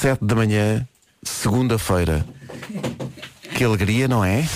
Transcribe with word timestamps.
7 0.00 0.24
da 0.24 0.34
manhã, 0.34 0.88
segunda-feira. 1.22 2.24
Que 3.54 3.62
alegria, 3.62 4.08
não 4.08 4.24
é? 4.24 4.48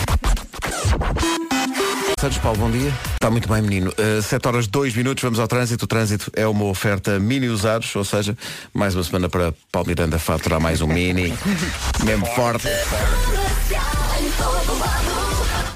Santos 2.19 2.39
Paulo, 2.39 2.57
bom 2.61 2.71
dia. 2.71 2.91
Está 3.13 3.31
muito 3.31 3.47
bem, 3.47 3.61
menino. 3.61 3.91
Uh, 3.91 4.23
7 4.23 4.49
horas 4.49 4.67
2 4.67 4.97
minutos, 4.97 5.23
vamos 5.23 5.39
ao 5.39 5.47
trânsito. 5.47 5.85
O 5.85 5.87
trânsito 5.87 6.33
é 6.35 6.47
uma 6.47 6.65
oferta 6.65 7.21
mini 7.21 7.49
usados, 7.49 7.95
ou 7.95 8.05
seja, 8.07 8.35
mais 8.73 8.95
uma 8.95 9.05
semana 9.05 9.29
para 9.29 9.53
Paulo 9.71 9.87
Miranda 9.87 10.19
faturar 10.19 10.59
mais 10.59 10.81
um 10.81 10.87
mini. 10.87 11.35
Mesmo 12.03 12.25
forte. 12.25 12.67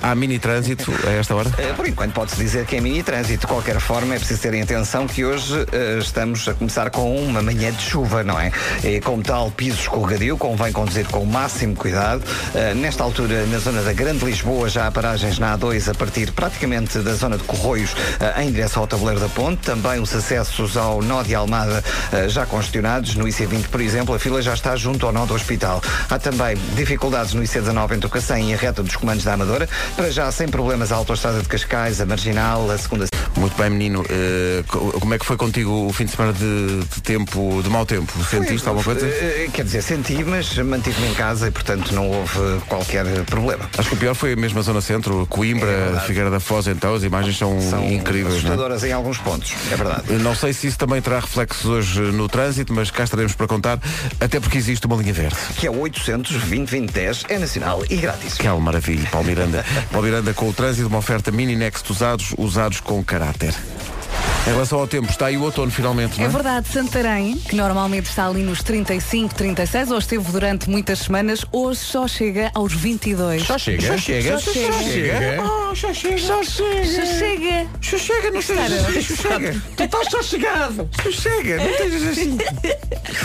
Há 0.08 0.14
mini 0.14 0.38
trânsito 0.38 0.90
a 1.06 1.10
esta 1.10 1.34
hora? 1.34 1.50
Eh, 1.58 1.74
Por 1.74 1.86
enquanto 1.86 2.14
pode-se 2.14 2.38
dizer 2.38 2.64
que 2.64 2.76
é 2.76 2.80
mini 2.80 3.02
trânsito. 3.02 3.40
De 3.40 3.46
qualquer 3.46 3.78
forma, 3.78 4.14
é 4.14 4.18
preciso 4.18 4.40
terem 4.40 4.62
atenção 4.62 5.06
que 5.06 5.22
hoje 5.22 5.66
eh, 5.70 5.98
estamos 6.00 6.48
a 6.48 6.54
começar 6.54 6.88
com 6.88 7.14
uma 7.14 7.42
manhã 7.42 7.70
de 7.70 7.82
chuva, 7.82 8.24
não 8.24 8.40
é? 8.40 8.50
E 8.82 9.02
como 9.02 9.22
tal, 9.22 9.50
piso 9.50 9.76
escorregadio, 9.80 10.38
convém 10.38 10.72
conduzir 10.72 11.06
com 11.08 11.18
o 11.18 11.26
máximo 11.26 11.76
cuidado. 11.76 12.22
Eh, 12.54 12.72
nesta 12.72 13.04
altura, 13.04 13.44
na 13.48 13.58
zona 13.58 13.82
da 13.82 13.92
Grande 13.92 14.24
Lisboa, 14.24 14.70
já 14.70 14.86
há 14.86 14.90
paragens 14.90 15.38
na 15.38 15.58
A2 15.58 15.90
a 15.90 15.94
partir 15.94 16.32
praticamente 16.32 17.00
da 17.00 17.12
zona 17.12 17.36
de 17.36 17.44
Corroios 17.44 17.94
eh, 18.18 18.44
em 18.44 18.50
direção 18.50 18.84
ao 18.84 18.86
tabuleiro 18.86 19.20
da 19.20 19.28
ponte. 19.28 19.60
Também 19.60 20.00
os 20.00 20.14
acessos 20.14 20.74
ao 20.78 21.02
nó 21.02 21.22
de 21.22 21.34
Almada 21.34 21.84
já 22.28 22.46
congestionados. 22.46 23.14
No 23.14 23.26
IC20, 23.26 23.68
por 23.68 23.82
exemplo, 23.82 24.14
a 24.14 24.18
fila 24.18 24.40
já 24.40 24.54
está 24.54 24.74
junto 24.74 25.04
ao 25.04 25.12
nó 25.12 25.26
do 25.26 25.34
hospital. 25.34 25.82
Há 26.08 26.18
também 26.18 26.56
dificuldades 26.74 27.34
no 27.34 27.42
IC19 27.42 27.92
entre 27.92 28.06
o 28.06 28.10
Cacém 28.10 28.52
e 28.52 28.54
a 28.54 28.56
reta 28.56 28.82
dos 28.82 28.96
comandos 28.96 29.22
da 29.24 29.34
Amadora. 29.34 29.68
Para 29.98 30.12
já, 30.12 30.30
sem 30.30 30.46
problemas, 30.46 30.92
a 30.92 30.94
autoestrada 30.96 31.40
de 31.42 31.48
Cascais, 31.48 32.00
a 32.00 32.06
Marginal, 32.06 32.70
a 32.70 32.78
segunda 32.78 33.06
Muito 33.36 33.56
bem, 33.56 33.68
menino. 33.68 34.02
Uh, 34.02 34.62
co- 34.68 35.00
como 35.00 35.12
é 35.12 35.18
que 35.18 35.26
foi 35.26 35.36
contigo 35.36 35.88
o 35.88 35.92
fim 35.92 36.04
de 36.04 36.12
semana 36.12 36.32
de, 36.32 36.84
de 36.94 37.02
tempo, 37.02 37.60
de 37.64 37.68
mau 37.68 37.84
tempo? 37.84 38.12
Sentiste 38.30 38.68
alguma 38.68 38.84
coisa? 38.84 39.04
Eh, 39.04 39.48
Quer 39.52 39.64
dizer, 39.64 39.82
senti, 39.82 40.22
mas 40.22 40.56
mantive-me 40.58 41.08
em 41.08 41.14
casa 41.14 41.48
e, 41.48 41.50
portanto, 41.50 41.92
não 41.92 42.08
houve 42.08 42.38
qualquer 42.68 43.04
problema. 43.24 43.68
Acho 43.76 43.88
que 43.88 43.94
o 43.96 43.98
pior 43.98 44.14
foi 44.14 44.34
a 44.34 44.36
mesma 44.36 44.62
zona 44.62 44.80
centro, 44.80 45.26
Coimbra, 45.28 45.68
É. 45.96 46.00
Figueira 46.06 46.30
da 46.30 46.38
Foz, 46.38 46.68
então 46.68 46.94
as 46.94 47.02
imagens 47.02 47.36
são, 47.36 47.60
São 47.60 47.84
incríveis. 47.90 48.28
Não, 48.28 48.34
é? 48.34 48.36
assustadoras 48.54 48.84
em 48.84 48.92
alguns 48.92 49.18
pontos, 49.18 49.52
é 49.72 49.74
verdade. 49.74 50.04
Eu 50.10 50.20
não 50.20 50.34
sei 50.36 50.52
se 50.52 50.68
isso 50.68 50.78
também 50.78 51.02
terá 51.02 51.18
reflexos 51.18 51.64
hoje 51.66 52.00
no 52.00 52.28
trânsito, 52.28 52.72
mas 52.72 52.88
cá 52.92 53.02
estaremos 53.02 53.34
para 53.34 53.48
contar, 53.48 53.80
até 54.20 54.38
porque 54.38 54.58
existe 54.58 54.86
uma 54.86 54.94
linha 54.94 55.12
verde. 55.12 55.34
Que 55.56 55.66
é 55.66 55.70
800 55.70 56.30
2010 56.36 57.24
é 57.28 57.36
nacional 57.38 57.82
e 57.90 57.96
grátis. 57.96 58.34
Que 58.34 58.46
é 58.46 58.52
uma 58.52 58.60
maravilha, 58.60 59.08
Paulo 59.10 59.26
Miranda. 59.26 59.64
Paulo 59.90 60.06
Miranda 60.06 60.34
com 60.34 60.48
o 60.48 60.52
trânsito, 60.52 60.88
uma 60.88 60.98
oferta 60.98 61.30
mini 61.30 61.56
next 61.56 61.90
usados, 61.90 62.34
usados 62.36 62.80
com 62.80 63.02
caráter. 63.02 63.54
Em 64.48 64.50
relação 64.52 64.78
ao 64.80 64.86
tempo, 64.88 65.10
está 65.10 65.26
aí 65.26 65.36
o 65.36 65.42
outono 65.42 65.70
finalmente, 65.70 66.16
não 66.16 66.24
É 66.24 66.28
é? 66.28 66.30
verdade, 66.30 66.68
Santarém, 66.68 67.36
que 67.36 67.54
normalmente 67.54 68.06
está 68.06 68.26
ali 68.26 68.42
nos 68.42 68.62
35, 68.62 69.34
36, 69.34 69.90
ou 69.90 69.98
esteve 69.98 70.24
durante 70.32 70.70
muitas 70.70 71.00
semanas, 71.00 71.44
hoje 71.52 71.80
só 71.80 72.08
chega 72.08 72.50
aos 72.54 72.72
22. 72.72 73.42
Só 73.42 73.58
chega. 73.58 73.82
Já 73.88 73.98
chega, 73.98 74.38
Só 74.38 74.52
já 74.52 74.72
chega. 74.72 74.82
chega. 74.82 75.42
Oh, 75.44 75.74
já 75.74 75.92
chega. 75.92 76.18
Só 76.18 76.42
chega. 76.42 77.66
Sossega, 77.82 78.30
não 78.30 78.40
sejas 78.42 79.04
sossega. 79.06 79.62
Tu 79.76 79.82
estás 79.84 80.10
sossegado. 80.10 80.88
Sossega, 81.02 81.56
não 81.58 81.70
estejas 81.70 82.02
assim. 82.08 82.38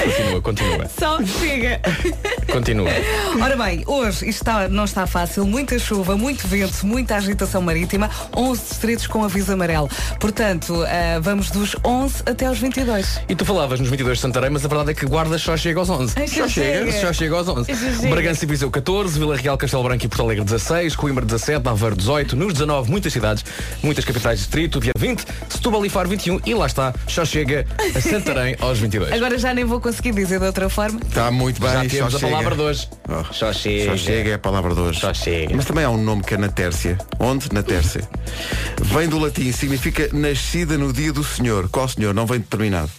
Continua, 0.03 0.41
continua. 0.41 0.91
Só 0.99 1.17
chega. 1.39 1.79
Continua. 2.51 2.89
Ora 3.41 3.55
bem, 3.55 3.83
hoje 3.87 4.27
isto 4.29 4.41
está- 4.41 4.67
não 4.67 4.83
está 4.83 5.07
fácil, 5.07 5.45
muita 5.45 5.79
chuva, 5.79 6.17
muito 6.17 6.45
vento, 6.47 6.85
muita 6.85 7.15
agitação 7.15 7.61
marítima, 7.61 8.09
11 8.35 8.61
distritos 8.61 9.07
com 9.07 9.23
aviso 9.23 9.53
amarelo. 9.53 9.89
Portanto, 10.19 10.83
ah, 11.15 11.19
vamos 11.19 11.51
dos 11.51 11.75
11 11.83 12.23
até 12.25 12.45
aos 12.47 12.57
22. 12.59 13.21
E 13.29 13.35
tu 13.35 13.45
falavas 13.45 13.79
nos 13.79 13.89
22 13.89 14.17
de 14.17 14.21
Santarém, 14.21 14.49
mas 14.49 14.65
a 14.65 14.67
verdade 14.67 14.91
é 14.91 14.93
que 14.93 15.05
Guarda 15.05 15.37
só 15.37 15.55
chega 15.55 15.79
aos 15.79 15.89
11. 15.89 16.13
Ai, 16.17 16.27
Só 16.27 16.47
chega, 16.47 16.91
chega. 16.91 17.01
só 17.01 17.13
chega 17.13 17.35
aos 17.35 17.47
11. 17.47 17.73
Já 17.73 17.95
chega. 17.95 18.09
Bragança 18.09 18.45
e 18.45 18.47
Viseu 18.47 18.71
14, 18.71 19.19
Vila 19.19 19.35
Real, 19.35 19.57
Castelo 19.57 19.83
Branco 19.83 20.05
e 20.05 20.07
Porto 20.07 20.23
Alegre 20.23 20.43
16, 20.45 20.95
Coimbra 20.95 21.25
17, 21.25 21.67
Aveiro 21.67 21.95
18, 21.95 22.35
nos 22.35 22.53
19 22.53 22.89
muitas 22.89 23.13
cidades, 23.13 23.45
muitas 23.83 24.05
capitais 24.05 24.39
de 24.39 24.45
distrito, 24.45 24.79
dia 24.79 24.93
20, 24.97 25.25
Setúbal 25.49 25.85
e 25.85 25.89
Faro 25.89 26.09
21 26.09 26.39
e 26.45 26.53
lá 26.53 26.65
está, 26.65 26.93
só 27.07 27.23
chega 27.25 27.65
a 27.95 28.01
Santarém 28.01 28.55
aos 28.59 28.79
22. 28.79 29.11
Agora 29.11 29.37
já 29.37 29.53
nem 29.53 29.65
vou 29.65 29.79
conseguir 29.79 30.13
dizer 30.13 30.39
de 30.39 30.45
outra 30.45 30.69
forma. 30.69 30.99
Está 31.07 31.29
muito 31.31 31.61
bem. 31.61 31.71
Já 31.71 31.83
só 31.83 31.87
temos 31.89 32.15
a 32.15 32.19
chega. 32.19 32.31
palavra 32.31 32.55
de 32.55 32.61
hoje. 32.61 32.89
Oh. 33.07 33.33
Só 33.33 33.53
chega. 33.53 33.91
Só 33.91 33.97
chega 33.97 34.29
é 34.31 34.33
a 34.33 34.39
palavra 34.39 34.73
de 34.73 34.79
hoje. 34.81 34.99
Só 34.99 35.13
chega. 35.13 35.55
Mas 35.55 35.65
também 35.65 35.83
há 35.83 35.89
um 35.89 36.01
nome 36.01 36.23
que 36.23 36.33
é 36.33 36.37
na 36.37 36.49
Tércia. 36.49 36.97
Onde? 37.19 37.53
Na 37.53 37.61
Tércia. 37.61 38.01
Vem 38.81 39.07
do 39.07 39.19
latim, 39.19 39.51
significa 39.51 40.09
nascida 40.13 40.77
no 40.77 40.91
dia 40.93 41.02
do 41.11 41.23
Senhor. 41.23 41.69
Qual 41.69 41.87
Senhor? 41.87 42.13
Não 42.13 42.25
vem 42.25 42.39
determinado. 42.39 42.91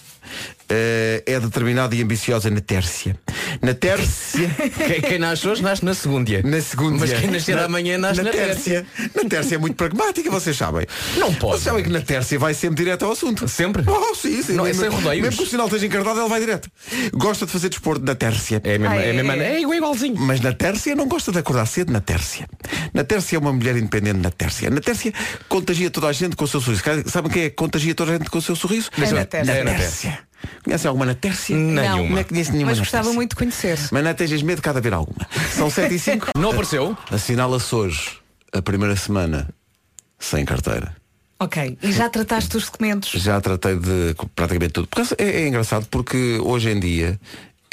Eh, 0.68 1.22
é 1.26 1.38
determinada 1.38 1.94
e 1.94 2.02
ambiciosa 2.02 2.50
na 2.50 2.60
Tércia. 2.60 3.18
Na 3.64 3.72
Tércia. 3.72 4.50
Quem, 4.86 5.00
quem 5.00 5.18
nasce 5.18 5.48
hoje 5.48 5.62
nasce 5.62 5.82
na 5.84 5.94
segunda. 5.94 6.42
Na 6.42 6.60
segunda. 6.60 6.98
Mas 6.98 7.12
quem 7.12 7.30
nascer 7.30 7.56
amanhã 7.58 7.96
nasce 7.96 8.22
na, 8.22 8.30
Tércia. 8.30 8.84
Na 9.14 9.24
Tércia 9.24 9.54
é 9.54 9.58
muito 9.58 9.74
pragmática, 9.74 10.30
vocês 10.30 10.54
sabem. 10.56 10.86
Não 11.16 11.32
pode. 11.34 11.52
Vocês 11.54 11.62
sabem 11.64 11.82
que 11.82 11.88
na 11.90 12.02
Tércia 12.02 12.38
vai 12.38 12.52
sempre 12.52 12.84
direto 12.84 13.06
ao 13.06 13.12
assunto. 13.12 13.48
Sempre? 13.48 13.82
Oh, 13.86 14.14
sim, 14.14 14.42
sim. 14.42 14.52
Não, 14.52 14.64
é 14.66 14.68
mesmo, 14.68 14.82
sem 14.82 14.90
rodeios. 14.90 15.22
mesmo 15.24 15.38
que 15.38 15.44
o 15.44 15.50
sinal 15.50 15.66
esteja 15.66 15.86
encardado, 15.86 16.20
ele 16.20 16.28
vai 16.28 16.40
direto. 16.40 16.70
Gosta 17.14 17.46
de 17.46 17.52
fazer 17.52 17.70
desporto 17.70 18.04
na 18.04 18.14
Tércia. 18.14 18.60
É 18.64 18.76
mesmo, 18.76 18.94
Ah, 18.94 18.98
é 19.02 19.08
é? 19.08 19.12
mesmo, 19.14 19.32
é 19.32 19.60
igual, 19.60 19.74
igualzinho. 19.74 20.16
Mas 20.18 20.40
na 20.42 20.52
Tércia 20.52 20.94
não 20.94 21.08
gosta 21.08 21.32
de 21.32 21.38
acordar 21.38 21.66
cedo 21.66 21.90
na 21.90 22.00
Tércia. 22.00 22.46
Na 22.92 23.02
Tércia 23.02 23.36
é 23.36 23.38
uma 23.38 23.52
mulher 23.52 23.76
independente 23.76 24.18
na 24.18 24.30
Tércia. 24.30 24.68
Na 24.68 24.80
Tércia 24.82 25.12
contagia 25.48 25.90
toda 25.90 26.08
a 26.08 26.12
gente 26.12 26.36
com 26.36 26.44
o 26.44 26.48
seu 26.48 26.60
sorriso. 26.60 26.82
Sabem 27.06 27.30
quem 27.30 27.42
é 27.44 27.50
que 27.50 27.56
contagia 27.56 27.94
toda 27.94 28.12
a 28.12 28.18
gente 28.18 28.28
com 28.28 28.38
o 28.38 28.42
seu 28.42 28.56
sorriso? 28.56 28.90
É 28.98 29.10
na 29.12 29.24
Tércia. 29.24 29.52
É 29.52 29.64
na 29.64 29.70
Tércia. 29.72 30.18
Conhece 30.62 30.86
alguma 30.86 31.06
na 31.06 31.14
Tércia? 31.14 31.56
Nenhuma. 31.56 32.08
Não 32.08 32.18
é 32.18 32.24
que 32.24 32.30
conhece 32.30 32.52
nenhuma 32.52 32.72
Mas 32.72 32.78
gostava 32.78 33.12
muito 33.12 33.30
de 33.30 33.36
conhecer. 33.36 33.78
Mas 33.90 34.04
não 34.04 34.14
tejas 34.14 34.42
medo 34.42 34.56
de 34.56 34.62
cada 34.62 34.78
haver 34.78 34.92
alguma. 34.92 35.26
São 35.52 35.70
7 35.70 35.94
e 35.94 35.98
5. 35.98 36.30
Não 36.36 36.50
apareceu? 36.50 36.96
Assinala-se 37.10 37.74
hoje 37.74 38.18
a 38.52 38.62
primeira 38.62 38.96
semana 38.96 39.48
sem 40.18 40.44
carteira. 40.44 40.94
Ok. 41.40 41.76
E 41.82 41.92
já 41.92 42.08
trataste 42.08 42.56
os 42.56 42.66
documentos? 42.66 43.10
Já 43.10 43.40
tratei 43.40 43.76
de 43.76 44.14
praticamente 44.34 44.72
tudo. 44.72 44.88
Porque 44.88 45.14
é, 45.18 45.42
é 45.42 45.48
engraçado 45.48 45.86
porque 45.90 46.38
hoje 46.40 46.70
em 46.70 46.80
dia 46.80 47.20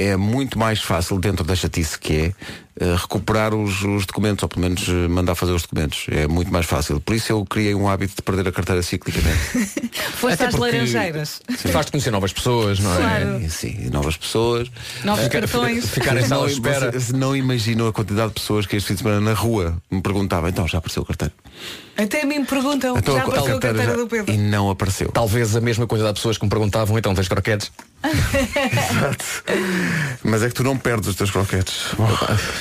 é 0.01 0.17
muito 0.17 0.57
mais 0.57 0.81
fácil, 0.81 1.19
dentro 1.19 1.43
da 1.43 1.55
chatice 1.55 1.97
que 1.99 2.13
é, 2.13 2.33
eh, 2.79 2.95
recuperar 2.95 3.53
os, 3.53 3.83
os 3.83 4.05
documentos, 4.05 4.41
ou 4.43 4.49
pelo 4.49 4.61
menos 4.61 4.87
eh, 4.87 5.07
mandar 5.07 5.35
fazer 5.35 5.51
os 5.51 5.61
documentos. 5.61 6.05
É 6.09 6.27
muito 6.27 6.51
mais 6.51 6.65
fácil. 6.65 6.99
Por 6.99 7.15
isso 7.15 7.31
eu 7.31 7.45
criei 7.45 7.75
um 7.75 7.87
hábito 7.87 8.15
de 8.15 8.21
perder 8.21 8.47
a 8.47 8.51
carteira 8.51 8.81
ciclicamente. 8.81 9.39
Foste 10.15 10.43
às 10.43 10.55
laranjeiras. 10.55 11.41
Faz-te 11.71 11.91
conhecer 11.91 12.11
novas 12.11 12.33
pessoas, 12.33 12.79
não 12.79 12.93
é? 12.93 12.97
Claro. 12.97 13.41
E, 13.41 13.49
sim, 13.49 13.89
novas 13.91 14.17
pessoas. 14.17 14.71
Novos 15.03 15.25
Ficar- 15.25 15.41
cartões. 15.41 15.89
Ficar 15.89 16.17
em 16.17 16.25
sala 16.25 16.41
não, 16.41 16.47
de 16.47 16.53
espera. 16.53 16.91
vocês 16.91 17.11
não 17.11 17.35
imaginam 17.35 17.87
a 17.87 17.93
quantidade 17.93 18.29
de 18.29 18.35
pessoas 18.35 18.65
que 18.65 18.75
este 18.75 18.87
fim 18.87 18.93
de 18.95 19.01
semana 19.01 19.19
na 19.21 19.33
rua 19.33 19.77
me 19.91 20.01
perguntavam, 20.01 20.49
então 20.49 20.67
já 20.67 20.77
apareceu 20.79 21.03
a 21.03 21.05
carteira. 21.05 21.33
Até 21.97 22.21
a 22.21 22.25
mim 22.25 22.39
me 22.39 22.45
perguntam. 22.45 22.97
Então, 22.97 23.15
já 23.15 23.21
a 23.21 23.23
apareceu 23.25 23.57
a 23.57 23.59
carteira 23.59 23.91
já- 23.91 23.95
do 23.97 24.07
Pedro. 24.07 24.33
E 24.33 24.37
não 24.37 24.69
apareceu. 24.69 25.09
Talvez 25.11 25.55
a 25.55 25.61
mesma 25.61 25.85
quantidade 25.85 26.15
de 26.15 26.19
pessoas 26.19 26.37
que 26.37 26.43
me 26.43 26.49
perguntavam, 26.49 26.97
então 26.97 27.13
tens 27.13 27.27
croquetes? 27.27 27.71
Mas 30.23 30.43
é 30.43 30.47
que 30.49 30.55
tu 30.55 30.63
não 30.63 30.77
perdes 30.77 31.09
os 31.09 31.15
teus 31.15 31.31
croquetes. 31.31 31.85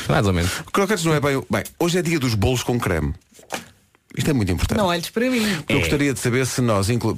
Mais 0.09 0.27
ou 0.27 0.33
menos. 0.33 0.51
croquetes 0.73 1.05
não 1.05 1.15
é 1.15 1.21
bem. 1.21 1.43
Bem, 1.51 1.65
hoje 1.78 1.99
é 1.99 2.03
dia 2.03 2.19
dos 2.19 2.34
bolos 2.34 2.62
com 2.62 2.78
creme. 2.78 3.15
Isto 4.17 4.31
é 4.31 4.33
muito 4.33 4.51
importante. 4.53 4.78
Não 4.78 4.87
olhes 4.87 5.09
para 5.11 5.31
mim. 5.31 5.45
Eu 5.69 5.78
gostaria 5.78 6.12
de 6.12 6.19
saber 6.19 6.45
se 6.47 6.61
nós 6.61 6.91
inclu... 6.91 7.17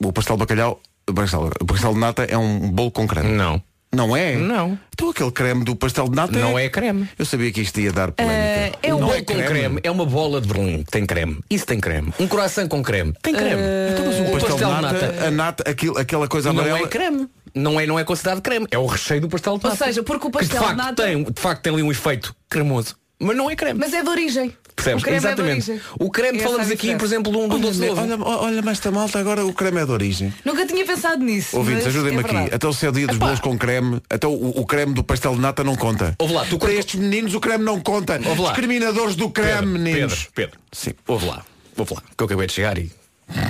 o 0.00 0.12
pastel 0.12 0.36
de 0.36 0.40
bacalhau, 0.40 0.80
o 1.08 1.14
pastel 1.14 1.94
de 1.94 1.98
nata 1.98 2.24
é 2.24 2.36
um 2.36 2.70
bolo 2.70 2.90
com 2.90 3.06
creme. 3.08 3.30
Não. 3.30 3.62
Não 3.92 4.16
é? 4.16 4.36
Não. 4.36 4.78
Então 4.92 5.10
aquele 5.10 5.32
creme 5.32 5.64
do 5.64 5.74
pastel 5.74 6.08
de 6.08 6.14
nata 6.14 6.38
Não 6.38 6.56
é 6.56 6.68
creme. 6.68 7.08
Eu 7.18 7.24
sabia 7.24 7.50
que 7.50 7.60
isto 7.60 7.80
ia 7.80 7.90
dar 7.92 8.12
polémica. 8.12 8.78
é 8.82 8.94
um 8.94 9.00
não 9.00 9.06
bolo 9.08 9.18
é 9.18 9.22
com 9.22 9.34
creme. 9.34 9.80
é 9.82 9.90
uma 9.90 10.06
bola 10.06 10.40
de 10.40 10.46
Berlim 10.46 10.84
que 10.84 10.90
tem 10.92 11.04
creme. 11.04 11.40
Isso 11.50 11.66
tem 11.66 11.80
creme. 11.80 12.14
Um 12.20 12.28
croissant 12.28 12.68
com 12.68 12.82
creme. 12.84 13.12
Tem 13.20 13.34
creme. 13.34 13.60
Então, 13.92 14.06
mas 14.06 14.16
o 14.16 14.22
O 14.22 14.30
pastel, 14.32 14.56
de 14.56 14.62
pastel 14.62 14.68
de 14.76 14.80
nata, 14.82 15.06
nata. 15.12 15.26
a 15.26 15.30
nata, 15.32 15.70
aquilo, 15.70 15.98
aquela 15.98 16.28
coisa 16.28 16.52
Não 16.52 16.60
amarela. 16.60 16.86
é 16.86 16.88
creme. 16.88 17.28
Não 17.52 17.80
é, 17.80 17.86
não 17.86 17.98
é 17.98 18.04
considerado 18.04 18.40
creme. 18.40 18.66
É 18.70 18.78
o 18.78 18.86
recheio 18.86 19.20
do 19.22 19.28
pastel 19.28 19.58
de 19.58 19.66
Ou 19.66 19.72
nata. 19.72 19.84
seja, 19.84 20.04
porque 20.04 20.24
o 20.24 20.30
Que 20.30 20.38
pastel 20.38 20.60
de 20.60 20.60
de 20.60 20.66
facto, 20.66 20.76
nata- 20.78 21.02
tem, 21.02 21.24
de 21.24 21.40
facto 21.40 21.62
tem 21.62 21.72
ali 21.72 21.82
um 21.82 21.90
efeito 21.90 22.32
cremoso. 22.48 22.94
Mas 23.22 23.36
não 23.36 23.50
é 23.50 23.56
creme. 23.56 23.78
Mas 23.80 23.92
é 23.92 24.02
de 24.02 24.08
origem. 24.08 24.56
Percebes? 24.82 25.02
O 25.02 25.04
creme 25.04 25.16
Exatamente. 25.18 25.60
É 25.62 25.64
de 25.64 25.70
origem. 25.72 25.90
o 25.98 26.10
creme, 26.10 26.38
Essa 26.38 26.46
falamos 26.48 26.70
é 26.70 26.74
aqui, 26.74 26.96
por 26.96 27.04
exemplo, 27.04 27.32
de 27.32 27.38
um, 27.38 27.48
doce 27.60 27.78
de 27.80 27.88
Olha, 27.90 28.14
ovo. 28.14 28.24
olha, 28.24 28.38
olha, 28.42 28.62
mas 28.62 28.78
esta 28.78 28.90
malta 28.90 29.18
agora 29.18 29.44
o 29.44 29.52
creme 29.52 29.78
é 29.80 29.84
de 29.84 29.90
origem. 29.92 30.32
Nunca 30.44 30.66
tinha 30.66 30.84
pensado 30.86 31.22
nisso. 31.22 31.56
Ouvintes, 31.56 31.86
ajudem-me 31.86 32.18
é 32.18 32.20
aqui. 32.20 32.54
Até 32.54 32.66
o 32.66 32.72
seu 32.72 32.90
dia 32.92 33.06
dos 33.06 33.16
bolos 33.18 33.40
com 33.40 33.56
creme, 33.58 34.00
até 34.08 34.26
o, 34.26 34.32
o 34.32 34.64
creme 34.66 34.94
do 34.94 35.04
pastel 35.04 35.34
de 35.34 35.40
nata 35.40 35.62
não 35.62 35.76
conta. 35.76 36.14
Ouve 36.18 36.32
lá, 36.34 36.44
tu 36.44 36.58
Para 36.58 36.72
estes 36.72 36.98
meninos 36.98 37.34
o 37.34 37.40
creme 37.40 37.64
não 37.64 37.80
conta. 37.80 38.20
Ouve 38.24 38.40
lá. 38.40 38.48
Discriminadores 38.48 39.16
do 39.16 39.28
creme, 39.30 39.50
Pedro, 39.54 39.68
meninos. 39.68 40.14
Pedro, 40.14 40.30
Pedro. 40.34 40.60
Sim. 40.72 40.92
Ouve 41.06 41.26
lá, 41.26 41.44
ouve 41.76 41.94
lá. 41.94 42.02
Que 42.16 42.22
eu 42.22 42.26
acabei 42.26 42.46
de 42.46 42.52
chegar 42.52 42.78
e. 42.78 42.90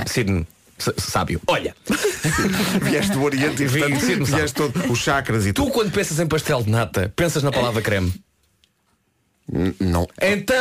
Sidney, 0.07 0.47
sábio. 0.99 1.41
Olha, 1.47 1.75
Vieste 2.83 3.13
do 3.13 3.23
Oriente 3.23 3.63
e 3.63 3.67
Vim, 3.67 3.81
portanto, 3.81 4.01
sabe. 4.01 4.25
vieste 4.25 4.55
todo 4.55 4.93
os 4.93 4.99
chakras 4.99 5.47
e 5.47 5.53
tu 5.53 5.63
tudo. 5.65 5.73
quando 5.73 5.91
pensas 5.93 6.19
em 6.19 6.27
pastel 6.27 6.63
de 6.63 6.71
nata, 6.71 7.13
pensas 7.17 7.43
na 7.43 7.51
palavra 7.51 7.81
creme. 7.83 8.13
N- 9.53 9.75
Não. 9.81 10.07
Então. 10.21 10.57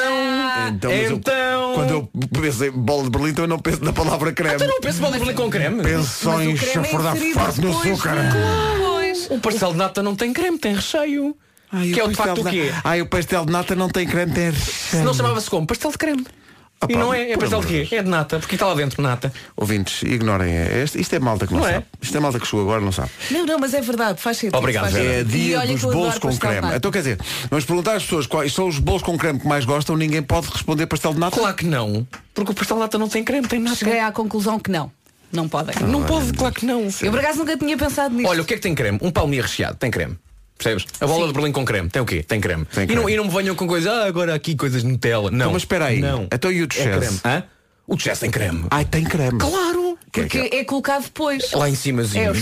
Então, 0.68 0.92
mas 0.92 1.10
eu- 1.10 1.16
então. 1.18 1.74
quando 1.74 1.90
eu 1.92 2.10
penso 2.42 2.66
em 2.66 2.72
bola 2.72 3.04
de 3.04 3.10
Berlim, 3.10 3.30
então 3.30 3.44
eu 3.46 3.50
não 3.50 3.60
penso 3.60 3.84
na 3.84 3.94
palavra 3.94 4.32
creme. 4.34 4.58
Tu 4.58 4.66
não 4.68 4.80
pensas 4.82 5.00
bola 5.00 5.14
de 5.14 5.20
Berlim 5.20 5.36
com 5.36 5.50
creme? 5.50 5.82
Penso 5.84 6.24
só 6.24 6.42
em 6.42 6.54
é 6.54 6.58
chafurdar 6.58 7.16
inserido 7.16 7.40
forte 7.40 7.62
no 7.62 7.68
depois 7.70 7.92
açúcar. 7.92 8.16
de- 8.16 8.80
Pois. 8.80 9.28
O 9.32 9.40
pastel 9.40 9.72
de 9.72 9.78
nata 9.78 10.04
não 10.04 10.16
tem 10.16 10.34
creme, 10.34 10.58
tem 10.60 10.76
recheio. 10.76 11.36
Ai, 11.72 11.92
que 11.92 12.00
é 12.00 12.04
o 12.04 12.08
de 12.08 12.16
pastel 12.16 12.36
facto 12.36 12.48
o 12.48 12.52
quê? 12.52 12.72
Ai, 12.84 13.02
o 13.02 13.06
pastel 13.06 13.46
de 13.46 13.52
nata 13.52 13.76
não 13.76 13.90
tem 13.90 14.08
creme, 14.08 14.34
tem 14.34 14.52
Se 14.52 14.98
não 14.98 15.14
chamava-se 15.14 15.50
como? 15.50 15.68
Pastel 15.68 15.92
de 15.92 15.98
creme. 15.98 16.26
Ah, 16.82 16.86
e 16.88 16.94
pá, 16.94 17.00
não 17.00 17.14
é, 17.14 17.32
é 17.32 17.38
pastel 17.38 17.60
de 17.60 17.68
quê? 17.68 17.96
É 17.96 18.02
de 18.02 18.10
nata, 18.10 18.40
porque 18.40 18.56
está 18.56 18.66
lá 18.68 18.74
dentro 18.74 19.02
nata. 19.02 19.34
Ouvintes, 19.58 20.02
ignorem. 20.04 20.50
é, 20.56 20.82
Este, 20.82 21.02
isto 21.02 21.14
é 21.14 21.20
malta 21.20 21.46
que 21.46 21.54
não, 21.54 21.60
Não 21.60 21.68
é? 21.68 21.74
sabe. 21.74 21.86
Isto 22.02 22.18
é 22.18 22.20
malta 22.22 22.40
que 22.40 22.46
chegou 22.48 22.62
agora, 22.62 22.80
não 22.82 22.92
sabe. 22.94 23.10
Não, 23.32 23.46
não, 23.46 23.60
mas 23.60 23.74
é 23.74 23.82
verdade, 23.82 24.22
faz 24.22 24.38
sentido. 24.38 24.58
Obrigado, 24.58 24.84
faz. 24.92 24.96
É 24.96 25.24
dia 25.24 25.60
dos 25.68 25.82
bolos 25.82 26.18
com 26.20 26.36
creme. 26.38 26.76
Então 26.76 26.90
quer 26.90 27.00
dizer, 27.00 27.20
vamos 27.50 27.66
perguntar 27.66 27.96
às 27.96 28.04
pessoas 28.04 28.26
quais 28.28 28.54
são 28.54 28.68
os 28.68 28.80
bolos 28.80 29.02
com 29.04 29.18
creme 29.18 29.40
que 29.40 29.48
mais 29.48 29.66
gostam, 29.66 29.98
ninguém 29.98 30.22
pode 30.22 30.48
responder 30.48 30.88
pastel 30.88 31.14
de 31.14 31.20
nata. 31.20 31.38
Claro 31.38 31.56
que 31.56 31.66
não. 31.66 32.08
Porque 32.34 32.52
o 32.52 32.56
pastel 32.56 32.78
de 32.78 32.84
nata 32.84 32.98
não 32.98 33.10
tem 33.10 33.24
creme, 33.26 33.46
tem 33.48 33.60
nata. 33.60 33.76
Cheguei 33.76 34.00
à 34.00 34.12
conclusão 34.12 34.58
que 34.58 34.72
não. 34.72 34.90
Não 35.34 35.48
podem. 35.50 35.76
Não 35.86 36.04
pode, 36.04 36.34
claro 36.34 36.56
que 36.56 36.66
não. 36.66 36.88
Eu 37.02 37.12
por 37.12 37.20
acaso 37.20 37.40
nunca 37.40 37.56
tinha 37.58 37.78
pensado 37.78 38.16
nisso. 38.16 38.30
Olha, 38.30 38.42
o 38.42 38.46
que 38.46 38.54
é 38.54 38.58
que 38.58 38.64
tem 38.64 38.74
creme? 38.74 38.98
Um 39.02 39.12
palmilha 39.12 39.44
recheado, 39.44 39.76
tem 39.76 39.92
creme. 39.92 40.18
Percebes? 40.60 40.86
A 41.00 41.08
bola 41.08 41.26
de 41.28 41.34
Berlim 41.34 41.52
com 41.54 41.64
creme, 41.66 41.90
tem 41.90 42.02
o 42.02 42.06
quê? 42.06 42.22
Tem 42.22 42.40
creme. 42.42 42.66
Tem 42.66 42.84
E, 42.84 42.88
não, 42.88 43.04
creme. 43.04 43.14
e 43.14 43.18
não 43.18 43.24
me 43.26 43.32
venham 43.32 43.56
com 43.56 43.66
coisas, 43.66 43.92
ah, 43.92 44.06
agora 44.06 44.36
aqui 44.36 44.56
coisas 44.56 44.84
de 44.84 44.88
Nutella. 44.90 45.32
Não. 45.32 45.38
Então, 45.38 45.54
mas 45.54 45.62
espera 45.64 45.86
aí. 45.86 46.00
Não. 46.02 46.28
Então 46.32 46.52
e 46.52 46.62
o 46.62 46.66
É 46.70 46.74
Chess? 46.74 46.98
creme. 47.00 47.20
Hã? 47.26 47.44
O 47.88 47.98
chess 47.98 48.20
tem 48.20 48.30
creme. 48.30 48.66
Ai, 48.70 48.86
tem 48.86 49.04
creme. 49.04 49.40
Claro. 49.40 49.98
Que 50.12 50.20
é 50.22 50.24
porque 50.24 50.50
que- 50.50 50.56
é 50.58 50.64
colocado 50.64 51.04
depois. 51.04 51.52
Lá 51.54 51.68
em 51.70 51.74
cimazinho. 51.76 52.34
É. 52.36 52.38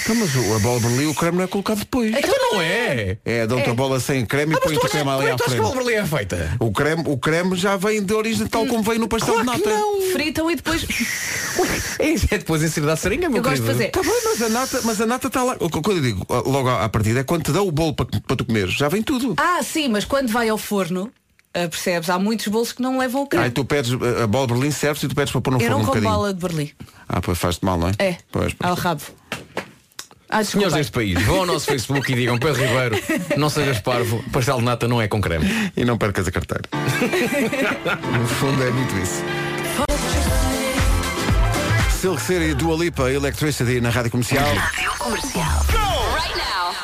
Então, 0.00 0.14
mas 0.16 0.30
a 0.36 0.58
bola 0.58 0.80
de 0.80 0.86
Berlim, 0.88 1.06
o 1.06 1.14
creme 1.14 1.36
não 1.38 1.44
é 1.44 1.46
colocado 1.46 1.78
depois. 1.78 2.12
Então 2.16 2.34
não 2.52 2.60
é. 2.60 3.16
É, 3.24 3.46
dão-te 3.46 3.70
a 3.70 3.74
bola 3.74 4.00
sem 4.00 4.24
creme 4.26 4.52
e 4.52 4.56
Ah, 4.56 4.60
mas 4.60 4.64
põe-te 4.72 4.80
tu 4.80 4.86
o 4.86 4.90
creme 4.90 5.10
ali 5.10 5.30
à 5.30 5.34
achas 5.34 5.46
que 5.46 5.52
a 5.54 5.62
bola 5.62 5.70
frente. 5.74 5.84
de 5.86 5.92
Berlim 5.92 6.04
é 6.04 6.16
feita? 6.18 6.56
O 6.58 6.72
creme, 6.72 7.02
o 7.06 7.16
creme 7.16 7.56
já 7.56 7.76
vem 7.76 8.02
de 8.02 8.12
origem 8.12 8.46
tal 8.48 8.66
como 8.66 8.82
veio 8.82 8.98
no 8.98 9.06
pastel 9.08 9.38
de 9.38 9.44
Claro 9.44 9.60
que 9.62 9.68
nata. 9.68 9.80
não. 9.80 10.00
Fritam 10.12 10.50
e 10.50 10.56
depois. 10.56 10.84
É 12.30 12.38
depois 12.38 12.62
inserir 12.62 12.86
da 12.86 12.96
seringa, 12.96 13.28
meu 13.28 13.38
Eu 13.38 13.42
gosto 13.42 13.62
de 13.62 13.62
querido. 13.62 13.78
fazer. 13.78 13.90
Tá 13.90 14.02
bem, 14.02 14.20
mas 14.24 14.42
a 14.42 14.48
nata, 14.48 14.80
mas 14.84 15.00
a 15.00 15.06
nata 15.06 15.26
está 15.28 15.42
lá. 15.42 15.56
O 15.60 15.68
que 15.70 15.80
Quando 15.80 15.96
eu 15.98 16.02
digo 16.02 16.26
logo 16.46 16.68
à 16.68 16.88
partida 16.88 17.20
é 17.20 17.24
quando 17.24 17.44
te 17.44 17.52
dá 17.52 17.62
o 17.62 17.70
bolo 17.70 17.94
para, 17.94 18.06
para 18.26 18.36
tu 18.36 18.44
comeres, 18.44 18.74
já 18.74 18.88
vem 18.88 19.02
tudo. 19.02 19.34
Ah, 19.38 19.60
sim, 19.62 19.88
mas 19.88 20.04
quando 20.04 20.28
vai 20.30 20.48
ao 20.48 20.58
forno, 20.58 21.10
ah, 21.54 21.68
percebes? 21.68 22.10
Há 22.10 22.18
muitos 22.18 22.48
bolos 22.48 22.72
que 22.72 22.82
não 22.82 22.98
levam 22.98 23.20
o 23.22 23.24
Aí 23.24 23.28
creme. 23.28 23.50
tu 23.50 23.64
pedes 23.64 23.92
a 23.92 24.26
bola 24.26 24.46
de 24.46 24.52
Berlim, 24.54 24.70
serves 24.70 25.02
e 25.02 25.08
tu 25.08 25.14
pedes 25.14 25.30
para 25.32 25.40
pôr 25.40 25.50
no 25.52 25.56
Eu 25.58 25.60
forno 25.60 25.76
não 25.76 25.82
um 25.82 25.86
como 25.86 26.00
bocadinho. 26.00 26.12
bola 26.20 26.34
de 26.34 26.40
Berlim. 26.40 26.70
Ah, 27.08 27.20
pois 27.20 27.38
faz-te 27.38 27.64
mal, 27.64 27.78
não 27.78 27.88
é? 27.88 27.92
É. 27.98 28.16
Pois, 28.30 28.52
pois. 28.54 28.70
Ao 28.70 28.74
rabo. 28.76 29.02
Ah, 30.34 30.42
Senhores 30.42 30.72
deste 30.72 30.92
país, 30.92 31.22
vão 31.24 31.40
ao 31.40 31.46
nosso 31.46 31.66
Facebook 31.66 32.10
e 32.10 32.14
digam 32.14 32.38
Pedro 32.38 32.62
Ribeiro, 32.64 32.96
não 33.36 33.50
sejas 33.50 33.80
parvo, 33.80 34.24
pastel 34.32 34.56
de 34.60 34.64
nata 34.64 34.88
não 34.88 34.98
é 35.02 35.06
com 35.06 35.20
creme. 35.20 35.44
E 35.76 35.84
não 35.84 35.98
percas 35.98 36.26
a 36.26 36.30
carteira. 36.32 36.64
no 38.18 38.26
fundo 38.26 38.62
é 38.62 38.70
muito 38.70 38.96
isso. 38.96 39.22
Silk 42.02 42.20
City, 42.20 42.52
Dua 42.54 42.76
Lipa, 42.76 43.08
Electricity 43.12 43.80
na 43.80 43.88
Rádio 43.88 44.10
Comercial. 44.10 44.44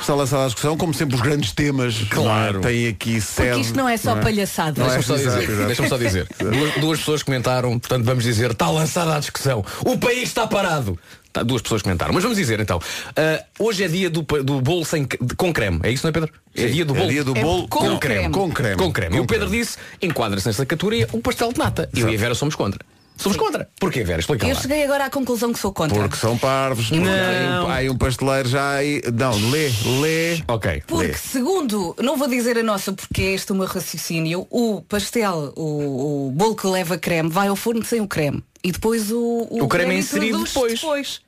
Está 0.00 0.14
lançada 0.14 0.44
a 0.44 0.46
discussão, 0.46 0.76
como 0.76 0.94
sempre 0.94 1.16
os 1.16 1.20
grandes 1.20 1.50
temas. 1.50 1.96
Claro. 2.08 2.58
é? 2.60 2.62
Tem 2.62 2.86
aqui 2.86 3.20
sede. 3.20 3.48
Porque 3.48 3.60
isto 3.62 3.76
não 3.76 3.88
é 3.88 3.96
só 3.96 4.14
palhaçada. 4.14 4.80
Não 4.80 4.88
é? 4.88 4.94
Deixa-me 4.94 5.04
só 5.04 5.16
Exato, 5.16 5.40
dizer, 5.40 5.52
exato. 5.52 5.66
deixa-me 5.66 5.88
só 5.88 5.98
dizer. 5.98 6.28
Duas, 6.38 6.74
duas 6.74 6.98
pessoas 7.00 7.22
comentaram, 7.24 7.76
portanto 7.80 8.04
vamos 8.04 8.22
dizer, 8.22 8.52
está 8.52 8.70
lançada 8.70 9.16
a 9.16 9.18
discussão. 9.18 9.64
O 9.84 9.98
país 9.98 10.22
está 10.28 10.46
parado. 10.46 10.96
Tá, 11.32 11.42
duas 11.42 11.62
pessoas 11.62 11.82
comentaram. 11.82 12.14
Mas 12.14 12.22
vamos 12.22 12.38
dizer 12.38 12.60
então. 12.60 12.80
ah, 13.16 13.42
hoje 13.58 13.82
é 13.82 13.88
dia 13.88 14.08
do, 14.08 14.22
do 14.22 14.60
bolo 14.60 14.84
sem, 14.84 15.02
de- 15.04 15.34
com 15.36 15.52
creme. 15.52 15.80
É 15.82 15.90
isso, 15.90 16.06
não 16.06 16.10
é 16.10 16.12
Pedro? 16.12 16.30
É 16.54 16.66
dia 16.66 16.84
do 16.84 16.94
É 16.94 16.98
bolo. 16.98 17.10
dia 17.10 17.24
do 17.24 17.36
É 17.36 17.42
bolo 17.42 17.66
com 17.66 17.98
creme. 17.98 18.32
Com 18.32 18.50
creme. 18.52 18.76
Com 18.76 18.92
creme. 18.92 19.16
E 19.16 19.18
o 19.18 19.22
Com 19.22 19.26
Pedro 19.26 19.48
creme. 19.48 19.64
disse, 19.64 19.78
enquadra-se 20.00 20.46
nesta 20.46 20.64
categoria 20.64 21.08
o 21.12 21.18
pastel 21.20 21.52
de 21.52 21.58
nata. 21.58 21.88
Eu 21.94 22.08
e 22.08 22.14
a 22.14 22.18
Vera 22.18 22.34
somos 22.36 22.54
contra. 22.54 22.80
Somos 23.18 23.36
contra. 23.36 23.68
Porquê, 23.80 24.04
Vera? 24.04 24.20
Explica 24.20 24.46
Eu 24.46 24.54
lá. 24.54 24.60
cheguei 24.60 24.84
agora 24.84 25.04
à 25.06 25.10
conclusão 25.10 25.52
que 25.52 25.58
sou 25.58 25.72
contra. 25.72 25.98
Porque 25.98 26.16
são 26.16 26.38
parvos. 26.38 26.88
porque 26.88 27.00
Não. 27.04 27.10
Há, 27.10 27.64
um, 27.64 27.68
há 27.68 27.74
aí 27.74 27.90
um 27.90 27.96
pasteleiro 27.98 28.48
já 28.48 28.70
aí. 28.74 29.02
Não, 29.12 29.32
lê, 29.50 29.68
lê. 30.00 30.42
Ok. 30.46 30.82
Porque 30.86 31.06
Lê. 31.08 31.14
segundo, 31.14 31.94
não 32.00 32.16
vou 32.16 32.28
dizer 32.28 32.56
a 32.56 32.62
nossa 32.62 32.92
porque 32.92 33.22
é 33.22 33.34
este 33.34 33.50
o 33.52 33.54
meu 33.56 33.66
raciocínio, 33.66 34.46
o 34.50 34.80
pastel, 34.82 35.52
o, 35.56 36.28
o 36.28 36.30
bolo 36.30 36.54
que 36.54 36.66
leva 36.66 36.96
creme 36.96 37.28
vai 37.28 37.48
ao 37.48 37.56
forno 37.56 37.84
sem 37.84 38.00
o 38.00 38.06
creme. 38.08 38.42
E 38.62 38.72
depois 38.72 39.10
o, 39.10 39.46
O 39.50 39.66
creme 39.66 39.66
é 39.66 39.68
creme 39.68 39.98
inserido 39.98 40.38
introduz-se 40.40 40.74
depois. 40.80 41.20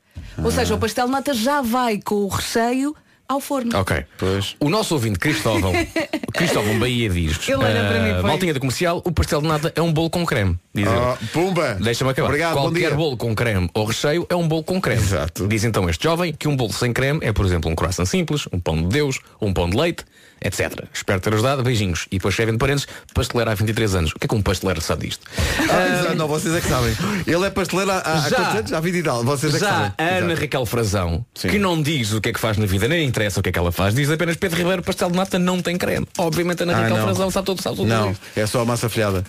Ou 0.43 0.51
seja, 0.51 0.75
o 0.75 0.79
pastel 0.79 1.07
de 1.07 1.13
nata 1.13 1.35
já 1.35 1.61
vai 1.61 1.99
com 1.99 2.15
o 2.15 2.29
recheio 2.29 2.95
ao 3.31 3.41
forno. 3.41 3.79
Ok. 3.79 4.05
Pois. 4.19 4.57
O 4.59 4.69
nosso 4.69 4.95
ouvinte 4.95 5.19
Cristóvão, 5.19 5.73
Cristóvão 6.35 6.79
Bahia 6.79 7.09
diz. 7.09 7.49
Ele 7.49 7.57
olha 7.59 7.85
para 7.85 8.01
mim, 8.03 8.11
"Ah, 8.11 8.21
põe." 8.21 8.31
Maltinha 8.31 8.55
da 8.55 8.61
comercial, 8.61 9.01
o 9.05 9.13
pastel 9.13 9.41
de 9.41 9.47
nata 9.49 9.73
é 9.77 9.81
um 9.81 9.93
bolo 9.93 10.11
com 10.11 10.27
creme. 10.27 10.59
Diz 10.75 10.87
ele. 10.87 10.97
Oh, 10.97 11.17
pumba. 11.33 11.75
Deixa-me 11.81 12.11
acabar. 12.11 12.27
Obrigado, 12.29 12.55
Qualquer 12.55 12.95
bolo 12.95 13.17
com 13.17 13.35
creme 13.35 13.71
ou 13.73 13.85
recheio 13.85 14.27
é 14.29 14.35
um 14.35 14.47
bolo 14.49 14.65
com 14.65 14.81
creme. 14.81 15.01
Exato. 15.01 15.47
Diz 15.47 15.63
então 15.65 15.89
este 15.89 16.03
jovem 16.05 16.33
que 16.33 16.49
um 16.49 16.57
bolo 16.57 16.73
sem 16.73 16.93
creme 16.93 17.21
é, 17.23 17.33
por 17.33 17.47
exemplo, 17.47 17.71
um 17.71 17.75
croissant 17.75 18.07
simples, 18.07 18.49
um 18.53 18.59
pão 18.59 18.77
de 18.77 18.89
Deus, 18.89 19.21
um 19.41 19.53
pão 19.53 19.71
de 19.71 19.77
leite, 19.77 20.05
etc. 20.41 20.85
Espero 20.93 21.21
ter 21.21 21.35
ajudado. 21.35 21.63
Beijinhos. 21.63 22.07
E 22.11 22.17
depois 22.17 22.33
escrevem 22.33 22.55
de 22.55 22.59
parentes, 22.59 22.87
pasteleiro 23.15 23.51
há 23.51 23.55
23 23.55 23.95
anos. 23.95 24.13
O 24.13 24.19
que 24.19 24.27
é 24.27 24.29
que 24.29 24.35
um 24.35 24.43
pasteleiro 24.43 24.81
sabe 24.81 25.07
disto? 25.09 25.27
Ah, 25.71 26.15
não, 26.15 26.27
vocês 26.29 26.55
é 26.55 26.61
que 26.61 26.69
sabem. 26.69 26.95
Ele 27.27 27.45
é 27.47 27.51
pasteleiro 27.51 27.91
há, 27.91 27.99
há, 28.05 28.29
Já. 28.29 28.37
quantos 28.37 28.55
anos? 28.57 28.73
Há 28.73 28.81
20 28.81 28.95
e 28.97 29.03
tal. 29.03 29.25
Vocês 29.25 29.55
é 29.55 29.59
que 29.59 29.65
Já 29.65 29.71
sabem. 29.71 29.93
a 29.99 30.03
Ana 30.05 30.27
Exato. 30.27 30.41
Raquel 30.41 30.67
Frazão, 30.67 31.25
Sim. 31.35 31.49
que 31.49 31.59
não 31.59 31.81
diz 31.83 32.13
o 32.13 32.21
que 32.21 32.29
é 32.31 32.33
que 32.33 32.41
faz 32.41 32.57
na 32.57 32.67
vida, 32.67 32.89
nem 32.89 33.07
interessa 33.07 33.41
o 33.41 33.43
que 33.43 33.49
é 33.49 33.53
que 33.53 33.59
ela 33.59 33.73
faz, 33.73 33.95
diz 33.95 34.11
apenas 34.11 34.37
Pedro 34.37 34.59
Ribeiro, 34.59 34.83
pastel 34.83 35.11
de 35.11 35.17
nata 35.17 35.39
não 35.39 35.61
tem 35.61 35.77
creme. 35.77 36.07
Obviamente 36.19 36.61
a 36.61 36.65
Ana 36.65 36.73
Ah, 36.73 36.81
Raquel 36.83 36.97
não. 36.97 37.05
Frazão 37.05 37.31
sabe 37.31 37.47
tudo, 37.47 37.63
sabe 37.63 37.77
tudo 37.77 37.89
Não, 37.89 38.17
é 38.37 38.47
só 38.47 38.61
a 38.61 38.65
massa 38.65 38.89
folhada. 38.89 39.25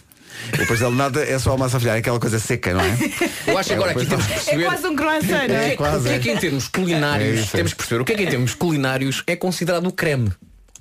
O 0.53 0.65
pastel 0.65 0.91
de 0.91 0.97
nada 0.97 1.21
é 1.23 1.37
só 1.37 1.53
a 1.53 1.57
massa 1.57 1.79
folhada, 1.79 1.97
é 1.97 1.99
aquela 1.99 2.19
coisa 2.19 2.39
seca, 2.39 2.73
não 2.73 2.81
é? 2.81 2.97
Eu 3.45 3.57
acho 3.57 3.69
que 3.69 3.75
agora 3.75 3.91
aqui 3.91 4.05
temos 4.05 4.25
que 4.25 4.31
É 4.31 4.35
perceber. 4.35 4.63
quase 4.65 4.87
um 4.87 4.95
croissant, 4.95 5.27
não 5.29 5.43
O 5.43 5.47
que, 5.47 5.53
é? 5.53 5.67
é, 5.67 5.75
quase, 5.75 5.97
o 5.97 6.03
que 6.03 6.09
é 6.09 6.15
é. 6.15 6.19
que 6.19 6.31
em 6.31 6.37
termos 6.37 6.67
culinários 6.69 7.39
É 7.39 7.43
é. 7.43 7.45
temos 7.47 7.73
que 7.73 7.77
perceber? 7.77 8.01
O 8.01 8.05
que 8.05 8.13
é 8.13 8.15
que 8.15 8.23
em 8.23 8.27
termos 8.27 8.53
culinários 8.55 9.23
é 9.27 9.35
considerado 9.35 9.85
o 9.87 9.91
creme? 9.91 10.31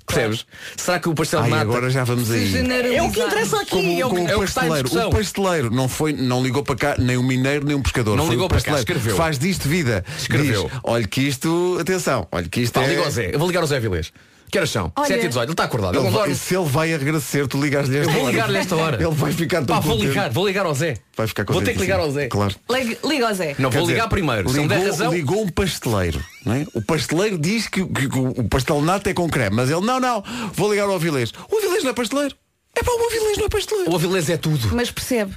Percebes? 0.05 0.45
Será 0.75 0.99
que 0.99 1.07
o 1.09 1.13
pastel 1.15 1.39
de 1.41 1.45
Ai, 1.45 1.49
nata 1.51 1.61
agora 1.63 1.89
já 1.89 2.03
vamos 2.03 2.29
aí. 2.31 2.55
é 2.95 3.01
o 3.01 3.11
que 3.11 3.21
interessa 3.21 3.61
aqui? 3.61 3.69
Como, 3.69 3.99
é 3.99 4.05
o 4.05 4.09
como 4.09 4.27
é 4.29 4.35
o 4.35 4.39
o 4.39 4.43
que 4.43 4.49
está 4.49 4.65
em 4.65 4.69
pasteleiro. 4.69 4.83
discussão. 4.83 5.09
O 5.09 5.11
pasteleiro 5.11 5.71
não, 5.71 5.87
foi, 5.87 6.13
não 6.13 6.43
ligou 6.43 6.63
para 6.63 6.75
cá 6.75 6.95
nem 6.97 7.17
um 7.17 7.23
mineiro 7.23 7.65
nem 7.65 7.75
um 7.75 7.81
pescador. 7.81 8.15
Não 8.17 8.25
foi 8.25 8.33
ligou 8.35 8.45
o 8.45 8.49
para 8.49 8.57
cá, 8.61 8.71
pasteleiro. 8.71 8.91
escreveu. 8.99 9.15
Faz 9.17 9.39
disto 9.39 9.67
vida. 9.69 10.03
Escreveu. 10.17 10.63
Diz, 10.63 10.79
olha 10.83 11.07
que 11.07 11.21
isto, 11.21 11.77
atenção, 11.79 12.27
olha 12.31 12.47
que 12.47 12.61
isto 12.61 12.73
Pá, 12.73 12.83
é. 12.85 12.89
liga 12.89 13.03
ao 13.03 13.11
Zé. 13.11 13.29
Eu 13.33 13.39
vou 13.39 13.47
ligar 13.47 13.61
ao 13.61 13.67
Zé 13.67 13.79
Vilês. 13.79 14.11
Que 14.51 14.57
horas 14.57 14.69
são? 14.69 14.91
Olha. 14.97 15.07
7 15.07 15.23
e 15.23 15.27
18. 15.29 15.45
Ele 15.47 15.53
está 15.53 15.63
acordado. 15.63 15.95
Ele 15.97 16.05
Ele 16.07 16.13
vai- 16.13 16.35
se 16.35 16.55
ele 16.55 16.65
vai 16.65 16.93
agradecer, 16.93 17.47
tu 17.47 17.61
ligas-lhe 17.61 17.97
esta 17.99 18.11
Eu 18.11 18.13
vou 18.13 18.23
hora. 18.23 18.31
ligar-lhe 18.33 18.57
esta 18.57 18.75
hora. 18.75 19.01
Ele 19.01 19.15
vai 19.15 19.31
ficar 19.31 19.63
tão 19.63 19.75
Pá, 19.75 19.79
vou 19.79 19.93
contente. 19.95 20.09
ligar. 20.09 20.29
Vou 20.29 20.45
ligar 20.47 20.65
ao 20.65 20.73
Zé. 20.75 20.97
Vai 21.15 21.25
ficar 21.27 21.45
Vou 21.45 21.61
ter 21.61 21.73
que 21.73 21.79
ligar 21.79 21.99
ao. 22.01 22.11
Zé. 22.11 22.27
Claro. 22.27 22.53
Liga, 22.69 22.97
liga 23.05 23.27
ao 23.29 23.33
Zé. 23.33 23.55
Não, 23.57 23.69
Quer 23.69 23.77
vou 23.77 23.87
dizer, 23.87 23.93
ligar 23.93 24.09
primeiro. 24.09 24.49
Se 24.49 24.59
ele 24.59 24.67
der 24.67 24.75
ligou, 24.75 24.91
razão. 24.91 25.13
ligou 25.13 25.41
um 25.43 25.47
pasteleiro. 25.49 26.21
Não 26.45 26.53
é? 26.53 26.65
O 26.73 26.81
pasteleiro 26.81 27.37
diz 27.37 27.67
que, 27.69 27.85
que- 27.85 28.09
que 28.09 28.19
o 28.19 28.43
pastel 28.49 28.79
de 28.81 28.85
nata 28.85 29.09
é 29.09 29.13
com 29.13 29.29
creme, 29.29 29.55
mas 29.55 29.69
ele, 29.69 29.81
não, 29.85 29.99
não, 30.01 30.21
vou 30.53 30.69
ligar 30.69 30.83
ao 30.83 30.95
Avilés. 30.95 31.31
O 31.49 31.57
Avilés 31.57 31.83
não 31.83 31.91
é 31.91 31.93
pasteleiro. 31.93 32.35
É 32.75 32.83
para 32.83 32.93
o 32.93 33.05
Avilés 33.05 33.37
não 33.37 33.45
é 33.45 33.49
pasteleiro. 33.49 33.91
O 33.91 33.95
Avilés 33.95 34.29
é 34.29 34.35
tudo. 34.37 34.75
Mas 34.75 34.91
percebe. 34.91 35.33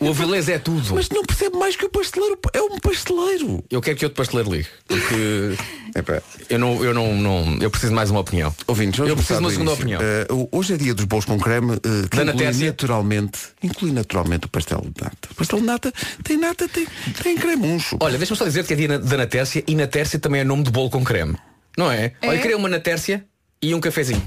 O 0.00 0.08
Avilés 0.08 0.48
é 0.48 0.58
tudo. 0.58 0.94
Mas 0.94 1.08
não 1.10 1.22
percebe 1.22 1.56
mais 1.56 1.76
que 1.76 1.84
o 1.84 1.90
pasteleiro. 1.90 2.38
É 2.52 2.62
um 2.62 2.78
pasteleiro. 2.78 3.64
Eu 3.70 3.80
quero 3.80 3.96
que 3.96 4.04
outro 4.04 4.16
pasteleiro 4.16 4.50
ligue. 4.50 4.68
Porque 4.86 5.56
Epá. 5.94 6.22
eu 6.48 6.58
não, 6.58 6.84
eu 6.84 6.94
não, 6.94 7.14
não. 7.14 7.58
Eu 7.60 7.70
preciso 7.70 7.90
de 7.90 7.96
mais 7.96 8.10
uma 8.10 8.20
opinião. 8.20 8.54
Ouvintes, 8.66 8.98
eu 8.98 9.16
preciso 9.16 9.38
de 9.38 9.44
uma 9.44 9.50
segunda 9.50 9.72
início. 9.72 9.96
opinião. 9.96 10.00
Eh, 10.02 10.26
hoje 10.52 10.74
é 10.74 10.76
dia 10.76 10.94
dos 10.94 11.04
bolos 11.04 11.24
com 11.24 11.38
creme, 11.38 11.74
eh, 11.74 12.08
que 12.10 12.16
Da 12.16 12.32
inclui 12.32 12.66
naturalmente, 12.66 13.38
inclui 13.62 13.92
naturalmente 13.92 14.46
o 14.46 14.48
pastel 14.48 14.80
de 14.80 15.02
nata. 15.02 15.28
O 15.30 15.34
pastel 15.34 15.60
de 15.60 15.66
nata 15.66 15.92
tem 16.24 16.36
nata, 16.36 16.68
tem, 16.68 16.86
tem 17.22 17.36
cremuncho. 17.36 17.96
Olha, 18.00 18.16
deixa-me 18.16 18.38
só 18.38 18.44
dizer 18.44 18.64
que 18.64 18.72
é 18.72 18.76
dia 18.76 18.98
da 18.98 19.16
Natércia 19.16 19.62
e 19.66 19.74
Natércia 19.74 20.18
também 20.18 20.40
é 20.40 20.44
nome 20.44 20.62
de 20.62 20.70
bolo 20.70 20.90
com 20.90 21.04
creme. 21.04 21.36
Não 21.76 21.90
é? 21.90 22.12
É? 22.22 22.28
Olha, 22.28 22.38
queria 22.38 22.56
uma 22.56 22.68
Natércia 22.68 23.24
e 23.62 23.74
um 23.74 23.80
cafezinho. 23.80 24.22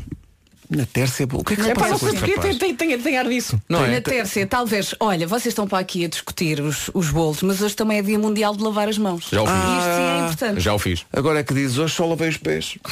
Na 0.70 0.86
tércia, 0.86 1.28
o 1.32 1.44
que 1.44 1.54
é 1.54 1.56
que 1.58 1.64
se 1.64 1.70
É 1.72 1.74
passa 1.76 1.90
não 1.92 2.00
com 2.00 2.06
sei 2.06 2.16
este 2.16 2.20
Porque 2.20 2.36
rapaz? 2.36 2.58
tem, 2.58 2.76
tem, 2.76 2.90
tem, 2.90 3.00
tem 3.00 3.18
ar 3.18 3.28
disso. 3.28 3.62
Não 3.70 3.82
Na 3.82 3.94
é? 3.94 4.02
tércia, 4.02 4.48
talvez, 4.48 4.96
olha, 5.00 5.28
vocês 5.28 5.48
estão 5.52 5.68
para 5.68 5.80
aqui 5.80 6.06
a 6.06 6.08
discutir 6.08 6.62
os, 6.62 6.90
os 6.94 7.10
bolos, 7.10 7.42
mas 7.44 7.62
hoje 7.62 7.76
também 7.76 8.00
é 8.00 8.02
dia 8.02 8.18
mundial 8.18 8.56
de 8.56 8.64
lavar 8.64 8.88
as 8.88 8.98
mãos. 8.98 9.28
Já 9.32 9.42
o 9.42 9.46
fiz. 9.46 9.56
E 9.56 9.78
isto 9.78 9.96
sim 9.96 10.04
é 10.04 10.20
importante. 10.26 10.60
Já 10.62 10.74
o 10.74 10.80
fiz. 10.80 11.06
Agora 11.14 11.40
é 11.40 11.44
que 11.44 11.54
dizes, 11.54 11.78
hoje 11.78 11.94
só 11.94 12.06
lavei 12.06 12.30
os 12.30 12.38
pés. 12.38 12.78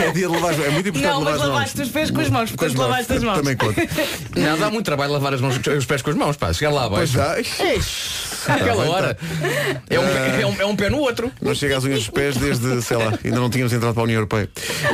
é 0.00 0.10
dia 0.12 0.26
de 0.28 0.34
lavar 0.34 0.50
as 0.52 0.56
mãos. 0.56 0.66
É 0.66 0.70
muito 0.70 0.88
importante 0.88 1.12
Não, 1.12 1.18
lavar 1.20 1.32
mas 1.32 1.34
as 1.34 1.38
mãos. 1.48 1.54
lavaste 1.54 1.82
os 1.82 1.88
pés 1.90 2.10
com 2.10 2.20
as 2.20 2.30
mãos, 2.30 2.50
Com 2.50 2.64
as 2.64 2.72
portanto 2.72 2.78
lavaste 2.90 3.12
as 3.12 3.22
mãos. 3.22 3.36
Também 3.38 3.56
conta. 3.56 3.82
Não, 4.40 4.58
dá 4.58 4.70
muito 4.70 4.84
trabalho 4.84 5.12
lavar 5.12 5.34
as 5.34 5.40
mãos, 5.40 5.56
os 5.58 5.86
pés 5.86 6.02
com 6.02 6.10
as 6.10 6.16
mãos, 6.16 6.36
pá. 6.36 6.52
Chegar 6.52 6.70
lá 6.70 6.88
Pois 6.88 7.14
abaixo. 7.16 7.50
dá. 7.58 8.54
Aquela 8.54 8.82
bem, 8.84 8.92
hora. 8.92 9.18
É 9.90 10.00
um, 10.00 10.04
é, 10.04 10.17
um, 10.48 10.60
é 10.60 10.66
um 10.66 10.76
pé 10.76 10.90
no 10.90 10.98
outro. 10.98 11.30
Não 11.40 11.54
chega 11.54 11.76
às 11.76 11.84
unhas 11.84 12.00
dos 12.00 12.10
pés 12.10 12.36
desde, 12.36 12.82
sei 12.82 12.96
lá, 12.96 13.12
ainda 13.24 13.38
não 13.38 13.50
tínhamos 13.50 13.72
entrado 13.72 13.94
para 13.94 14.02
a 14.02 14.04
União 14.04 14.16
Europeia. 14.16 14.48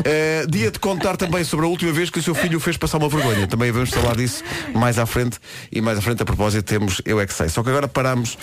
Eh, 0.04 0.46
dia 0.49 0.70
de 0.70 0.78
contar 0.78 1.16
também 1.16 1.44
sobre 1.44 1.66
a 1.66 1.68
última 1.68 1.92
vez 1.92 2.11
que 2.11 2.18
o 2.18 2.23
seu 2.23 2.34
filho 2.34 2.58
o 2.58 2.61
fez 2.61 2.76
passar 2.76 2.99
uma 2.99 3.08
vergonha. 3.08 3.46
Também 3.46 3.70
vamos 3.70 3.90
falar 3.90 4.16
disso 4.16 4.42
mais 4.75 4.99
à 4.99 5.06
frente. 5.06 5.38
E 5.70 5.80
mais 5.80 5.99
à 5.99 6.00
frente, 6.00 6.23
a 6.23 6.25
propósito, 6.25 6.64
temos 6.64 7.00
Eu 7.04 7.20
É 7.20 7.26
Que 7.26 7.34
Sei. 7.34 7.49
Só 7.49 7.62
que 7.62 7.70
agora 7.70 7.88
paramos 7.88 8.37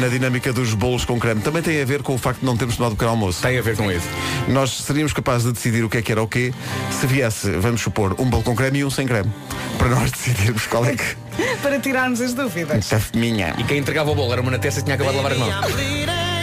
na 0.00 0.08
dinâmica 0.08 0.52
dos 0.52 0.74
bolos 0.74 1.04
com 1.04 1.18
creme. 1.18 1.40
Também 1.40 1.62
tem 1.62 1.80
a 1.80 1.84
ver 1.84 2.02
com 2.02 2.14
o 2.14 2.18
facto 2.18 2.40
de 2.40 2.46
não 2.46 2.56
termos 2.56 2.76
tomado 2.76 2.92
pequeno 2.92 3.10
almoço. 3.10 3.42
Tem 3.42 3.58
a 3.58 3.62
ver 3.62 3.76
com 3.76 3.90
isso. 3.90 4.06
Nós 4.48 4.70
seríamos 4.70 5.12
capazes 5.12 5.46
de 5.46 5.52
decidir 5.52 5.84
o 5.84 5.88
que 5.88 5.98
é 5.98 6.02
que 6.02 6.12
era 6.12 6.22
o 6.22 6.28
quê 6.28 6.52
se 6.90 7.06
viesse, 7.06 7.50
vamos 7.52 7.80
supor, 7.80 8.14
um 8.18 8.28
bolo 8.28 8.42
com 8.42 8.54
creme 8.54 8.80
e 8.80 8.84
um 8.84 8.90
sem 8.90 9.06
creme. 9.06 9.30
Para 9.78 9.88
nós 9.88 10.10
decidirmos 10.10 10.66
qual 10.66 10.84
é 10.84 10.94
que. 10.94 11.16
Para 11.62 11.78
tirarmos 11.78 12.20
as 12.20 12.32
dúvidas. 12.32 12.88
Minha. 13.14 13.54
E 13.58 13.64
quem 13.64 13.78
entregava 13.78 14.10
o 14.10 14.14
bolo 14.14 14.32
era 14.32 14.40
uma 14.40 14.50
Natércia 14.50 14.82
que 14.82 14.86
tinha 14.86 14.94
acabado 14.94 15.14
de 15.14 15.22
lavar 15.22 15.32
as 15.32 15.38
mãos. 15.38 16.35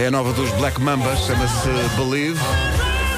É 0.00 0.06
a 0.06 0.10
nova 0.10 0.32
dos 0.32 0.50
Black 0.52 0.80
Mambas, 0.80 1.26
chama-se 1.26 1.68
Believe. 1.94 2.40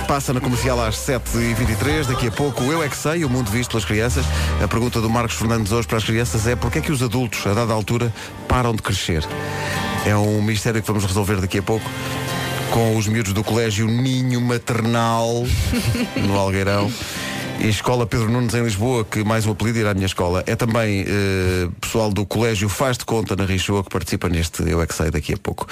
Passa 0.08 0.32
na 0.32 0.40
comercial 0.40 0.84
às 0.84 0.96
7h23. 0.96 2.08
Daqui 2.08 2.26
a 2.26 2.30
pouco, 2.32 2.60
eu 2.64 2.82
é 2.82 2.88
que 2.88 2.96
sei, 2.96 3.24
o 3.24 3.30
mundo 3.30 3.48
visto 3.52 3.70
pelas 3.70 3.84
crianças. 3.84 4.24
A 4.60 4.66
pergunta 4.66 5.00
do 5.00 5.08
Marcos 5.08 5.36
Fernandes 5.36 5.70
hoje 5.70 5.86
para 5.86 5.98
as 5.98 6.04
crianças 6.04 6.44
é 6.44 6.56
porquê 6.56 6.80
é 6.80 6.82
que 6.82 6.90
os 6.90 7.00
adultos, 7.00 7.46
a 7.46 7.54
dada 7.54 7.72
altura, 7.72 8.12
param 8.48 8.74
de 8.74 8.82
crescer? 8.82 9.24
É 10.04 10.16
um 10.16 10.42
mistério 10.42 10.80
que 10.80 10.88
vamos 10.88 11.04
resolver 11.04 11.40
daqui 11.40 11.58
a 11.58 11.62
pouco 11.62 11.88
com 12.72 12.96
os 12.96 13.06
miúdos 13.06 13.32
do 13.32 13.44
colégio 13.44 13.86
Ninho 13.86 14.40
Maternal 14.40 15.46
no 16.16 16.36
Algueirão. 16.36 16.90
E 17.62 17.69
Escola 17.69 18.04
Pedro 18.04 18.28
Nunes 18.28 18.52
em 18.54 18.64
Lisboa, 18.64 19.04
que 19.04 19.23
mais 19.23 19.47
um 19.47 19.52
apelido 19.52 19.78
irá 19.78 19.92
à 19.92 19.95
minha 19.95 20.07
escola. 20.07 20.42
É 20.49 20.57
também 20.57 21.04
eh, 21.07 21.69
pessoal 21.81 22.12
do 22.12 22.26
colégio 22.26 22.69
Faz 22.69 22.99
de 22.99 23.04
Conta 23.04 23.37
na 23.37 23.45
Richoa 23.45 23.85
que 23.85 23.90
participa 23.90 24.28
neste 24.28 24.69
Eu 24.69 24.83
é 24.83 24.87
que 24.87 24.92
sei 24.92 25.12
daqui 25.12 25.35
a 25.35 25.37
pouco. 25.37 25.69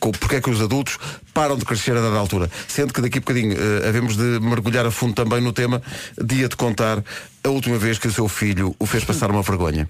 Com, 0.00 0.12
porque 0.12 0.36
é 0.36 0.40
que 0.40 0.48
os 0.48 0.62
adultos 0.62 0.96
param 1.34 1.58
de 1.58 1.66
crescer 1.66 1.94
a 1.94 2.00
dada 2.00 2.16
altura? 2.16 2.50
Sendo 2.66 2.94
que 2.94 3.02
daqui 3.02 3.18
a 3.18 3.20
bocadinho 3.20 3.52
eh, 3.52 3.86
havemos 3.86 4.16
de 4.16 4.40
mergulhar 4.40 4.86
a 4.86 4.90
fundo 4.90 5.12
também 5.12 5.42
no 5.42 5.52
tema 5.52 5.82
dia 6.18 6.48
de 6.48 6.56
contar 6.56 7.04
a 7.44 7.48
última 7.50 7.76
vez 7.76 7.98
que 7.98 8.08
o 8.08 8.12
seu 8.12 8.26
filho 8.26 8.74
o 8.78 8.86
fez 8.86 9.04
passar 9.04 9.30
uma 9.30 9.42
vergonha. 9.42 9.86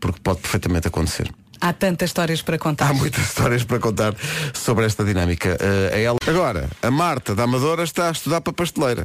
Porque 0.00 0.18
pode 0.22 0.40
perfeitamente 0.40 0.88
acontecer. 0.88 1.30
Há 1.60 1.72
tantas 1.72 2.08
histórias 2.08 2.40
para 2.40 2.58
contar. 2.58 2.90
Há 2.90 2.94
muitas 2.94 3.22
histórias 3.22 3.64
para 3.64 3.78
contar 3.78 4.14
sobre 4.54 4.86
esta 4.86 5.04
dinâmica. 5.04 5.58
Uh, 5.60 5.94
a 5.94 5.98
ela... 5.98 6.18
Agora, 6.26 6.70
a 6.82 6.90
Marta 6.90 7.34
da 7.34 7.44
Amadora 7.44 7.84
está 7.84 8.08
a 8.08 8.12
estudar 8.12 8.40
para 8.40 8.52
pasteleira. 8.52 9.04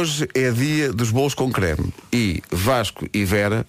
Hoje 0.00 0.28
é 0.34 0.50
dia 0.50 0.92
dos 0.92 1.10
bolos 1.10 1.34
com 1.34 1.50
creme. 1.52 1.92
E 2.12 2.42
Vasco 2.50 3.06
e 3.14 3.24
Vera 3.24 3.66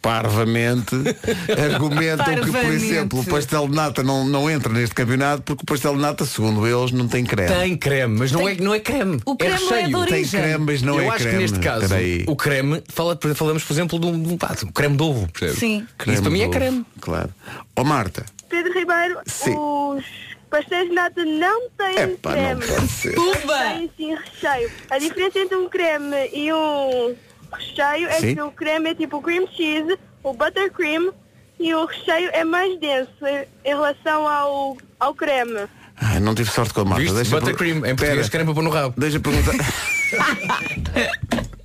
parvamente 0.00 0.94
argumentam 1.72 2.24
que, 2.26 2.40
por 2.40 2.52
Parvamente. 2.52 2.84
exemplo, 2.84 3.20
o 3.20 3.24
pastel 3.24 3.68
de 3.68 3.74
nata 3.74 4.02
não, 4.02 4.24
não 4.26 4.50
entra 4.50 4.72
neste 4.72 4.94
campeonato 4.94 5.42
porque 5.42 5.62
o 5.62 5.66
pastel 5.66 5.94
de 5.94 6.00
nata, 6.00 6.24
segundo 6.24 6.66
eles, 6.66 6.92
não 6.92 7.08
tem 7.08 7.24
creme. 7.24 7.48
Tem 7.54 7.76
creme, 7.76 8.18
mas 8.18 8.32
não, 8.32 8.48
é, 8.48 8.54
não 8.56 8.74
é 8.74 8.80
creme. 8.80 9.20
O 9.24 9.36
creme 9.36 9.54
é 9.54 9.58
não 9.58 9.66
é 9.74 9.80
recheio. 9.80 9.86
de 9.86 9.92
Tem 9.92 10.00
origem. 10.14 10.40
creme, 10.40 10.64
mas 10.66 10.82
não 10.82 10.94
Eu 10.94 11.02
é 11.02 11.08
acho 11.08 11.18
creme. 11.18 11.30
que 11.32 11.42
neste 11.42 11.58
caso 11.60 11.94
o 12.26 12.36
creme, 12.36 12.82
fala, 12.88 13.18
falamos 13.34 13.64
por 13.64 13.72
exemplo 13.72 13.98
de 13.98 14.06
um, 14.06 14.12
de 14.12 14.28
um, 14.34 14.36
de 14.36 14.64
um 14.64 14.72
creme 14.72 14.96
de 14.96 15.02
ovo. 15.02 15.28
percebe? 15.32 15.58
Sim. 15.60 15.86
Isso 16.06 16.22
para 16.22 16.30
mim 16.30 16.42
é 16.42 16.48
creme. 16.48 16.84
Claro. 17.00 17.30
Ó 17.76 17.84
Marta, 17.84 18.24
Pedro 18.48 18.72
Ribeiro, 18.72 19.18
Sim. 19.26 19.54
os 19.56 20.04
pastéis 20.50 20.88
de 20.88 20.94
nata 20.94 21.24
não 21.24 21.68
têm 21.76 22.06
não 22.06 22.16
creme. 22.16 22.66
pode 22.66 22.88
ser. 22.88 23.14
Têm 23.14 23.90
sim 23.96 24.14
recheio. 24.14 24.70
A 24.90 24.98
diferença 24.98 25.38
entre 25.38 25.56
um 25.56 25.68
creme 25.68 26.16
e 26.32 26.52
um 26.52 27.14
recheio 27.52 28.08
é 28.08 28.20
Sim. 28.20 28.34
que 28.34 28.42
o 28.42 28.50
creme 28.50 28.90
é 28.90 28.94
tipo 28.94 29.20
cream 29.20 29.46
cheese, 29.48 29.98
o 30.22 30.32
buttercream 30.32 31.12
e 31.58 31.74
o 31.74 31.86
recheio 31.86 32.30
é 32.32 32.44
mais 32.44 32.78
denso 32.78 33.10
em 33.26 33.46
relação 33.64 34.26
ao, 34.26 34.76
ao 35.00 35.14
creme. 35.14 35.66
Ai, 36.00 36.20
não 36.20 36.34
tive 36.34 36.50
sorte 36.50 36.72
com 36.72 36.82
a 36.82 36.84
Marta. 36.84 37.02
Viste? 37.02 37.16
Deixa 37.16 37.40
Buttercream, 37.40 37.78
em 37.78 37.96
português 37.96 38.28
creme 38.28 38.46
para 38.46 38.54
pôr 38.54 38.62
no 38.62 38.70
rabo. 38.70 38.94
Deixa 38.96 39.16
eu 39.16 39.20
perguntar. 39.20 39.52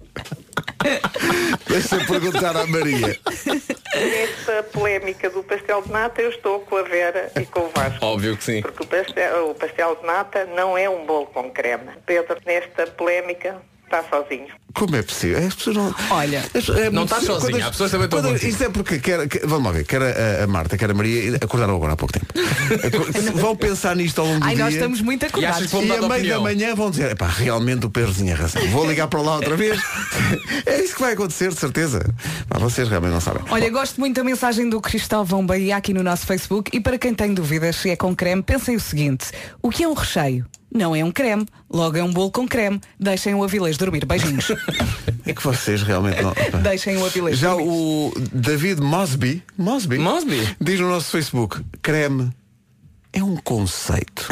Deixa 1.68 1.96
eu 1.96 2.06
perguntar 2.06 2.58
à 2.58 2.68
Maria. 2.68 3.18
Nesta 3.96 4.64
polémica 4.72 5.30
do 5.30 5.44
pastel 5.44 5.82
de 5.82 5.92
nata, 5.92 6.22
eu 6.22 6.30
estou 6.30 6.60
com 6.62 6.78
a 6.78 6.84
Vera 6.84 7.32
e 7.40 7.46
com 7.46 7.62
o 7.62 7.70
Vasco. 7.70 8.06
Óbvio 8.06 8.36
que 8.36 8.44
sim. 8.44 8.62
Porque 8.62 8.84
o 8.84 8.88
pastel, 8.88 9.52
o 9.52 9.56
pastel 9.56 9.96
de 9.96 10.06
nata 10.06 10.46
não 10.46 10.78
é 10.78 10.90
um 10.90 11.06
bolo 11.06 11.28
com 11.28 11.50
creme. 11.52 11.92
Pedro, 12.06 12.38
nesta 12.46 12.88
polémica, 12.88 13.62
está 13.98 14.04
sozinho. 14.10 14.48
Como 14.74 14.96
é 14.96 15.04
possível? 15.04 15.38
As 15.48 15.54
pessoas 15.54 15.76
não. 15.78 15.96
Olha, 16.10 16.44
As- 16.56 16.70
é 16.70 16.90
não 16.90 17.04
estás 17.04 17.24
sozinha, 17.26 17.52
quando 17.52 17.62
as- 17.64 17.70
pessoas 17.70 17.92
também 17.92 18.06
estão 18.06 18.22
quando-. 18.22 18.36
Isso 18.44 18.64
é 18.64 18.70
porque 18.70 19.00
quer, 19.00 19.28
quer- 19.28 19.46
vamos 19.46 19.66
lá 19.66 19.72
ver, 19.72 19.86
quer 19.86 20.02
a, 20.02 20.44
a 20.44 20.48
Marta, 20.48 20.78
quer 20.78 20.90
a 20.90 20.94
Maria, 20.94 21.38
acordaram 21.42 21.76
agora 21.76 21.94
há 21.94 21.96
pouco 21.96 22.12
tempo. 22.14 22.26
Vão 23.40 23.56
pensar 23.56 23.96
nisto 23.96 24.20
ao 24.20 24.28
longo 24.28 24.40
do 24.40 24.46
ai, 24.46 24.56
dia. 24.56 24.66
nós 24.66 24.74
estamos 24.74 25.02
muito 25.02 25.24
E 25.24 25.26
acordados. 25.28 25.72
E 25.72 25.76
mudar 25.76 26.04
a 26.04 26.10
meio 26.10 26.28
da 26.34 26.40
manhã 26.40 26.76
vão 26.76 26.90
dizer, 26.90 27.12
epá, 27.12 27.28
realmente 27.28 27.86
o 27.86 27.90
Pedro 27.90 28.14
tinha 28.14 28.36
razão. 28.36 28.66
Vou 28.70 28.88
ligar 28.88 29.08
para 29.08 29.22
lá 29.22 29.36
outra 29.36 29.56
vez. 29.56 29.80
é 30.66 30.82
isso 30.84 30.96
que 30.96 31.02
vai 31.02 31.14
acontecer, 31.14 31.50
de 31.50 31.60
certeza. 31.60 32.04
Pá, 32.50 32.58
vocês 32.58 32.88
realmente 32.88 33.12
não 33.12 33.22
sabem. 33.22 33.44
Olha, 33.50 33.70
gosto 33.70 34.00
muito 34.00 34.16
da 34.16 34.24
mensagem 34.24 34.70
do 34.70 34.82
Cristóvão 34.82 35.46
Bahia 35.46 35.78
aqui 35.78 35.94
no 35.94 36.02
nosso 36.04 36.26
Facebook 36.26 36.72
e 36.76 36.80
para 36.80 36.98
quem 36.98 37.14
tem 37.14 37.34
dúvidas 37.34 37.76
se 37.76 37.90
é 37.92 37.96
com 37.96 38.16
creme, 38.16 38.42
pensem 38.42 38.76
o 38.76 38.80
seguinte, 38.80 39.28
o 39.62 39.70
que 39.70 39.84
é 39.84 39.88
um 39.88 39.94
recheio? 39.94 40.46
Não 40.74 40.96
é 40.96 41.04
um 41.04 41.12
creme, 41.12 41.46
logo 41.70 41.98
é 41.98 42.04
um 42.04 42.12
bolo 42.12 42.32
com 42.32 42.48
creme. 42.48 42.82
Deixem 43.00 43.36
o 43.36 43.44
Avilés 43.44 43.78
dormir. 43.78 44.06
Beijinhos. 44.06 44.52
É 45.26 45.34
que 45.34 45.42
vocês 45.42 45.82
realmente 45.84 46.22
não. 46.22 46.34
Deixem 46.62 46.98
o 46.98 47.06
Avilés 47.06 47.38
Já 47.38 47.52
dormir. 47.52 47.70
o 47.70 48.14
David 48.34 48.82
Mosby, 48.82 49.42
Mosby, 49.58 49.98
Mosby. 49.98 50.58
diz 50.60 50.82
no 50.82 50.90
nosso 50.90 51.12
Facebook, 51.12 51.64
creme 51.82 52.30
é 53.14 53.24
um 53.24 53.38
conceito. 53.38 54.28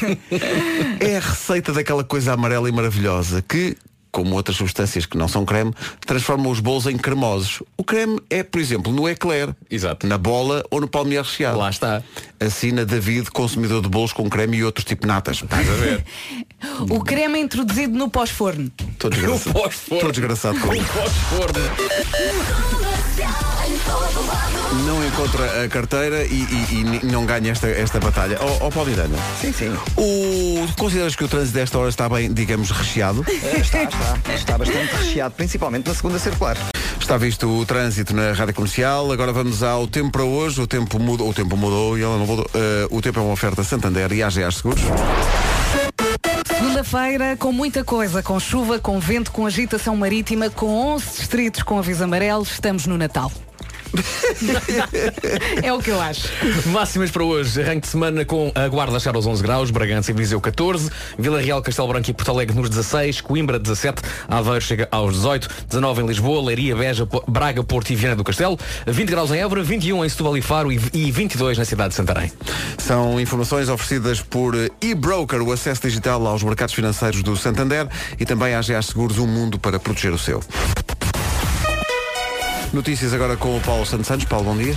é 1.00 1.16
a 1.16 1.20
receita 1.20 1.72
daquela 1.72 2.04
coisa 2.04 2.32
amarela 2.32 2.66
e 2.68 2.72
maravilhosa 2.72 3.42
que, 3.42 3.76
como 4.16 4.34
outras 4.34 4.56
substâncias 4.56 5.04
que 5.04 5.18
não 5.18 5.28
são 5.28 5.44
creme, 5.44 5.74
transforma 6.06 6.48
os 6.48 6.58
bolos 6.58 6.86
em 6.86 6.96
cremosos. 6.96 7.62
O 7.76 7.84
creme 7.84 8.18
é, 8.30 8.42
por 8.42 8.58
exemplo, 8.58 8.90
no 8.90 9.06
eclair, 9.06 9.54
Exato. 9.70 10.06
na 10.06 10.16
bola 10.16 10.64
ou 10.70 10.80
no 10.80 10.88
palmeiro 10.88 11.22
recheado. 11.22 11.58
Lá 11.58 11.68
está. 11.68 12.02
Assina 12.40 12.86
David, 12.86 13.30
consumidor 13.30 13.82
de 13.82 13.90
bolos 13.90 14.14
com 14.14 14.26
creme 14.30 14.56
e 14.56 14.64
outros 14.64 14.86
tipo 14.86 15.06
natas. 15.06 15.42
Estás 15.42 15.68
a 15.68 15.74
ver? 15.74 16.02
O 16.88 17.04
creme 17.04 17.38
é 17.38 17.42
introduzido 17.42 17.98
no 17.98 18.08
pós-forno. 18.08 18.72
Estou 18.90 19.10
desgraçado. 19.10 19.48
No 19.48 19.54
pós-forno. 19.60 19.96
Estou 19.96 20.10
desgraçado 20.10 20.60
com 20.60 20.74
isso. 20.74 20.92
pós-forno. 20.94 21.60
Não 24.84 25.04
encontra 25.06 25.64
a 25.64 25.68
carteira 25.68 26.24
e, 26.24 26.34
e- 26.34 27.00
e 27.02 27.06
não 27.06 27.24
ganha 27.24 27.50
esta, 27.50 27.66
esta 27.68 27.98
batalha. 27.98 28.38
Ó 28.40 28.66
oh, 28.66 28.70
Paulo 28.70 28.90
Miranda, 28.90 29.16
Sim, 29.40 29.52
sim. 29.52 29.74
o, 29.96 30.66
consideras 30.76 31.16
que 31.16 31.24
o 31.24 31.28
trânsito 31.28 31.54
desta 31.54 31.78
hora 31.78 31.88
está 31.88 32.08
bem, 32.08 32.32
digamos, 32.32 32.70
recheado? 32.70 33.24
Está, 33.28 33.82
está. 33.84 34.34
Está 34.34 34.58
bastante 34.58 34.94
recheado, 34.96 35.34
principalmente 35.34 35.88
na 35.88 35.94
segunda 35.94 36.18
circular. 36.18 36.56
Está 37.00 37.16
visto 37.16 37.48
o 37.48 37.64
trânsito 37.64 38.14
na 38.14 38.32
rádio 38.32 38.54
comercial. 38.54 39.10
Agora 39.12 39.32
vamos 39.32 39.62
ao 39.62 39.86
tempo 39.86 40.10
para 40.10 40.24
hoje. 40.24 40.60
O 40.60 40.66
tempo 40.66 40.98
mudou, 40.98 41.28
o 41.30 41.34
tempo 41.34 41.56
mudou 41.56 41.96
e 41.96 42.02
ela 42.02 42.18
não 42.18 42.26
mudou. 42.26 42.46
Eh, 42.52 42.86
o 42.90 43.00
tempo 43.00 43.20
é 43.20 43.22
uma 43.22 43.32
oferta 43.32 43.62
Santander 43.62 44.12
e 44.12 44.22
AGA 44.22 44.50
Seguros. 44.50 44.82
Segunda-feira 46.46 47.36
com 47.36 47.52
muita 47.52 47.84
coisa, 47.84 48.22
com 48.22 48.38
chuva, 48.40 48.78
com 48.78 48.98
vento, 48.98 49.30
com 49.30 49.46
agitação 49.46 49.96
marítima, 49.96 50.50
com 50.50 50.66
11 50.94 51.06
distritos 51.18 51.62
com 51.62 51.78
aviso 51.78 52.02
amarelo, 52.02 52.42
estamos 52.42 52.86
no 52.86 52.98
Natal. 52.98 53.30
É 55.62 55.72
o 55.72 55.78
que 55.80 55.90
eu 55.90 56.00
acho. 56.00 56.28
Máximas 56.66 57.10
para 57.10 57.24
hoje. 57.24 57.60
Arranque 57.60 57.82
de 57.82 57.88
semana 57.88 58.24
com 58.24 58.50
a 58.54 58.68
Guarda 58.68 58.96
a 58.96 59.00
chegar 59.00 59.16
aos 59.16 59.26
11 59.26 59.42
graus, 59.42 59.70
Bragança 59.70 60.10
e 60.10 60.14
Viseu 60.14 60.40
14, 60.40 60.90
Vila 61.18 61.40
Real, 61.40 61.60
Castelo 61.62 61.88
Branco 61.88 62.10
e 62.10 62.14
Porto 62.14 62.30
Alegre 62.30 62.56
nos 62.56 62.70
16, 62.70 63.20
Coimbra 63.20 63.58
17, 63.58 64.02
Aveiro 64.28 64.60
chega 64.60 64.88
aos 64.90 65.14
18, 65.14 65.48
19 65.68 66.02
em 66.02 66.06
Lisboa, 66.06 66.42
Leiria, 66.42 66.74
Beja, 66.76 67.06
Braga, 67.28 67.62
Porto 67.62 67.90
e 67.90 67.96
Viana 67.96 68.16
do 68.16 68.24
Castelo, 68.24 68.58
20 68.86 69.08
graus 69.08 69.30
em 69.30 69.38
Évora, 69.38 69.62
21 69.62 70.04
em 70.04 70.08
Setúbal 70.08 70.36
e 70.36 70.42
Faro 70.42 70.72
e 70.72 70.76
e 70.92 71.10
22 71.10 71.58
na 71.58 71.64
cidade 71.64 71.90
de 71.90 71.94
Santarém. 71.94 72.32
São 72.78 73.20
informações 73.20 73.68
oferecidas 73.68 74.20
por 74.20 74.54
eBroker, 74.80 75.42
o 75.42 75.52
acesso 75.52 75.82
digital 75.82 76.26
aos 76.26 76.42
mercados 76.42 76.74
financeiros 76.74 77.22
do 77.22 77.36
Santander 77.36 77.88
e 78.18 78.24
também 78.24 78.54
a 78.54 78.58
AGA 78.58 78.80
Seguros, 78.82 79.18
um 79.18 79.26
mundo 79.26 79.58
para 79.58 79.78
proteger 79.78 80.12
o 80.12 80.18
seu. 80.18 80.42
Notícias 82.72 83.12
agora 83.12 83.36
com 83.36 83.56
o 83.56 83.60
Paulo 83.60 83.86
Santos 83.86 84.06
Santos. 84.06 84.26
Paulo, 84.26 84.46
bom 84.46 84.56
dia. 84.56 84.74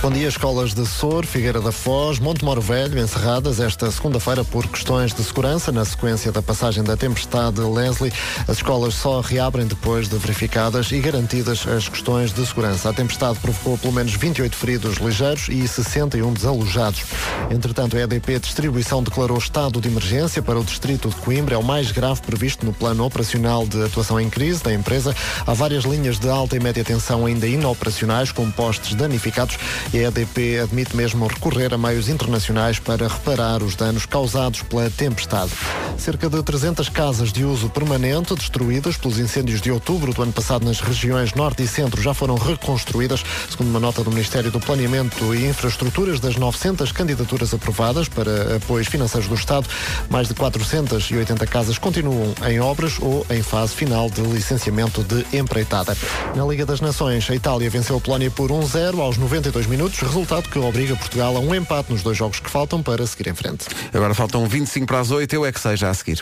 Bom 0.00 0.12
dia, 0.12 0.28
escolas 0.28 0.74
de 0.74 0.86
Sor, 0.86 1.26
Figueira 1.26 1.60
da 1.60 1.72
Foz, 1.72 2.20
Monte 2.20 2.44
Moro 2.44 2.60
Velho, 2.60 3.00
encerradas 3.00 3.58
esta 3.58 3.90
segunda-feira 3.90 4.44
por 4.44 4.64
questões 4.68 5.12
de 5.12 5.24
segurança, 5.24 5.72
na 5.72 5.84
sequência 5.84 6.30
da 6.30 6.40
passagem 6.40 6.84
da 6.84 6.96
tempestade 6.96 7.60
Leslie. 7.60 8.12
As 8.46 8.58
escolas 8.58 8.94
só 8.94 9.20
reabrem 9.20 9.66
depois 9.66 10.08
de 10.08 10.16
verificadas 10.16 10.92
e 10.92 11.00
garantidas 11.00 11.66
as 11.66 11.88
questões 11.88 12.32
de 12.32 12.46
segurança. 12.46 12.88
A 12.88 12.92
tempestade 12.92 13.40
provocou 13.40 13.76
pelo 13.76 13.92
menos 13.92 14.14
28 14.14 14.54
feridos 14.54 14.98
ligeiros 14.98 15.48
e 15.48 15.66
61 15.66 16.32
desalojados. 16.32 17.02
Entretanto, 17.50 17.96
a 17.96 18.00
EDP 18.00 18.38
Distribuição 18.38 19.02
declarou 19.02 19.36
estado 19.36 19.80
de 19.80 19.88
emergência 19.88 20.40
para 20.40 20.60
o 20.60 20.64
distrito 20.64 21.08
de 21.08 21.16
Coimbra. 21.16 21.56
É 21.56 21.58
o 21.58 21.64
mais 21.64 21.90
grave 21.90 22.22
previsto 22.22 22.64
no 22.64 22.72
plano 22.72 23.04
operacional 23.04 23.66
de 23.66 23.82
atuação 23.82 24.20
em 24.20 24.30
crise 24.30 24.62
da 24.62 24.72
empresa. 24.72 25.14
Há 25.44 25.52
várias 25.52 25.82
linhas 25.82 26.20
de 26.20 26.28
alta 26.28 26.54
e 26.54 26.60
média 26.60 26.84
tensão 26.84 27.26
ainda 27.26 27.48
inoperacionais, 27.48 28.30
com 28.30 28.48
postes 28.48 28.94
danificados 28.94 29.58
e 29.92 30.04
a 30.04 30.08
EDP 30.08 30.60
admite 30.60 30.94
mesmo 30.94 31.26
recorrer 31.26 31.72
a 31.72 31.78
meios 31.78 32.08
internacionais 32.08 32.78
para 32.78 33.08
reparar 33.08 33.62
os 33.62 33.74
danos 33.74 34.04
causados 34.04 34.62
pela 34.62 34.90
tempestade. 34.90 35.50
Cerca 35.96 36.28
de 36.28 36.42
300 36.42 36.88
casas 36.88 37.32
de 37.32 37.44
uso 37.44 37.70
permanente 37.70 38.34
destruídas 38.34 38.96
pelos 38.96 39.18
incêndios 39.18 39.60
de 39.60 39.70
outubro 39.70 40.12
do 40.12 40.22
ano 40.22 40.32
passado 40.32 40.64
nas 40.64 40.80
regiões 40.80 41.32
norte 41.34 41.62
e 41.62 41.68
centro 41.68 42.02
já 42.02 42.12
foram 42.12 42.36
reconstruídas, 42.36 43.24
segundo 43.50 43.68
uma 43.70 43.80
nota 43.80 44.04
do 44.04 44.10
Ministério 44.10 44.50
do 44.50 44.60
Planeamento 44.60 45.34
e 45.34 45.46
Infraestruturas 45.46 46.20
das 46.20 46.36
900 46.36 46.92
candidaturas 46.92 47.54
aprovadas 47.54 48.08
para 48.08 48.56
apoios 48.56 48.88
financeiros 48.88 49.28
do 49.28 49.34
Estado. 49.34 49.66
Mais 50.10 50.28
de 50.28 50.34
480 50.34 51.46
casas 51.46 51.78
continuam 51.78 52.34
em 52.46 52.60
obras 52.60 52.98
ou 53.00 53.26
em 53.30 53.42
fase 53.42 53.74
final 53.74 54.10
de 54.10 54.20
licenciamento 54.20 55.02
de 55.02 55.24
empreitada. 55.36 55.96
Na 56.36 56.44
Liga 56.44 56.66
das 56.66 56.80
Nações, 56.80 57.28
a 57.30 57.34
Itália 57.34 57.70
venceu 57.70 57.96
a 57.96 58.00
Polónia 58.00 58.30
por 58.30 58.50
1-0 58.50 58.98
aos 59.00 59.16
92 59.16 59.66
minutos 59.66 59.77
minutos, 59.78 60.00
resultado 60.00 60.48
que 60.48 60.58
obriga 60.58 60.96
Portugal 60.96 61.36
a 61.36 61.38
um 61.38 61.54
empate 61.54 61.92
nos 61.92 62.02
dois 62.02 62.18
jogos 62.18 62.40
que 62.40 62.50
faltam 62.50 62.82
para 62.82 63.06
seguir 63.06 63.30
em 63.30 63.34
frente. 63.34 63.64
Agora 63.94 64.12
faltam 64.12 64.44
25 64.44 64.84
para 64.84 64.98
as 64.98 65.12
8, 65.12 65.32
eu 65.32 65.46
é 65.46 65.52
que 65.52 65.60
sei 65.60 65.76
já 65.76 65.88
a 65.90 65.94
seguir. 65.94 66.20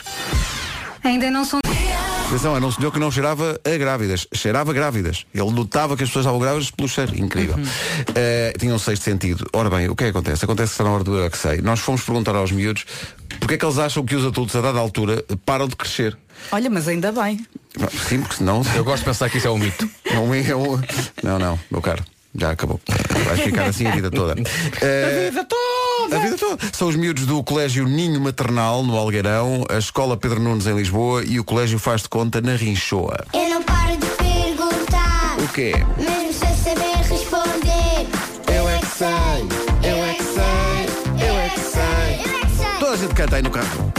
Ainda 1.03 1.31
não 1.31 1.43
são. 1.43 1.59
Atenção, 2.27 2.55
era 2.55 2.63
um 2.63 2.71
senhor 2.71 2.91
que 2.91 2.99
não 2.99 3.09
cheirava 3.09 3.59
a 3.65 3.77
grávidas, 3.77 4.27
cheirava 4.31 4.71
grávidas. 4.73 5.25
Ele 5.33 5.49
notava 5.49 5.97
que 5.97 6.03
as 6.03 6.09
pessoas 6.09 6.25
estavam 6.25 6.39
grávidas 6.39 6.69
pelo 6.69 6.87
cheiro. 6.87 7.17
Incrível. 7.17 7.55
Eh, 8.13 8.53
tinha 8.59 8.75
um 8.75 8.77
sexto 8.77 9.01
sentido. 9.01 9.49
Ora 9.51 9.71
bem, 9.71 9.89
o 9.89 9.95
que 9.95 10.03
é 10.03 10.07
que 10.07 10.11
acontece? 10.11 10.45
Acontece 10.45 10.69
que 10.69 10.73
está 10.75 10.83
na 10.83 10.91
hora 10.91 11.03
do 11.03 11.17
eu 11.17 11.25
é 11.25 11.29
que 11.31 11.37
sei. 11.37 11.59
Nós 11.61 11.79
fomos 11.79 12.01
perguntar 12.03 12.35
aos 12.35 12.51
miúdos 12.51 12.85
porque 13.39 13.55
é 13.55 13.57
que 13.57 13.65
eles 13.65 13.79
acham 13.79 14.05
que 14.05 14.15
os 14.15 14.23
adultos, 14.25 14.55
a 14.55 14.61
dada 14.61 14.77
altura, 14.77 15.23
param 15.47 15.67
de 15.67 15.75
crescer. 15.75 16.15
Olha, 16.51 16.69
mas 16.69 16.87
ainda 16.87 17.11
bem. 17.11 17.43
Sim, 18.07 18.21
porque 18.21 18.35
senão. 18.35 18.61
Eu 18.75 18.83
gosto 18.83 18.99
de 18.99 19.05
pensar 19.05 19.29
que 19.31 19.39
isso 19.39 19.47
é 19.47 19.51
um 19.51 19.57
mito. 19.57 19.89
Não, 20.13 20.31
é 20.35 20.55
um- 20.55 20.79
não, 21.23 21.39
não, 21.39 21.59
meu 21.71 21.81
caro. 21.81 22.03
Já 22.35 22.51
acabou. 22.51 22.79
Vais 23.25 23.39
ficar 23.41 23.65
assim 23.65 23.87
a 23.87 23.91
vida 23.91 24.11
toda. 24.11 24.35
Eh, 24.81 25.29
Vida 25.31 25.45
toda! 25.45 26.15
a 26.15 26.19
vida 26.19 26.37
toda. 26.37 26.57
São 26.73 26.87
os 26.87 26.95
miúdos 26.95 27.25
do 27.25 27.43
Colégio 27.43 27.85
Ninho 27.87 28.19
Maternal, 28.21 28.83
no 28.83 28.95
Algueirão, 28.97 29.65
a 29.69 29.77
Escola 29.77 30.15
Pedro 30.15 30.39
Nunes, 30.39 30.67
em 30.67 30.75
Lisboa, 30.75 31.23
e 31.25 31.39
o 31.39 31.43
Colégio 31.43 31.79
Faz 31.79 32.01
de 32.03 32.09
Conta, 32.09 32.39
na 32.41 32.55
Rinchoa. 32.55 33.25
Eu 33.33 33.49
não 33.49 33.63
paro 33.63 33.97
de 33.97 34.05
perguntar, 34.05 35.37
O 35.39 35.47
quê? 35.49 35.73
mesmo 35.97 36.33
sem 36.33 36.55
saber 36.57 36.95
responder. 37.09 38.07
Eu 38.55 38.69
é 38.69 38.77
que 38.79 38.85
sei, 38.85 39.89
eu 39.89 40.03
é 40.03 40.13
que 40.13 40.23
sei, 40.23 41.27
eu 41.27 41.35
é 41.35 41.49
que 41.49 41.59
sei. 41.59 41.81
Eu 41.81 42.35
é 42.37 42.39
que 42.45 42.55
sei. 42.57 42.79
Toda 42.79 42.91
a 42.93 42.97
gente 42.97 43.13
canta 43.15 43.35
aí 43.37 43.41
no 43.41 43.49
carro. 43.49 43.93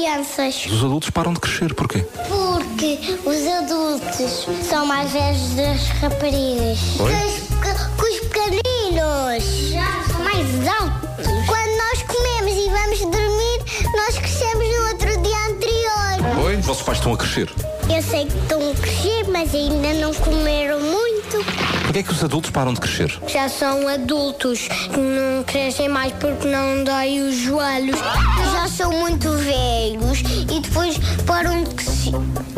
Crianças. 0.00 0.66
Os 0.66 0.84
adultos 0.84 1.08
param 1.10 1.32
de 1.32 1.40
crescer, 1.40 1.72
porquê? 1.74 2.04
Porque 2.28 2.98
os 3.24 3.46
adultos 3.46 4.46
são 4.68 4.84
mais 4.86 5.10
velhos 5.10 5.48
das 5.54 5.88
raparigas. 6.00 6.78
Oi? 7.00 7.12
Que, 7.12 7.68
os- 7.70 7.86
que 7.96 8.04
os 8.04 8.20
pequeninos 8.28 9.44
são 10.12 10.22
mais 10.22 10.68
altos. 10.68 11.26
Quando 11.46 11.76
nós 11.78 12.02
comemos 12.02 12.52
e 12.52 12.68
vamos 12.68 13.00
dormir, 13.00 13.90
nós 13.96 14.18
crescemos 14.18 14.66
no 14.68 14.88
outro 14.88 15.22
dia 15.22 15.38
anterior. 15.48 16.44
Oi? 16.44 16.56
Os 16.56 16.66
vossos 16.66 16.82
pais 16.82 16.98
estão 16.98 17.14
a 17.14 17.16
crescer. 17.16 17.50
Eu 17.88 18.02
sei 18.02 18.26
que 18.26 18.36
estão 18.38 18.70
a 18.70 18.74
crescer, 18.74 19.24
mas 19.30 19.54
ainda 19.54 19.94
não 19.94 20.12
comeram 20.12 20.78
muito. 20.80 21.75
Porquê 21.96 22.04
é 22.04 22.12
que 22.12 22.12
os 22.12 22.22
adultos 22.24 22.50
param 22.50 22.74
de 22.74 22.80
crescer? 22.80 23.18
Já 23.26 23.48
são 23.48 23.88
adultos, 23.88 24.68
não 24.90 25.42
crescem 25.44 25.88
mais 25.88 26.12
porque 26.12 26.46
não 26.46 26.84
dói 26.84 27.20
os 27.20 27.34
joelhos. 27.36 27.98
Já 28.52 28.68
são 28.68 28.92
muito 28.92 29.30
velhos 29.32 30.20
e 30.20 30.60
depois 30.60 30.98
param 31.26 31.64
de, 31.64 31.74
crescer- 31.74 32.12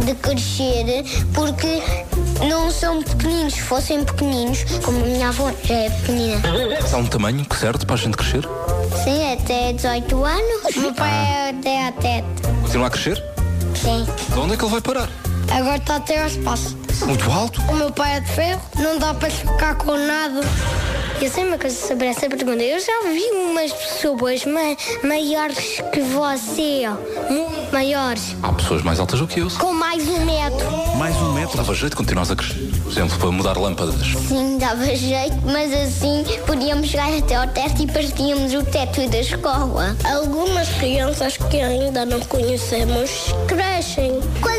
de 0.04 0.14
crescer 0.16 1.04
porque 1.32 1.80
não 2.48 2.68
são 2.68 3.00
pequeninos. 3.00 3.54
Se 3.54 3.62
fossem 3.62 4.02
pequeninos, 4.04 4.64
como 4.84 4.98
a 4.98 5.06
minha 5.06 5.28
avó 5.28 5.52
já 5.62 5.74
é 5.76 5.90
pequenina. 5.90 6.40
Há 6.92 6.96
um 6.96 7.06
tamanho 7.06 7.44
que 7.44 7.54
certo 7.54 7.86
para 7.86 7.94
a 7.94 7.98
gente 7.98 8.16
crescer? 8.16 8.42
Sim, 9.04 9.34
até 9.34 9.72
18 9.72 10.24
anos. 10.24 10.76
O 10.76 10.80
meu 10.80 10.94
pai 10.94 11.10
é 11.12 11.50
até 11.50 11.86
a 11.86 11.92
teta. 11.92 12.48
Continua 12.62 12.88
a 12.88 12.90
crescer? 12.90 13.22
Sim. 13.80 14.04
De 14.34 14.38
onde 14.40 14.54
é 14.54 14.56
que 14.56 14.64
ele 14.64 14.72
vai 14.72 14.80
parar? 14.80 15.08
Agora 15.56 15.76
está 15.76 15.94
até 15.94 16.20
ao 16.22 16.26
espaço. 16.26 16.76
Muito 17.06 17.30
alto? 17.30 17.60
O 17.62 17.74
meu 17.74 17.90
pai 17.90 18.16
é 18.16 18.20
de 18.20 18.30
ferro, 18.30 18.60
não 18.76 18.98
dá 18.98 19.14
para 19.14 19.30
ficar 19.30 19.74
com 19.76 19.96
nada. 19.96 20.40
Eu 21.20 21.28
sei 21.30 21.44
uma 21.44 21.58
coisa 21.58 21.74
sobre 21.88 22.06
essa 22.06 22.28
pergunta. 22.28 22.62
Eu 22.62 22.78
já 22.78 23.02
vi 23.12 23.24
umas 23.32 23.72
pessoas 23.72 24.44
ma- 24.44 24.76
maiores 25.02 25.80
que 25.92 26.00
você, 26.00 26.88
muito 27.28 27.72
maiores, 27.72 28.36
Há 28.42 28.52
pessoas 28.52 28.82
mais 28.82 29.00
altas 29.00 29.18
do 29.18 29.26
que 29.26 29.40
eu. 29.40 29.48
com 29.58 29.72
mais 29.72 30.06
um 30.08 30.24
metro. 30.24 30.70
Mais 30.96 31.16
um 31.16 31.32
metro. 31.32 31.56
Dava 31.56 31.74
jeito 31.74 31.90
de 31.92 31.96
continuares 31.96 32.30
a 32.30 32.36
crescer. 32.36 32.68
Por 32.82 32.92
exemplo, 32.92 33.18
para 33.18 33.30
mudar 33.32 33.58
lâmpadas. 33.58 34.06
Sim, 34.28 34.58
dava 34.58 34.84
jeito, 34.94 35.36
mas 35.44 35.72
assim 35.74 36.24
podíamos 36.46 36.88
chegar 36.88 37.12
até 37.12 37.34
ao 37.34 37.48
teto 37.48 37.82
e 37.82 37.86
partíamos 37.86 38.54
o 38.54 38.62
teto 38.62 39.08
da 39.08 39.18
escola. 39.18 39.96
Algumas 40.04 40.68
crianças 40.74 41.36
que 41.36 41.60
ainda 41.60 42.06
não 42.06 42.20
conhecemos 42.20 43.10
crescem. 43.48 44.20
Quando 44.40 44.57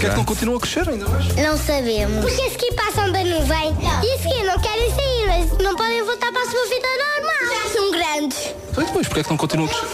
Porquê 0.00 0.06
é 0.06 0.10
que 0.12 0.16
não 0.16 0.24
continuam 0.24 0.56
a 0.56 0.60
crescer 0.62 0.88
ainda 0.88 1.06
mais? 1.10 1.26
Não 1.36 1.58
sabemos. 1.58 2.24
Porque 2.24 2.40
a 2.40 2.50
seguir 2.50 2.72
passam 2.74 3.12
da 3.12 3.22
nuvem 3.22 3.76
e 4.02 4.14
a 4.14 4.18
seguir 4.18 4.44
não 4.44 4.58
querem 4.58 4.94
sair, 4.94 5.26
mas 5.26 5.58
não 5.58 5.76
podem 5.76 6.02
voltar 6.02 6.32
para 6.32 6.40
a 6.40 6.50
sua 6.50 6.66
vida 6.68 6.88
normal. 6.96 7.62
Já 7.62 7.70
são 7.70 7.90
grandes. 7.90 8.54
Então 8.70 8.82
e 8.82 8.86
depois, 8.86 9.06
porquê 9.06 9.20
é 9.20 9.24
que 9.24 9.28
não 9.30 9.36
continuam 9.36 9.68
a 9.68 9.74
crescer? 9.74 9.86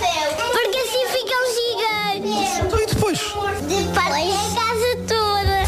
Porque 0.53 0.79
assim 0.79 1.07
ficam 1.09 1.43
gigantes. 2.23 2.59
Então 2.61 2.81
e 2.81 2.87
depois? 2.87 3.19
Depois 3.19 4.31
a 4.31 4.55
casa 4.55 4.97
toda. 5.09 5.67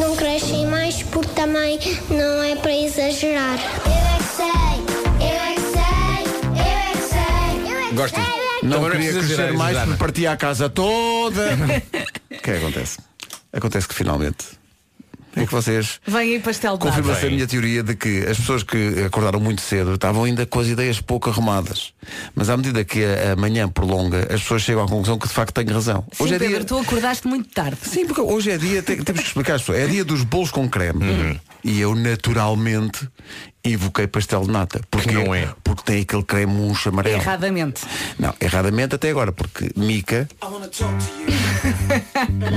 Não 0.00 0.16
crescem 0.16 0.66
mais 0.66 1.02
porque 1.02 1.32
também 1.32 1.78
não 2.08 2.42
é 2.42 2.56
para 2.56 2.72
exagerar. 2.74 3.58
Eu 3.84 3.92
é 3.92 4.16
que 4.16 4.24
sei, 4.34 4.46
eu 5.28 5.36
é 5.36 5.54
que 5.54 5.60
sei, 5.60 6.24
eu 6.56 6.64
é 6.64 6.92
que 6.92 7.02
sei, 7.02 7.70
eu 7.70 7.78
é 7.80 7.90
que 7.90 7.92
sei, 7.92 8.40
eu 8.40 8.48
é 8.48 8.60
que 8.60 8.66
Não 8.66 8.80
não 8.80 8.90
queria 8.90 9.12
crescer 9.12 9.52
mais 9.52 9.78
porque 9.78 9.98
partia 9.98 10.32
a 10.32 10.36
casa 10.38 10.70
toda. 10.70 11.48
o 12.50 12.52
que 12.52 12.56
é 12.56 12.60
que 12.60 12.64
acontece? 12.66 12.98
Acontece 13.52 13.88
que 13.88 13.94
finalmente 13.94 14.44
é 15.36 15.46
que 15.46 15.52
vocês 15.52 16.00
Vem 16.06 16.34
aí 16.34 16.40
pastel 16.40 16.76
de 16.76 16.84
nata. 16.84 16.96
confirma-se 16.96 17.26
a 17.26 17.30
minha 17.30 17.46
teoria 17.46 17.82
de 17.82 17.94
que 17.94 18.26
as 18.26 18.38
pessoas 18.38 18.62
que 18.64 19.04
acordaram 19.06 19.38
muito 19.38 19.60
cedo 19.60 19.94
estavam 19.94 20.24
ainda 20.24 20.44
com 20.46 20.58
as 20.58 20.66
ideias 20.66 21.00
pouco 21.00 21.30
arrumadas. 21.30 21.92
Mas 22.34 22.50
à 22.50 22.56
medida 22.56 22.84
que 22.84 23.04
a, 23.04 23.32
a 23.34 23.36
manhã 23.36 23.68
prolonga, 23.68 24.22
as 24.34 24.40
pessoas 24.42 24.62
chegam 24.62 24.82
à 24.82 24.88
conclusão 24.88 25.16
que 25.16 25.28
de 25.28 25.34
facto 25.34 25.54
tenho 25.54 25.72
razão. 25.72 26.04
Sim, 26.12 26.24
hoje 26.24 26.34
é 26.34 26.38
Pedro, 26.40 26.56
dia. 26.56 26.64
tu 26.64 26.78
acordaste 26.78 27.28
muito 27.28 27.50
tarde. 27.50 27.78
Sim, 27.82 28.06
porque 28.06 28.20
hoje 28.20 28.50
é 28.50 28.58
dia, 28.58 28.82
te- 28.82 28.96
temos 29.04 29.20
que 29.22 29.28
explicar 29.28 29.58
pessoas, 29.60 29.78
é 29.78 29.86
dia 29.86 30.04
dos 30.04 30.24
bolos 30.24 30.50
com 30.50 30.68
creme. 30.68 31.04
Uhum. 31.04 31.38
E 31.62 31.80
eu 31.80 31.94
naturalmente 31.94 33.08
invoquei 33.64 34.06
pastel 34.06 34.42
de 34.42 34.50
nata. 34.50 34.80
Porque 34.90 35.10
não 35.12 35.34
é. 35.34 35.48
Porque 35.62 35.82
tem 35.84 36.02
aquele 36.02 36.22
creme 36.22 36.52
murcho 36.52 36.88
amarelo. 36.88 37.20
Erradamente. 37.20 37.82
Não, 38.18 38.34
erradamente 38.40 38.94
até 38.94 39.10
agora, 39.10 39.32
porque 39.32 39.70
Mica. 39.76 40.28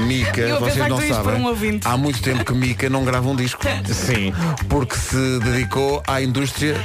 Mica, 0.08 0.60
vocês 0.60 0.88
não 0.88 1.02
sabem. 1.02 1.36
um 1.42 1.80
há 1.86 1.98
muito 1.98 2.22
tempo 2.22 2.44
que 2.46 2.54
Mica 2.54 2.90
não 2.90 3.04
grava 3.04 3.28
um 3.30 3.36
disco. 3.36 3.62
Sim. 3.92 4.34
Porque 4.70 4.96
se 4.96 5.40
dedicou 5.40 6.02
à 6.08 6.22
indústria 6.22 6.76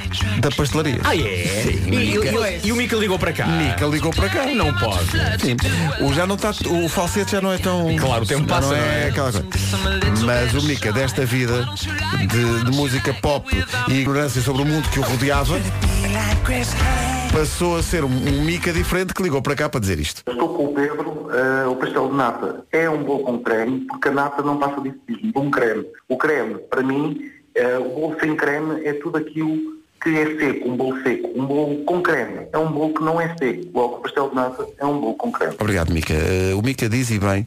da 0.41 0.51
pastelaria. 0.51 1.01
Ah, 1.05 1.15
é? 1.17 1.21
Sim, 1.21 1.91
e, 1.91 2.17
e- 2.17 2.67
e 2.69 2.73
o 2.73 2.77
Mica 2.77 2.97
ligou 2.97 3.19
para 3.19 3.33
cá. 3.33 3.47
Mica 3.47 3.87
ligou 3.87 4.13
para 4.13 4.29
cá. 4.29 4.47
Não 4.47 4.73
pode. 4.75 5.07
Sim. 5.41 5.57
O, 6.01 6.13
já 6.13 6.27
não 6.27 6.37
está, 6.37 6.51
o 6.69 6.89
falsete 6.89 7.33
já 7.33 7.41
não 7.41 7.53
é 7.53 7.59
tão. 7.59 7.95
Claro, 7.97 8.25
o 8.25 8.27
tempo 8.27 8.49
já 8.49 8.55
passa, 8.57 8.69
Não 8.69 8.75
é, 8.77 8.79
não 8.81 8.87
é? 8.87 9.09
aquela 9.09 9.33
coisa. 9.33 9.47
Mas 10.25 10.55
o 10.55 10.63
Mica, 10.67 10.93
desta 10.93 11.25
vida 11.25 11.69
de, 12.19 12.65
de 12.65 12.71
música 12.77 13.13
pop 13.15 13.47
e 13.89 14.06
ignorância 14.07 14.41
sobre 14.41 14.63
o 14.63 14.65
mundo 14.65 14.89
que 14.89 15.01
o 15.01 15.03
rodeava, 15.03 15.57
passou 17.33 17.77
a 17.77 17.83
ser 17.83 18.05
um, 18.05 18.09
um 18.09 18.45
Mica 18.45 18.73
diferente 18.73 19.13
que 19.13 19.21
ligou 19.21 19.43
para 19.43 19.57
cá 19.57 19.69
para 19.69 19.81
dizer 19.81 19.99
isto. 19.99 20.23
Estou 20.31 20.49
com 20.55 20.67
o 20.67 20.75
Pedro, 20.75 21.29
eh, 21.33 21.67
o 21.67 21.75
pastel 21.75 22.09
de 22.11 22.15
nata 22.15 22.65
é 22.71 22.89
um 22.89 23.03
bolo 23.03 23.25
com 23.25 23.41
creme, 23.41 23.81
porque 23.81 24.09
a 24.09 24.13
nata 24.13 24.43
não 24.43 24.59
passa 24.59 24.81
disso, 24.81 24.97
um 25.35 25.51
creme. 25.51 25.85
O 26.09 26.17
creme, 26.17 26.55
para 26.71 26.85
mim, 26.85 27.21
eh, 27.57 27.79
o 27.79 27.89
bolo 27.89 28.17
sem 28.21 28.37
creme 28.37 28.87
é 28.87 28.93
tudo 28.93 29.19
aquilo 29.19 29.59
que 30.01 30.17
é 30.17 30.39
seco, 30.39 30.69
um 30.69 30.77
bolo 30.77 31.03
seco. 31.03 31.33
Um 31.35 31.45
bolo 31.45 31.85
com 31.85 32.01
creme 32.01 32.47
é 32.53 32.59
um 32.59 32.71
bolo 32.71 32.95
que 32.95 33.03
não 33.03 33.21
é 33.21 33.35
seco. 33.37 33.71
Logo, 33.75 33.97
o 33.97 34.01
pastel 34.03 34.29
de 34.29 34.37
nata 34.37 34.69
é 34.79 34.87
um 34.87 35.01
bolo 35.01 35.15
com 35.15 35.33
creme. 35.33 35.57
Obrigado, 35.59 35.93
Mica. 35.93 36.15
Eh, 36.15 36.55
o 36.55 36.63
Mica 36.63 36.89
diz 36.89 37.11
e 37.11 37.19
bem. 37.19 37.45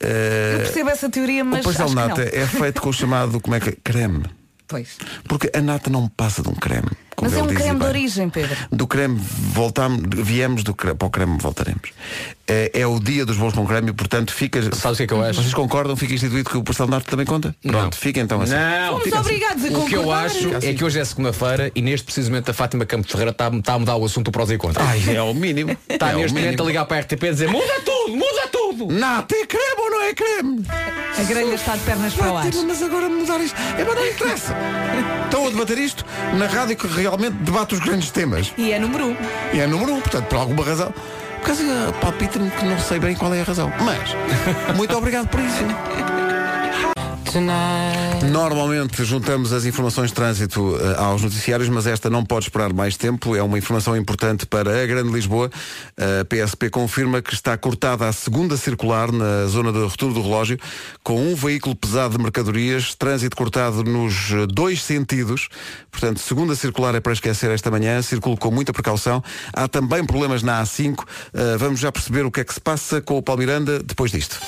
Eu 0.00 0.58
percebo 0.58 0.90
essa 0.90 1.08
teoria, 1.08 1.44
o 1.44 1.46
mas 1.46 1.64
pastel 1.64 1.84
acho 1.84 1.94
de 1.94 2.00
nata 2.00 2.22
é 2.22 2.46
feito 2.46 2.82
com 2.82 2.88
o 2.88 2.92
chamado, 2.92 3.40
como 3.40 3.54
é 3.54 3.60
que 3.60 3.68
é? 3.68 3.76
Creme. 3.84 4.24
Pois. 4.66 4.98
Porque 5.28 5.50
a 5.54 5.60
nata 5.60 5.90
não 5.90 6.08
passa 6.08 6.42
de 6.42 6.48
um 6.48 6.54
creme. 6.54 6.90
Como 7.16 7.30
Mas 7.30 7.38
é 7.38 7.42
um 7.42 7.46
diz 7.46 7.56
creme 7.58 7.80
de 7.80 7.86
origem, 7.86 8.28
Pedro. 8.28 8.56
Do 8.70 8.86
creme 8.86 9.18
voltamos, 9.18 10.00
viemos 10.12 10.62
do 10.62 10.74
creme, 10.74 10.96
para 10.96 11.06
o 11.06 11.10
creme 11.10 11.38
voltaremos. 11.38 11.90
É, 12.46 12.70
é 12.74 12.86
o 12.86 13.00
dia 13.00 13.24
dos 13.24 13.38
bolos 13.38 13.54
com 13.54 13.66
creme 13.66 13.90
e 13.90 13.92
portanto 13.92 14.32
fica. 14.32 14.60
Sabes 14.74 14.94
o 14.94 14.96
que 14.98 15.02
é 15.04 15.06
que 15.06 15.14
eu 15.14 15.22
acho? 15.22 15.40
Vocês 15.40 15.54
concordam? 15.54 15.96
Fica 15.96 16.12
instituído 16.12 16.50
que 16.50 16.56
o 16.58 16.62
de 16.62 16.90
nata 16.90 17.10
também 17.10 17.24
conta? 17.24 17.54
Pronto, 17.62 17.84
Não. 17.84 17.92
fica 17.92 18.20
então 18.20 18.40
assim. 18.42 18.52
Não. 18.54 19.00
Fica 19.00 19.18
assim. 19.18 19.26
obrigados 19.26 19.64
a 19.64 19.68
O 19.68 19.86
que 19.86 19.96
eu 19.96 20.02
concordar. 20.02 20.26
acho 20.26 20.54
é 20.62 20.74
que 20.74 20.84
hoje 20.84 20.98
é 20.98 21.04
segunda-feira 21.04 21.72
e 21.74 21.80
neste 21.80 22.04
precisamente 22.04 22.50
a 22.50 22.54
Fátima 22.54 22.84
Campos 22.84 23.10
Ferreira 23.10 23.30
está, 23.30 23.48
está 23.48 23.74
a 23.74 23.78
mudar 23.78 23.96
o 23.96 24.04
assunto 24.04 24.30
prós 24.30 24.50
e 24.50 24.58
contras. 24.58 24.86
Ai, 24.86 25.16
é 25.16 25.22
o 25.22 25.32
mínimo. 25.32 25.74
Está 25.88 26.10
é 26.10 26.16
neste 26.16 26.36
momento 26.36 26.62
a 26.62 26.66
ligar 26.66 26.84
para 26.84 26.98
a 26.98 27.00
RTP 27.00 27.22
e 27.22 27.30
dizer 27.30 27.48
muda 27.48 27.80
tudo, 27.84 28.16
muda 28.16 28.48
tudo. 28.50 28.92
Nata 28.92 29.34
é 29.34 29.46
creme 29.46 29.78
ou 29.78 29.90
não 29.90 30.02
é 30.02 30.14
creme? 30.14 30.66
A 31.16 31.22
grelha 31.22 31.54
está 31.54 31.76
de 31.76 31.82
pernas 31.84 32.12
para 32.14 32.38
ar. 32.40 32.46
Mas 32.66 32.82
agora 32.82 33.08
mudar 33.08 33.40
isto. 33.40 33.56
É, 33.78 33.84
mas 33.84 33.94
não 33.94 34.06
interessa. 34.06 34.54
Estão 35.24 35.46
a 35.46 35.50
debater 35.50 35.78
isto 35.78 36.04
na 36.36 36.46
rádio 36.46 36.76
que 36.76 36.86
realmente 37.04 37.34
debate 37.34 37.74
os 37.74 37.80
grandes 37.80 38.10
temas. 38.10 38.52
E 38.56 38.72
é 38.72 38.78
número 38.78 39.06
um. 39.06 39.16
E 39.52 39.60
é 39.60 39.66
número 39.66 39.94
um, 39.94 40.00
portanto, 40.00 40.26
por 40.26 40.38
alguma 40.38 40.64
razão. 40.64 40.92
Por 41.40 41.46
causa 41.46 41.92
palpita-me 42.00 42.50
que 42.50 42.64
não 42.64 42.78
sei 42.78 42.98
bem 42.98 43.14
qual 43.14 43.34
é 43.34 43.40
a 43.40 43.44
razão. 43.44 43.70
Mas, 43.80 44.76
muito 44.76 44.96
obrigado 44.96 45.28
por 45.28 45.40
isso. 45.40 45.64
Normalmente 48.30 49.04
juntamos 49.04 49.52
as 49.52 49.64
informações 49.64 50.10
de 50.10 50.14
trânsito 50.14 50.78
eh, 50.80 50.94
aos 50.98 51.22
noticiários, 51.22 51.68
mas 51.68 51.86
esta 51.86 52.08
não 52.08 52.24
pode 52.24 52.46
esperar 52.46 52.72
mais 52.72 52.96
tempo. 52.96 53.34
É 53.34 53.42
uma 53.42 53.58
informação 53.58 53.96
importante 53.96 54.46
para 54.46 54.82
a 54.82 54.86
Grande 54.86 55.12
Lisboa. 55.12 55.50
A 55.96 56.24
PSP 56.24 56.70
confirma 56.70 57.20
que 57.20 57.34
está 57.34 57.56
cortada 57.56 58.08
a 58.08 58.12
segunda 58.12 58.56
circular 58.56 59.10
na 59.12 59.46
zona 59.46 59.72
de 59.72 59.78
roturo 59.78 60.14
do 60.14 60.22
relógio, 60.22 60.58
com 61.02 61.20
um 61.20 61.34
veículo 61.34 61.74
pesado 61.74 62.16
de 62.16 62.22
mercadorias, 62.22 62.94
trânsito 62.94 63.36
cortado 63.36 63.82
nos 63.84 64.30
eh, 64.30 64.46
dois 64.46 64.82
sentidos. 64.82 65.48
Portanto, 65.90 66.20
segunda 66.20 66.54
circular 66.54 66.94
é 66.94 67.00
para 67.00 67.12
esquecer 67.12 67.50
esta 67.50 67.70
manhã. 67.70 68.00
Circulo 68.02 68.36
com 68.36 68.50
muita 68.50 68.72
precaução. 68.72 69.22
Há 69.52 69.68
também 69.68 70.04
problemas 70.04 70.42
na 70.42 70.62
A5. 70.62 71.04
Eh, 71.32 71.56
vamos 71.58 71.80
já 71.80 71.90
perceber 71.90 72.24
o 72.24 72.30
que 72.30 72.40
é 72.40 72.44
que 72.44 72.54
se 72.54 72.60
passa 72.60 73.00
com 73.00 73.18
o 73.18 73.22
Palmiranda 73.22 73.80
depois 73.82 74.10
disto. 74.10 74.38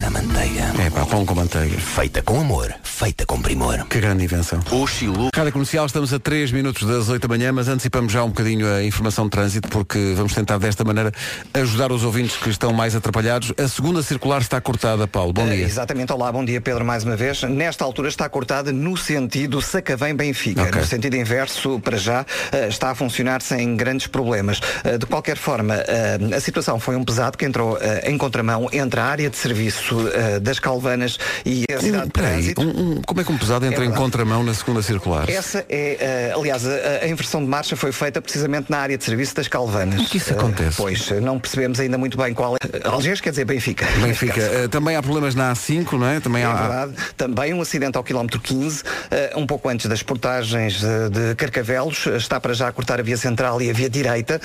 Na 0.00 0.10
manteiga. 0.10 0.72
É 0.78 0.90
pá, 0.90 1.04
pão 1.04 1.26
com 1.26 1.34
manteiga. 1.34 1.78
Feita 1.78 2.19
com 2.24 2.40
amor, 2.40 2.72
feita 2.82 3.24
com 3.26 3.40
primor. 3.40 3.84
Que 3.88 3.98
grande 4.00 4.24
invenção. 4.24 4.60
O 4.70 4.86
Chilu. 4.86 5.30
Rádio 5.34 5.52
Comercial, 5.52 5.86
estamos 5.86 6.12
a 6.12 6.18
3 6.18 6.52
minutos 6.52 6.86
das 6.86 7.08
8 7.08 7.26
da 7.26 7.28
manhã, 7.28 7.52
mas 7.52 7.66
antecipamos 7.68 8.12
já 8.12 8.22
um 8.22 8.28
bocadinho 8.28 8.66
a 8.72 8.82
informação 8.84 9.24
de 9.24 9.30
trânsito, 9.30 9.68
porque 9.68 10.12
vamos 10.16 10.32
tentar 10.34 10.58
desta 10.58 10.84
maneira 10.84 11.12
ajudar 11.54 11.90
os 11.92 12.04
ouvintes 12.04 12.36
que 12.36 12.50
estão 12.50 12.72
mais 12.72 12.94
atrapalhados. 12.94 13.52
A 13.58 13.66
segunda 13.68 14.02
circular 14.02 14.40
está 14.40 14.60
cortada, 14.60 15.06
Paulo. 15.08 15.32
Bom 15.32 15.46
Eh, 15.48 15.56
dia. 15.56 15.64
exatamente, 15.64 16.12
olá, 16.12 16.30
bom 16.30 16.44
dia 16.44 16.60
Pedro 16.60 16.84
mais 16.84 17.02
uma 17.04 17.16
vez. 17.16 17.42
Nesta 17.42 17.84
altura 17.84 18.08
está 18.08 18.28
cortada 18.28 18.70
no 18.72 18.96
sentido 18.96 19.60
Sacavém-Benfica. 19.60 20.62
Ok. 20.62 20.80
No 20.80 20.86
sentido 20.86 21.16
inverso, 21.16 21.80
para 21.80 21.96
já, 21.96 22.24
eh, 22.52 22.68
está 22.68 22.90
a 22.90 22.94
funcionar 22.94 23.42
sem 23.42 23.76
grandes 23.76 24.06
problemas. 24.06 24.60
Eh, 24.84 24.98
de 24.98 25.06
qualquer 25.06 25.36
forma, 25.36 25.74
a 26.36 26.40
situação 26.40 26.78
foi 26.78 26.96
um 26.96 27.04
pesado 27.04 27.36
que 27.38 27.44
entrou 27.44 27.78
em 28.04 28.16
contramão 28.18 28.68
entre 28.72 29.00
a 29.00 29.04
área 29.04 29.30
de 29.30 29.36
serviço 29.36 29.96
das 30.42 30.58
Calvanas 30.58 31.18
e 31.44 31.64
a 31.74 31.80
cidade 31.80 32.09
de 32.10 32.18
Espera 32.20 32.28
aí, 32.36 32.54
trânsito. 32.54 32.60
um- 32.62 32.92
um- 32.98 33.02
como 33.02 33.20
é 33.20 33.24
que 33.24 33.32
um 33.32 33.38
pesado 33.38 33.64
entra 33.66 33.84
É 33.84 33.88
em 33.88 33.92
contramão 33.92 34.42
na 34.42 34.54
segunda 34.54 34.82
circular? 34.82 35.28
Essa 35.28 35.64
é, 35.68 35.96
eh, 36.00 36.32
aliás, 36.36 36.66
a, 36.66 37.04
a 37.04 37.08
inversão 37.08 37.40
de 37.42 37.48
marcha 37.48 37.76
foi 37.76 37.92
feita 37.92 38.20
precisamente 38.20 38.70
na 38.70 38.78
área 38.78 38.96
de 38.98 39.04
serviço 39.04 39.34
das 39.34 39.48
Calvanas. 39.48 39.94
Como 39.94 40.06
é 40.06 40.10
que 40.10 40.16
isso 40.18 40.32
acontece? 40.32 40.76
pois, 40.76 41.10
eh, 41.10 41.20
não 41.20 41.38
percebemos 41.38 41.78
ainda 41.80 41.96
muito 41.98 42.16
bem 42.16 42.32
qual 42.34 42.56
é. 42.56 42.58
Algés 42.88 43.20
quer 43.20 43.30
dizer 43.30 43.44
Benfica. 43.44 43.86
Benfica. 44.02 44.40
Eh, 44.40 44.68
também 44.68 44.96
há 44.96 45.02
problemas 45.02 45.34
na 45.34 45.52
A5, 45.52 45.92
não 45.98 46.06
é? 46.06 46.20
Também 46.20 46.42
É 46.42 46.46
há. 46.46 46.54
verdade. 46.54 46.92
Também 47.16 47.52
um 47.54 47.60
acidente 47.60 47.96
ao 47.96 48.04
quilómetro 48.04 48.40
15, 48.40 48.82
eh, 49.10 49.32
um 49.36 49.46
pouco 49.46 49.68
antes 49.68 49.86
das 49.86 50.02
portagens 50.02 50.80
de 50.80 51.34
Carcavelos. 51.36 52.06
Está 52.06 52.40
para 52.40 52.54
já 52.54 52.68
a 52.68 52.72
cortar 52.72 52.98
a 53.00 53.02
via 53.02 53.16
central 53.16 53.60
e 53.62 53.70
a 53.70 53.72
via 53.72 53.88
direita. 53.90 54.40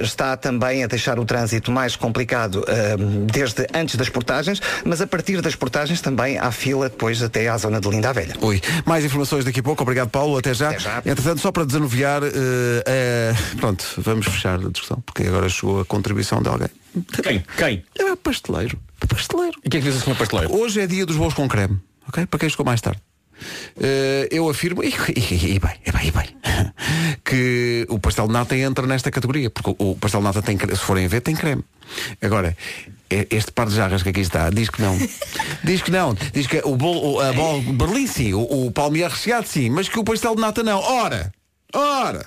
Está 0.00 0.36
também 0.36 0.84
a 0.84 0.86
deixar 0.86 1.18
o 1.18 1.24
trânsito 1.24 1.70
mais 1.72 1.96
complicado 1.96 2.64
desde 3.32 3.66
antes 3.74 3.96
das 3.96 4.08
portagens, 4.08 4.60
mas 4.84 5.00
a 5.00 5.06
partir 5.06 5.40
das 5.40 5.54
portagens 5.54 6.00
também 6.00 6.38
há 6.38 6.50
fila 6.50 6.88
depois 6.88 7.07
até 7.22 7.48
à 7.48 7.56
zona 7.56 7.80
de 7.80 7.88
Linda 7.88 8.10
a 8.10 8.12
Velha. 8.12 8.34
Ui, 8.40 8.60
mais 8.84 9.04
informações 9.04 9.44
daqui 9.44 9.60
a 9.60 9.62
pouco. 9.62 9.82
Obrigado, 9.82 10.10
Paulo. 10.10 10.36
Até 10.38 10.52
já. 10.54 10.70
Até 10.70 10.78
já. 10.78 10.98
Entretanto, 10.98 11.40
só 11.40 11.50
para 11.50 11.64
desanuviar, 11.64 12.22
eh, 12.22 12.82
eh, 12.86 13.34
pronto, 13.56 13.84
vamos 13.98 14.26
fechar 14.26 14.54
a 14.54 14.68
discussão, 14.68 15.00
porque 15.04 15.24
agora 15.24 15.48
chegou 15.48 15.80
a 15.80 15.84
contribuição 15.84 16.42
de 16.42 16.48
alguém. 16.48 16.68
Quem? 17.22 17.44
Quem? 17.56 17.84
É 17.98 18.16
pasteleiro. 18.16 18.78
Pasteleiro. 19.08 19.58
E 19.64 19.68
o 19.68 19.70
que 19.70 19.76
é 19.78 19.80
que 19.80 19.86
diz 19.86 19.96
o 19.96 20.00
senhor 20.00 20.16
pasteleiro? 20.16 20.54
Hoje 20.54 20.80
é 20.80 20.86
dia 20.86 21.06
dos 21.06 21.16
bolos 21.16 21.34
com 21.34 21.48
creme, 21.48 21.78
ok? 22.08 22.26
Para 22.26 22.40
quem 22.40 22.48
chegou 22.48 22.66
mais 22.66 22.80
tarde. 22.80 23.00
Eh, 23.80 24.28
eu 24.30 24.48
afirmo, 24.48 24.82
e, 24.82 24.88
e- 24.88 25.54
e 25.54 25.58
bem, 25.58 25.74
e 25.86 25.92
bem, 25.92 26.08
e 26.08 26.10
bem, 26.10 26.36
que 27.24 27.86
o 27.88 27.98
pastel 27.98 28.26
de 28.26 28.32
nata 28.32 28.56
entra 28.56 28.86
nesta 28.86 29.10
categoria, 29.10 29.50
porque 29.50 29.74
o, 29.78 29.94
pastel 29.96 30.20
de 30.20 30.26
nata 30.26 30.42
tem, 30.42 30.58
se 30.58 30.76
forem 30.76 31.06
ver, 31.08 31.20
tem 31.20 31.34
creme. 31.36 31.62
Agora, 32.20 32.56
e- 33.10 33.26
este 33.30 33.52
par 33.52 33.66
de 33.68 33.74
jarras 33.76 34.02
que 34.02 34.08
aqui 34.10 34.20
está, 34.20 34.50
diz 34.50 34.68
que 34.70 34.82
não. 34.82 34.96
diz 35.64 35.82
que 35.82 35.90
não. 35.90 36.14
Diz 36.32 36.46
que 36.46 36.60
o 36.64 36.76
bolo, 36.76 37.20
a 37.20 37.32
bola 37.32 37.60
Berlim 37.72 38.06
sim, 38.06 38.32
o, 38.34 38.66
o 38.66 38.70
palmier 38.72 39.10
recheado 39.10 39.46
sim, 39.46 39.70
mas 39.70 39.88
que 39.88 39.98
o 39.98 40.04
pastel 40.04 40.34
de 40.34 40.40
nata 40.40 40.62
não. 40.62 40.80
Ora, 40.80 41.32
ora, 41.74 42.26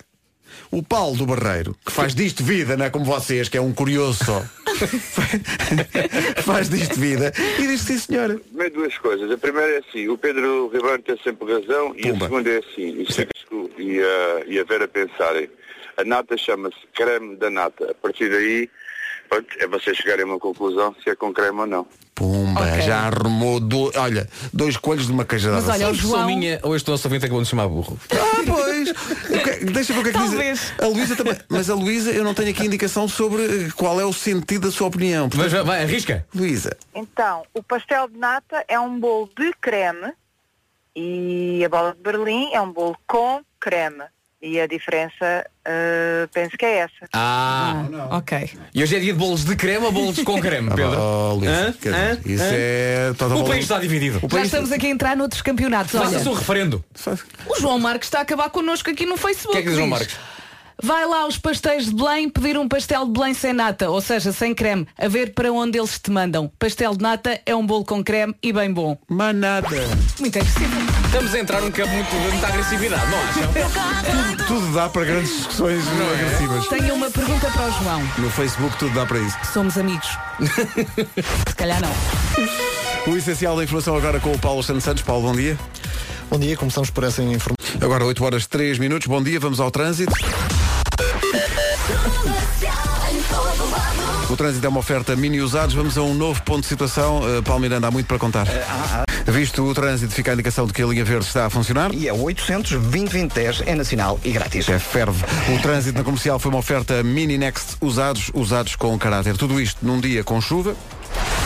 o 0.72 0.82
Paulo 0.84 1.16
do 1.18 1.26
Barreiro, 1.26 1.76
que 1.86 1.92
faz 1.92 2.14
disto 2.16 2.44
vida, 2.44 2.76
não 2.78 2.86
é 2.86 2.90
como 2.90 3.06
vocês, 3.06 3.48
que 3.50 3.58
é 3.58 3.62
um 3.62 3.72
curioso 3.74 4.24
só. 4.26 4.44
faz 6.44 6.70
disto 6.70 6.96
vida 7.00 7.32
e 7.60 7.68
diz 7.68 7.82
sim 7.82 7.98
senhora. 7.98 8.38
Primeiro 8.40 8.74
duas 8.76 8.98
coisas. 8.98 9.30
A 9.32 9.38
primeira 9.38 9.74
é 9.76 9.78
assim, 9.80 10.08
o 10.08 10.18
Pedro 10.18 10.70
Ribeiro 10.74 11.02
tem 11.02 11.18
sempre 11.24 11.52
razão 11.54 11.94
e 11.96 12.04
Pumba. 12.04 12.26
a 12.26 12.30
segunda 12.30 12.50
é 12.50 12.58
assim, 12.60 13.02
o 13.02 13.12
Chico 13.12 13.70
e 13.78 14.00
a, 14.02 14.44
e 14.48 14.60
a 14.60 14.64
Vera 14.64 14.88
pensarem. 14.88 15.50
A 15.98 16.04
nata 16.04 16.38
chama-se 16.38 16.78
creme 16.96 17.36
da 17.36 17.50
nata. 17.50 17.92
A 17.92 17.94
partir 17.96 18.30
daí, 18.30 18.70
pronto, 19.30 19.48
é 19.60 19.68
vocês 19.68 19.98
chegarem 19.98 20.24
a 20.24 20.28
uma 20.28 20.40
conclusão 20.40 20.96
se 21.04 21.10
é 21.10 21.16
com 21.16 21.34
creme 21.34 21.60
ou 21.60 21.68
não. 21.68 21.86
Pumba, 22.16 22.62
Ok. 22.62 22.82
já 22.82 23.08
arrumou 23.08 23.60
do, 23.60 23.92
olha, 23.96 24.28
dois 24.54 24.78
coelhos 24.78 25.08
de 25.08 25.12
uma 25.12 25.26
cajadada. 25.26 25.62
Mas 25.66 25.76
olha, 25.76 25.90
o 25.90 25.96
Sou 25.96 26.12
João. 26.12 26.28
minha 26.28 26.60
ou 26.64 26.76
este 26.76 26.90
nosso 26.90 27.08
ouvinte 27.08 27.26
é 27.26 27.28
que 27.28 27.32
vou 27.32 27.40
nos 27.42 27.50
chamar 27.50 27.68
burro? 27.68 27.98
Ah, 28.12 28.42
pois. 28.46 28.71
O 28.92 29.44
que- 29.44 29.66
Deixa 29.66 29.94
ver 29.94 30.00
o 30.00 30.04
que 30.04 30.10
é 30.10 30.12
que 30.14 30.18
Talvez. 30.20 30.60
diz. 30.60 30.74
A 30.80 30.88
Luísa 30.88 31.16
também. 31.16 31.38
Mas 31.50 31.70
a 31.70 31.76
Luísa, 31.76 32.12
eu 32.12 32.24
não 32.24 32.34
tenho 32.34 32.50
aqui 32.52 32.66
indicação 32.66 33.08
sobre 33.08 33.44
eh, 33.44 33.70
qual 33.76 34.00
é 34.00 34.06
o 34.06 34.14
sentido 34.14 34.68
da 34.68 34.72
sua 34.72 34.88
opinião. 34.88 35.26
Mas 35.26 35.36
Portanto, 35.52 35.66
vai, 35.66 35.78
vai, 35.78 35.84
arrisca. 35.84 36.26
Luísa, 36.34 36.76
Então, 36.94 37.44
o 37.54 37.62
pastel 37.64 38.08
de 38.08 38.18
nata 38.18 38.64
é 38.68 38.80
um 38.80 39.00
bolo 39.00 39.30
de 39.38 39.54
creme 39.62 40.14
e 40.96 41.64
a 41.66 41.70
bola 41.70 41.94
de 41.94 42.02
Berlim 42.02 42.52
é 42.54 42.62
um 42.62 42.72
bolo 42.72 42.98
com 43.08 43.42
creme. 43.60 44.04
E 44.44 44.60
a 44.60 44.66
diferença, 44.66 45.46
eh, 45.64 46.28
penso 46.34 46.58
que 46.58 46.66
é 46.66 46.78
essa. 46.80 47.08
Ah. 47.14 47.86
Ah, 48.10 48.18
ok. 48.18 48.50
E 48.74 48.82
hoje 48.82 48.96
é 48.96 49.00
dia 49.00 49.14
de 49.14 49.20
bolos 49.20 49.46
de 49.46 49.56
creme 49.56 49.86
ou 49.86 49.92
bolos 49.92 50.18
com 50.24 50.42
creme, 50.42 50.70
Pedro? 50.70 51.00
oh, 51.00 51.34
Luísa, 51.36 51.52
Hã? 51.68 51.74
quer 51.74 51.94
Hã? 51.94 52.16
dizer, 52.16 52.32
isso 52.34 52.44
Hã? 52.44 52.50
é 52.52 53.14
toda 53.20 53.36
O 53.36 53.46
país 53.46 53.62
está 53.66 53.78
dividido. 53.78 54.18
O 54.18 54.22
Já 54.22 54.28
país- 54.30 54.46
estamos 54.46 54.72
aqui 54.72 54.88
a 54.88 54.90
entrar 54.90 55.16
noutros 55.16 55.44
campeonatos. 55.44 55.92
Faça-se 55.92 56.28
um 56.28 56.34
referendo. 56.34 56.84
o 57.46 57.60
João 57.60 57.78
Marcos 57.78 58.08
está 58.08 58.18
a 58.18 58.22
acabar 58.24 58.50
connosco 58.50 58.90
aqui 58.90 59.06
no 59.06 59.16
Facebook. 59.16 59.50
O 59.50 59.52
que 59.52 59.58
é 59.60 59.62
que 59.62 59.68
diz 59.70 59.74
o 59.76 59.78
João 59.78 59.90
diz, 59.90 60.00
Marcos? 60.00 60.31
Vai 60.84 61.06
lá 61.06 61.22
aos 61.22 61.38
pastéis 61.38 61.86
de 61.86 61.94
Belém 61.94 62.28
pedir 62.28 62.58
um 62.58 62.67
pastel 62.67 63.06
de 63.06 63.12
Belém 63.12 63.34
sem 63.36 63.54
nata, 63.54 63.89
ou 63.89 64.02
seja, 64.02 64.32
sem 64.32 64.54
creme, 64.54 64.88
a 64.98 65.08
ver 65.08 65.34
para 65.34 65.52
onde 65.52 65.78
eles 65.78 66.00
te 66.00 66.10
mandam. 66.10 66.52
Pastel 66.58 66.96
de 66.96 67.04
nata 67.04 67.39
é 67.46 67.56
um 67.56 67.65
bolo 67.65 67.86
com 67.86 68.04
creme 68.04 68.34
e 68.41 68.52
bem 68.52 68.74
bom. 68.74 68.98
Mas 69.08 69.36
nada. 69.36 69.67
Muito 70.20 70.39
agressivo. 70.39 71.02
Estamos 71.06 71.36
a 71.36 71.39
entrar 71.39 71.62
num 71.62 71.72
campo 71.72 71.94
muito 71.94 72.10
de 72.10 72.32
muita 72.32 72.48
agressividade, 72.48 73.12
não 73.12 73.17
acham? 73.20 74.46
Tudo 74.48 74.74
dá 74.74 74.89
para 74.89 75.06
grandes 75.06 75.36
discussões 75.36 75.84
agressivas. 75.88 76.67
Tenho 76.67 76.96
uma 76.96 77.12
pergunta 77.12 77.52
para 77.52 77.67
o 77.67 77.72
João. 77.84 78.02
No 78.17 78.30
Facebook 78.32 78.78
tudo 78.80 78.96
dá 78.96 79.06
para 79.06 79.20
isso. 79.20 79.38
Somos 79.54 79.78
amigos. 79.78 80.08
Se 81.48 81.56
calhar 81.56 81.80
não. 81.82 83.12
O 83.13 83.17
essencial 83.17 83.56
da 83.56 83.63
informação 83.63 83.96
agora 83.96 84.20
com 84.20 84.32
o 84.32 84.39
Paulo 84.39 84.63
Santos 84.63 84.84
Santos. 84.84 85.04
Paulo, 85.04 85.28
bom 85.28 85.36
dia. 85.36 85.58
Bom 86.30 86.39
dia, 86.39 86.56
começamos 86.56 86.89
por 86.89 87.04
essa 87.04 87.22
informação. 87.22 87.56
Agora 87.82 88.06
8 88.06 88.24
horas 88.24 88.48
3 88.48 88.80
minutos. 88.80 89.08
Bom 89.08 89.22
dia, 89.22 89.39
vamos 89.39 89.60
ao 89.60 89.70
trânsito. 89.70 90.13
O 94.30 94.38
trânsito 94.38 94.65
é 94.65 94.70
uma 94.70 94.80
oferta 94.80 95.13
mini 95.13 95.41
usados. 95.41 95.76
Vamos 95.76 95.98
a 95.98 96.02
um 96.02 96.13
novo 96.13 96.41
ponto 96.44 96.62
de 96.62 96.67
situação. 96.67 97.20
Uh, 97.20 97.44
Paulo 97.44 97.62
Miranda, 97.62 97.88
há 97.88 97.91
muito 97.91 98.08
para 98.08 98.17
contar. 98.17 98.48
Visto 99.26 99.63
o 99.63 99.74
trânsito, 99.74 100.13
fica 100.13 100.32
a 100.32 100.34
indicação 100.34 100.65
de 100.65 100.72
que 100.72 100.82
a 100.82 100.86
linha 100.86 101.04
verde 101.04 101.26
está 101.26 101.48
a 101.48 101.50
funcionar. 101.50 101.94
E 101.94 102.08
é 102.08 102.13
800 102.13 102.72
2010 102.72 103.63
é 103.65 103.76
nacional 103.76 104.20
e 104.24 104.32
grátis. 104.32 104.70
É 104.70 104.80
ferve. 104.80 105.24
O 105.54 105.62
trânsito 105.62 105.98
na 105.98 106.04
comercial 106.04 106.39
foi 106.39 106.50
uma 106.50 106.60
oferta 106.60 107.04
mini 107.04 107.38
next 107.38 107.76
usados, 107.82 108.32
usados 108.34 108.76
com 108.78 108.98
caráter. 108.98 109.36
Tudo 109.36 109.60
isto 109.60 109.86
num 109.86 110.00
dia 110.00 110.24
com 110.24 110.39
chuva. 110.39 110.76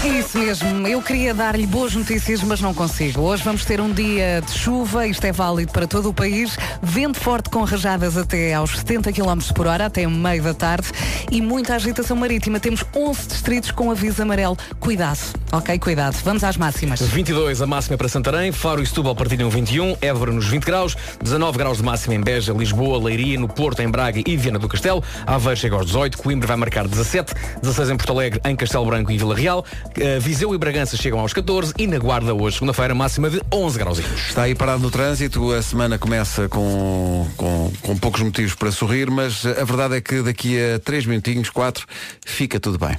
É 0.04 0.08
isso 0.08 0.38
mesmo. 0.38 0.88
Eu 0.88 1.02
queria 1.02 1.34
dar-lhe 1.34 1.66
boas 1.66 1.96
notícias, 1.96 2.44
mas 2.44 2.62
não 2.62 2.74
consigo. 2.74 3.22
Hoje 3.22 3.44
vamos 3.44 3.66
ter 3.66 3.82
um 3.82 3.92
dia 3.92 4.42
de 4.46 4.52
chuva, 4.52 5.08
isto 5.08 5.26
é 5.26 5.32
válido 5.32 5.72
para 5.72 5.88
todo 5.88 6.10
o 6.10 6.14
país. 6.14 6.58
Vento 6.82 7.20
forte 7.20 7.50
com 7.50 7.64
rajadas 7.64 8.18
até 8.18 8.54
aos 8.54 8.78
70 8.78 9.12
km 9.12 9.40
por 9.56 9.68
hora, 9.68 9.86
até 9.86 10.06
meio 10.06 10.44
da 10.44 10.54
tarde. 10.54 10.90
E 11.32 11.42
muita 11.42 11.76
agitação 11.76 12.16
marítima. 12.16 12.60
Temos 12.60 12.84
11 12.96 13.28
distritos 13.28 13.72
com 13.72 13.90
aviso 13.90 14.22
amarelo. 14.22 14.58
Cuidado, 14.80 15.20
ok? 15.58 15.80
Cuidado. 15.80 16.18
Vamos 16.24 16.44
às 16.44 16.58
máximas. 16.58 17.02
22 17.02 17.62
a 17.62 17.68
máxima 17.68 17.98
para 17.98 18.08
Santarém, 18.08 18.52
Faro 18.52 18.82
e 18.82 18.86
Setúbal 18.86 19.16
partilham 19.16 19.50
21, 19.50 19.98
Évora 20.02 20.32
nos 20.32 20.48
20 20.48 20.64
graus, 20.64 20.96
19 21.22 21.58
graus 21.58 21.78
de 21.78 21.84
máxima 21.84 22.16
em 22.16 22.22
Beja, 22.22 22.54
Lisboa, 22.54 23.04
Leiria, 23.04 23.40
no 23.40 23.48
Porto, 23.48 23.82
em 23.82 23.90
Braga 23.90 24.22
e 24.26 24.38
Viana 24.38 24.60
do 24.60 24.68
Castelo, 24.68 25.04
Aveiro 25.26 25.60
chega 25.60 25.76
aos 25.76 25.86
18, 25.86 26.18
Coimbra 26.18 26.48
vai 26.48 26.58
marcar 26.58 26.88
17, 26.88 27.34
16 27.62 27.90
em 27.90 27.98
Porto 27.98 28.12
Alegre, 28.12 28.42
em 28.46 28.56
Castelo 28.56 28.86
Branco 28.86 29.12
e 29.12 29.18
Vila 29.18 29.36
Real, 29.36 29.66
eh, 30.00 30.20
Viseu 30.20 30.54
e 30.54 30.58
Bragança 30.58 30.98
chegam 30.98 31.20
aos 31.20 31.34
14 31.34 31.74
e 31.78 31.88
na 31.88 31.98
Guarda 31.98 32.34
hoje, 32.34 32.56
segunda-feira, 32.56 32.94
máxima 32.94 33.30
de 33.30 33.42
11 33.52 33.80
graus. 33.80 34.00
Está 34.00 34.44
aí 34.44 34.56
parado 34.56 34.82
no 34.82 34.92
trânsito. 34.92 35.52
A 35.52 35.62
semana 35.62 35.98
começa 35.98 36.48
com, 36.50 37.28
com, 37.38 37.72
com 37.82 37.98
poucos 37.98 38.22
motivos 38.22 38.56
para 38.56 38.72
sorrir, 38.72 39.10
mas 39.10 39.46
a 39.46 39.64
verdade 39.64 39.96
é 39.96 40.02
que 40.02 40.22
daqui 40.22 40.58
a 40.60 40.80
3 40.80 41.06
minutinhos, 41.06 41.50
4, 41.50 41.86
fica 42.26 42.60
tudo 42.60 42.78
bem. 42.78 42.96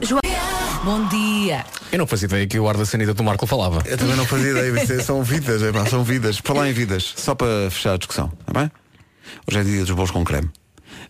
João. 0.00 0.39
Bom 0.84 1.06
dia. 1.08 1.64
Eu 1.92 1.98
não 1.98 2.06
fazia 2.06 2.26
ideia 2.26 2.46
que 2.46 2.58
o 2.58 2.68
ar 2.68 2.76
da 2.76 2.86
sanita 2.86 3.12
do 3.12 3.22
Marco 3.22 3.46
falava. 3.46 3.82
Eu 3.86 3.98
também 3.98 4.16
não 4.16 4.24
fazia 4.24 4.50
ideia, 4.50 4.82
isso 4.82 5.02
são 5.04 5.22
vidas, 5.22 5.62
é, 5.62 5.70
pá, 5.72 5.84
são 5.86 6.02
vidas. 6.02 6.40
Para 6.40 6.54
lá 6.60 6.68
em 6.68 6.72
vidas, 6.72 7.12
só 7.16 7.34
para 7.34 7.70
fechar 7.70 7.94
a 7.94 7.96
discussão, 7.98 8.32
está 8.40 8.58
bem? 8.60 8.70
Hoje 9.46 9.58
é 9.58 9.62
dia 9.62 9.80
dos 9.80 9.90
bolos 9.90 10.10
com 10.10 10.24
creme. 10.24 10.48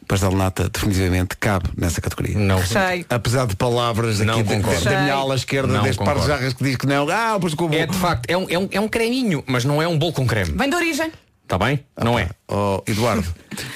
Pastel 0.09 0.33
nata 0.33 0.69
definitivamente 0.69 1.37
cabe 1.37 1.71
nessa 1.77 2.01
categoria. 2.01 2.37
Não. 2.37 2.59
Recheio. 2.59 3.07
Apesar 3.09 3.47
de 3.47 3.55
palavras 3.55 4.19
Não 4.21 4.41
aqui 4.41 4.45
concordo. 4.45 4.85
da 4.85 5.01
minha 5.03 5.15
ala 5.15 5.37
esquerda, 5.37 5.73
Não 5.73 5.83
deste 5.85 6.05
par 6.05 6.19
de 6.19 6.27
jarras 6.27 6.53
que 6.53 6.65
diz 6.65 6.77
que 6.77 6.87
não. 6.87 7.09
Ah, 7.09 7.39
pois 7.41 7.55
com 7.55 7.67
o 7.67 7.75
É 7.75 7.87
bolo. 7.87 7.93
de 7.93 7.99
facto, 7.99 8.29
é 8.29 8.37
um, 8.37 8.47
é, 8.51 8.59
um, 8.59 8.69
é 8.73 8.81
um 8.81 8.89
creminho, 8.89 9.45
mas 9.47 9.65
não 9.65 9.81
é 9.81 9.87
um 9.87 9.97
bolo 9.97 10.13
com 10.13 10.27
creme. 10.27 10.53
Vem 10.57 10.69
de 10.69 10.75
origem. 10.75 11.13
Está 11.45 11.57
bem? 11.59 11.85
Não 12.03 12.19
é. 12.19 12.29
Oh, 12.49 12.83
Eduardo. 12.87 13.27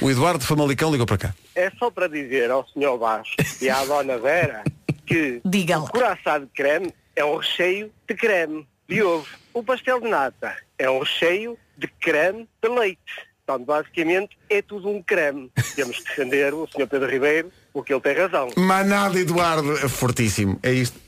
o 0.00 0.10
Eduardo 0.10 0.44
Famalicão 0.44 0.90
ligou 0.90 1.06
para 1.06 1.18
cá. 1.18 1.34
É 1.54 1.70
só 1.78 1.88
para 1.90 2.08
dizer 2.08 2.50
ao 2.50 2.66
Sr. 2.66 2.98
Vasco 2.98 3.34
e 3.62 3.70
à 3.70 3.84
Dona 3.84 4.18
Vera 4.18 4.62
que 5.06 5.40
o 5.44 5.90
coração 5.90 6.40
de 6.40 6.46
creme 6.46 6.92
é 7.16 7.24
um 7.24 7.36
recheio 7.36 7.92
de 8.08 8.14
creme 8.14 8.66
de 8.88 9.02
ovo. 9.02 9.26
O 9.52 9.62
pastel 9.62 10.00
de 10.00 10.08
nata 10.08 10.56
é 10.78 10.88
um 10.90 11.00
recheio 11.00 11.58
de 11.76 11.86
creme 11.88 12.48
de 12.62 12.68
leite. 12.68 12.98
Portanto, 13.46 13.66
basicamente 13.66 14.38
é 14.48 14.62
tudo 14.62 14.88
um 14.88 15.02
creme. 15.02 15.50
Temos 15.76 15.98
que 15.98 16.04
defender 16.04 16.54
o 16.54 16.66
Sr. 16.66 16.86
Pedro 16.88 17.10
Ribeiro 17.10 17.52
porque 17.72 17.92
ele 17.92 18.00
tem 18.00 18.14
razão. 18.16 18.48
Mas 18.56 18.86
nada, 18.86 19.18
Eduardo. 19.18 19.76
É 19.76 19.88
fortíssimo. 19.88 20.58
É 20.62 20.72
isto. 20.72 20.98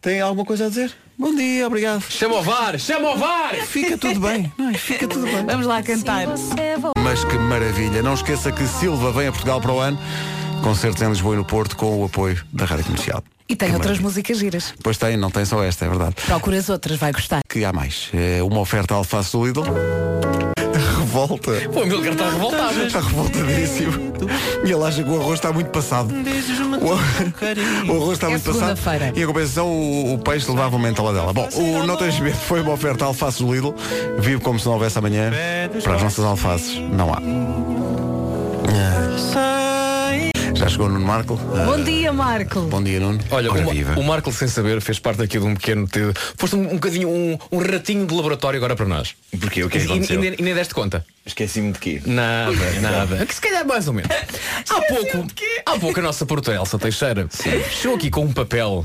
Tem 0.00 0.20
alguma 0.20 0.44
coisa 0.44 0.66
a 0.66 0.68
dizer? 0.68 0.92
Bom 1.18 1.34
dia, 1.34 1.66
obrigado. 1.66 2.02
Chama 2.02 2.36
o 2.36 2.42
VAR! 2.42 2.78
Chama 2.78 3.10
o 3.10 3.16
VAR! 3.16 3.54
Fica 3.66 3.96
tudo 3.96 4.20
bem. 4.20 4.52
Não, 4.58 4.74
fica 4.74 5.08
tudo 5.08 5.24
bem. 5.24 5.46
Vamos 5.46 5.66
lá 5.66 5.82
cantar. 5.82 6.26
Mas 6.98 7.24
que 7.24 7.38
maravilha. 7.38 8.02
Não 8.02 8.14
esqueça 8.14 8.52
que 8.52 8.66
Silva 8.66 9.12
vem 9.12 9.28
a 9.28 9.32
Portugal 9.32 9.60
para 9.60 9.72
o 9.72 9.78
ano. 9.78 9.98
Concertos 10.62 11.00
em 11.02 11.08
Lisboa 11.08 11.34
e 11.34 11.38
no 11.38 11.44
Porto 11.44 11.76
com 11.76 12.02
o 12.02 12.04
apoio 12.04 12.44
da 12.52 12.64
Rádio 12.64 12.84
Comercial. 12.84 13.22
E 13.48 13.54
tem 13.54 13.68
Que 13.68 13.74
outras 13.74 13.98
maravilha. 13.98 14.02
músicas 14.02 14.38
giras. 14.38 14.74
Pois 14.82 14.98
tem, 14.98 15.16
não 15.16 15.30
tem 15.30 15.44
só 15.44 15.62
esta, 15.62 15.84
é 15.84 15.88
verdade. 15.88 16.14
Procura 16.26 16.58
as 16.58 16.68
outras, 16.68 16.98
vai 16.98 17.12
gostar. 17.12 17.40
Que 17.48 17.64
há 17.64 17.72
mais. 17.72 18.08
É 18.12 18.42
uma 18.42 18.58
oferta 18.60 18.94
alface 18.94 19.32
do 19.32 19.46
Lidl. 19.46 19.62
Revolta. 20.98 21.52
Pô, 21.72 21.82
o 21.82 21.86
Milgar 21.86 22.12
está 22.12 22.28
revoltado. 22.30 22.82
Está 22.82 23.00
revoltadíssimo. 23.00 24.12
E 24.64 24.72
ele 24.72 24.82
acha 24.84 25.02
que 25.02 25.08
o 25.08 25.20
arroz 25.20 25.34
está 25.38 25.52
muito 25.52 25.70
passado. 25.70 26.12
O, 26.12 27.92
o 27.92 27.96
arroz 28.02 28.12
está 28.14 28.26
É 28.26 28.30
muito 28.30 28.52
passado. 28.52 28.78
E 29.14 29.22
a 29.22 29.26
compensação, 29.26 29.68
o, 29.68 30.14
o 30.14 30.18
peixe 30.18 30.50
levava 30.50 30.76
uma 30.76 30.88
dela. 31.12 31.32
Bom, 31.32 31.48
o 31.54 31.86
Não 31.86 31.96
Tens 31.96 32.18
Medo 32.20 32.36
foi 32.36 32.60
uma 32.60 32.72
oferta 32.72 33.04
alface 33.04 33.42
do 33.42 33.54
Lidl. 33.54 33.74
Vive 34.18 34.40
como 34.40 34.58
se 34.58 34.66
não 34.66 34.74
houvesse 34.74 34.98
amanhã. 34.98 35.30
Para 35.82 35.94
as 35.94 36.02
nossas 36.02 36.24
alfaces, 36.24 36.76
não 36.92 37.12
há. 37.14 37.20
Já 40.66 40.70
chegou 40.70 40.86
o 40.86 40.90
Nuno 40.90 41.06
Marco. 41.06 41.36
Bom 41.36 41.84
dia, 41.84 42.12
Marco. 42.12 42.62
Bom 42.62 42.82
dia, 42.82 42.98
Nuno. 42.98 43.20
Olha, 43.30 43.52
Ora, 43.52 43.64
viva. 43.66 43.94
o 44.00 44.02
Marco, 44.02 44.32
sem 44.32 44.48
saber, 44.48 44.80
fez 44.80 44.98
parte 44.98 45.22
aqui 45.22 45.38
de 45.38 45.44
um 45.44 45.54
pequeno. 45.54 45.86
te- 45.86 46.00
Foste 46.36 46.56
um, 46.56 46.62
um 46.72 46.74
bocadinho 46.74 47.08
um, 47.08 47.38
um 47.52 47.58
ratinho 47.58 48.04
de 48.04 48.12
laboratório 48.12 48.56
agora 48.56 48.74
para 48.74 48.84
nós. 48.84 49.14
Porquê? 49.40 49.62
O 49.62 49.68
que 49.70 49.78
é 49.78 49.80
que 49.86 49.92
E- 49.92 49.98
e, 50.00 50.36
e 50.40 50.42
nem 50.42 50.54
deste 50.56 50.74
conta. 50.74 51.06
Esqueci-me 51.24 51.70
de 51.70 51.78
quê? 51.78 52.02
Nada, 52.04 52.50
nada. 52.82 53.24
Que 53.24 53.32
se 53.32 53.40
calhar 53.40 53.64
mais 53.64 53.86
ou 53.86 53.94
menos. 53.94 54.10
Há 54.68 54.80
pouco, 54.82 55.26
há 55.66 55.78
pouco 55.78 56.00
a 56.00 56.02
nossa 56.02 56.26
produtora 56.26 56.56
Elsa 56.56 56.76
Teixeira 56.80 57.28
chegou 57.70 57.96
aqui 57.96 58.10
com 58.10 58.22
um 58.24 58.32
papel. 58.32 58.84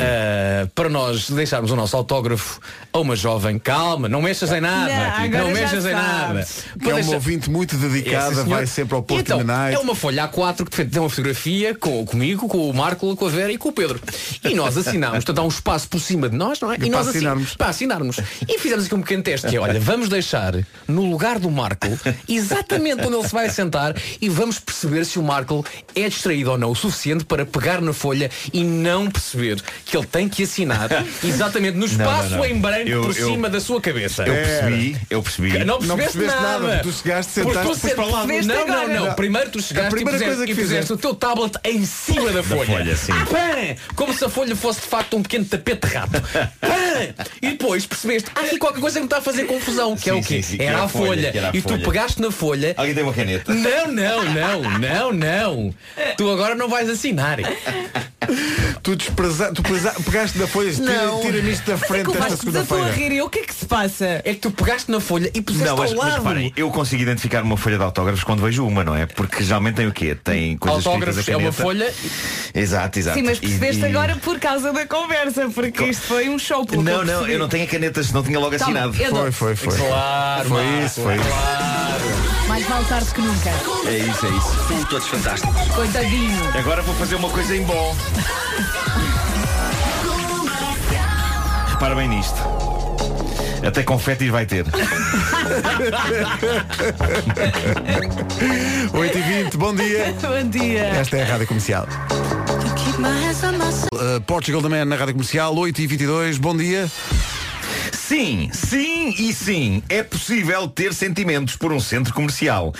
Ah, 0.00 0.68
para 0.74 0.88
nós 0.88 1.30
deixarmos 1.30 1.70
o 1.70 1.76
nosso 1.76 1.96
autógrafo 1.96 2.60
a 2.92 2.98
uma 2.98 3.16
jovem, 3.16 3.58
calma, 3.58 4.08
não 4.08 4.20
mexas 4.22 4.50
em 4.52 4.60
nada, 4.60 5.28
Não, 5.28 5.38
não 5.46 5.50
mexas 5.52 5.84
em 5.86 5.92
nada. 5.92 6.46
Que 6.72 6.78
Para 6.78 6.88
é 6.90 6.92
uma 6.92 7.00
deixar- 7.00 7.14
ouvinte 7.14 7.50
muito 7.50 7.76
dedicada, 7.76 8.44
vai 8.44 8.66
sempre 8.66 8.94
ao 8.94 9.02
Porto 9.02 9.20
então, 9.20 9.44
Night. 9.44 9.74
É 9.76 9.78
uma 9.78 9.94
folha 9.94 10.28
A4 10.28 10.68
que 10.68 10.84
tem 10.84 11.00
uma 11.00 11.08
fotografia 11.10 11.74
com, 11.74 12.04
comigo, 12.04 12.48
com 12.48 12.68
o 12.68 12.74
Marco, 12.74 13.14
com 13.16 13.26
a 13.26 13.30
Vera 13.30 13.52
e 13.52 13.58
com 13.58 13.68
o 13.68 13.72
Pedro. 13.72 14.00
E 14.44 14.54
nós 14.54 14.76
assinamos, 14.76 15.18
portanto 15.24 15.38
há 15.38 15.42
um 15.44 15.48
espaço 15.48 15.88
por 15.88 16.00
cima 16.00 16.28
de 16.28 16.36
nós, 16.36 16.60
não 16.60 16.70
é? 16.72 16.76
E 16.76 16.78
E 16.78 16.80
para 16.80 16.90
nós 16.90 17.08
assi- 17.08 17.18
assinarmos. 17.18 17.56
Para 17.56 17.68
assinarmos. 17.68 18.16
E 18.48 18.58
fizemos 18.58 18.86
aqui 18.86 18.94
um 18.94 19.00
pequeno 19.02 19.22
teste 19.22 19.46
que 19.48 19.56
é, 19.56 19.60
olha, 19.60 19.80
vamos 19.80 20.08
deixar 20.08 20.54
no 20.86 21.08
lugar 21.10 21.38
do 21.38 21.50
Marco, 21.50 21.86
exatamente 22.28 23.06
onde 23.06 23.14
ele 23.16 23.26
se 23.26 23.32
vai 23.32 23.48
sentar, 23.50 23.94
e 24.20 24.28
vamos 24.28 24.58
perceber 24.58 25.04
se 25.04 25.18
o 25.18 25.22
Marco 25.22 25.64
é 25.94 26.08
distraído 26.08 26.50
ou 26.52 26.58
não 26.58 26.70
o 26.70 26.74
suficiente 26.76 27.24
para 27.24 27.44
pegar 27.46 27.80
na 27.80 27.92
folha 27.92 28.30
e 28.52 28.62
não 28.64 29.10
perceber 29.10 29.62
que 29.84 29.96
ele 29.96 30.06
tem 30.06 30.28
que 30.28 30.42
assinar 30.44 30.88
exatamente 31.24 31.76
no 31.76 31.86
espaço 31.86 32.30
não, 32.30 32.38
não. 32.38 32.44
em 32.46 32.58
branco 32.58 32.88
Eu- 32.88 33.02
por 33.02 33.16
eu- 33.16 33.28
cima 33.30 33.48
da 33.50 33.60
sua 33.60 33.80
cabeça. 33.80 34.22
Eu 34.24 34.34
percebi, 34.34 34.96
eu 35.10 35.22
percebi. 35.22 35.48
Não 35.64 35.78
percebeste, 35.78 35.88
Não 35.88 35.96
percebeste 35.96 36.40
nada, 36.42 36.58
nada. 36.66 36.82
tu 36.82 36.92
chegaste, 36.92 37.32
sentaste, 37.32 37.62
tu 37.62 37.74
depois 37.74 37.92
para 37.94 38.04
lá. 38.06 38.26
Não, 38.26 38.66
não, 38.66 38.88
não. 39.06 39.14
Primeiro 39.14 39.50
tu 39.50 39.60
chegaste 39.62 39.88
A 39.88 39.90
primeira 39.90 40.18
e 40.18 40.24
coisa 40.24 40.46
que 40.46 40.52
e 40.52 40.54
fizeste. 40.54 40.92
o 40.92 40.96
teu 40.96 41.14
tablet 41.14 41.54
em 41.64 41.84
cima 41.84 42.30
da 42.32 42.42
folha. 42.42 42.66
folha, 42.66 42.96
sim. 42.96 43.12
Ah, 43.12 43.26
pã! 43.26 43.94
Como 43.94 44.12
se 44.14 44.24
a 44.24 44.28
folha 44.28 44.54
fosse 44.56 44.80
de 44.80 44.86
facto 44.86 45.16
um 45.16 45.22
pequeno 45.22 45.44
tapete 45.44 45.86
rato. 45.86 46.20
Pã! 46.60 46.68
E 47.42 47.50
depois 47.50 47.86
percebeste, 47.86 48.30
há 48.34 48.40
aqui 48.40 48.58
qualquer 48.58 48.80
coisa 48.80 48.94
que 48.96 49.00
me 49.00 49.06
está 49.06 49.18
a 49.18 49.22
fazer 49.22 49.44
confusão. 49.44 49.96
Que 49.96 50.10
é 50.10 50.12
Sim, 50.14 50.18
o 50.20 50.22
quê? 50.22 50.34
sim, 50.36 50.42
sim, 50.42 50.56
que 50.58 50.62
era, 50.62 50.82
a 50.84 50.88
folha, 50.88 51.32
era 51.34 51.48
a 51.50 51.56
e 51.56 51.62
tu 51.62 51.68
folha. 51.70 51.84
pegaste 51.84 52.20
na 52.20 52.30
folha. 52.30 52.74
Alguém 52.76 52.94
tem 52.94 53.02
uma 53.02 53.12
caneta. 53.12 53.52
Não, 53.54 53.86
não, 53.92 54.24
não, 54.24 54.78
não, 54.78 55.12
não. 55.12 55.74
Tu 56.16 56.30
agora 56.30 56.54
não 56.54 56.68
vais 56.68 56.88
assinar. 56.88 57.38
Tu 58.82 58.96
despreza, 58.96 59.52
tu 59.62 60.02
pegaste 60.04 60.38
da 60.38 60.46
folha, 60.46 60.72
tira- 60.72 61.06
Não. 61.06 61.20
tira-me 61.20 61.50
isto 61.52 61.70
da 61.70 61.76
frente 61.78 62.04
Como 62.06 62.18
esta 62.18 62.28
vais 62.28 62.40
que 62.40 62.48
estou 62.48 62.60
a 62.62 62.64
segunda-feira. 62.64 63.08
rir? 63.08 63.16
E 63.16 63.22
o 63.22 63.28
que 63.28 63.38
é 63.40 63.42
que 63.42 63.54
se 63.54 63.66
passa? 63.66 64.04
É 64.24 64.32
que 64.34 64.40
tu 64.40 64.50
pegaste 64.50 64.90
na 64.90 65.00
folha 65.00 65.30
e 65.34 65.40
puseste 65.42 65.66
Não, 65.68 65.76
mas, 65.76 65.90
ao 65.90 65.96
mas 65.96 66.06
lado. 66.08 66.18
reparem, 66.22 66.52
eu 66.56 66.70
consigo 66.70 67.02
identificar 67.02 67.42
uma 67.42 67.56
folha 67.56 67.76
de 67.78 67.84
autógrafos 67.84 68.24
quando 68.24 68.42
vejo 68.42 68.66
uma, 68.66 68.82
não 68.84 68.94
é? 68.96 69.06
Porque 69.06 69.42
geralmente 69.44 69.76
tem 69.76 69.86
o 69.86 69.92
quê? 69.92 70.14
Tem 70.14 70.56
coisas 70.56 70.86
Autógrafos 70.86 71.28
é 71.28 71.36
uma 71.36 71.52
folha. 71.52 71.92
Exato, 72.54 72.98
exato. 72.98 73.18
Sim, 73.18 73.24
mas 73.24 73.38
percebeste 73.38 73.82
e- 73.82 73.86
agora 73.86 74.16
por 74.16 74.38
causa 74.38 74.72
da 74.72 74.86
conversa, 74.86 75.48
porque 75.54 75.84
isto 75.84 76.02
foi 76.02 76.28
um 76.28 76.38
show 76.38 76.64
pelo 76.66 76.82
Não, 76.82 76.92
eu 77.00 77.04
não, 77.04 77.28
eu 77.28 77.38
não 77.38 77.48
tenho 77.48 77.64
a 77.64 77.66
caneta, 77.66 78.02
senão 78.02 78.22
tinha 78.22 78.38
logo 78.38 78.56
Tá 78.56 78.64
assinado. 78.64 78.92
Foi, 78.94 79.32
foi, 79.32 79.56
foi. 79.56 79.76
Claro, 79.76 80.48
Foi 80.48 80.64
isso, 80.84 81.00
foi 81.02 81.14
isso. 81.16 82.48
Mais 82.48 82.68
mal 82.68 82.84
tarde 82.84 83.06
que 83.14 83.20
nunca. 83.20 83.50
É 83.86 83.98
isso, 83.98 84.26
é 84.26 84.30
isso. 84.30 84.86
Todos 84.88 85.06
fantásticos. 85.06 85.68
Coitadinho. 85.74 86.58
Agora 86.58 86.82
vou 86.82 86.94
fazer 86.96 87.14
uma 87.14 87.28
coisa 87.30 87.54
em 87.56 87.62
bom. 87.62 87.96
Repara 91.80 91.94
bem 91.94 92.08
nisto. 92.08 92.36
Até 93.66 93.82
confetis 93.82 94.28
vai 94.28 94.44
ter. 94.44 94.66
8 98.92 99.18
e 99.18 99.22
20 99.22 99.56
bom 99.56 99.74
dia. 99.74 100.14
Bom 100.20 100.50
dia. 100.50 100.88
Esta 100.88 101.16
é 101.16 101.22
a 101.22 101.26
Rádio 101.26 101.46
Comercial. 101.46 101.86
Uh, 103.94 104.20
Portugal 104.26 104.60
também 104.60 104.84
na 104.84 104.94
Rádio 104.94 105.14
Comercial, 105.14 105.56
8 105.56 105.80
e 105.80 105.86
22 105.86 106.36
bom 106.36 106.54
dia. 106.54 106.86
Sim, 108.10 108.50
sim 108.52 109.14
e 109.16 109.32
sim. 109.32 109.84
É 109.88 110.02
possível 110.02 110.66
ter 110.66 110.92
sentimentos 110.92 111.54
por 111.54 111.72
um 111.72 111.78
centro 111.78 112.12
comercial. 112.12 112.74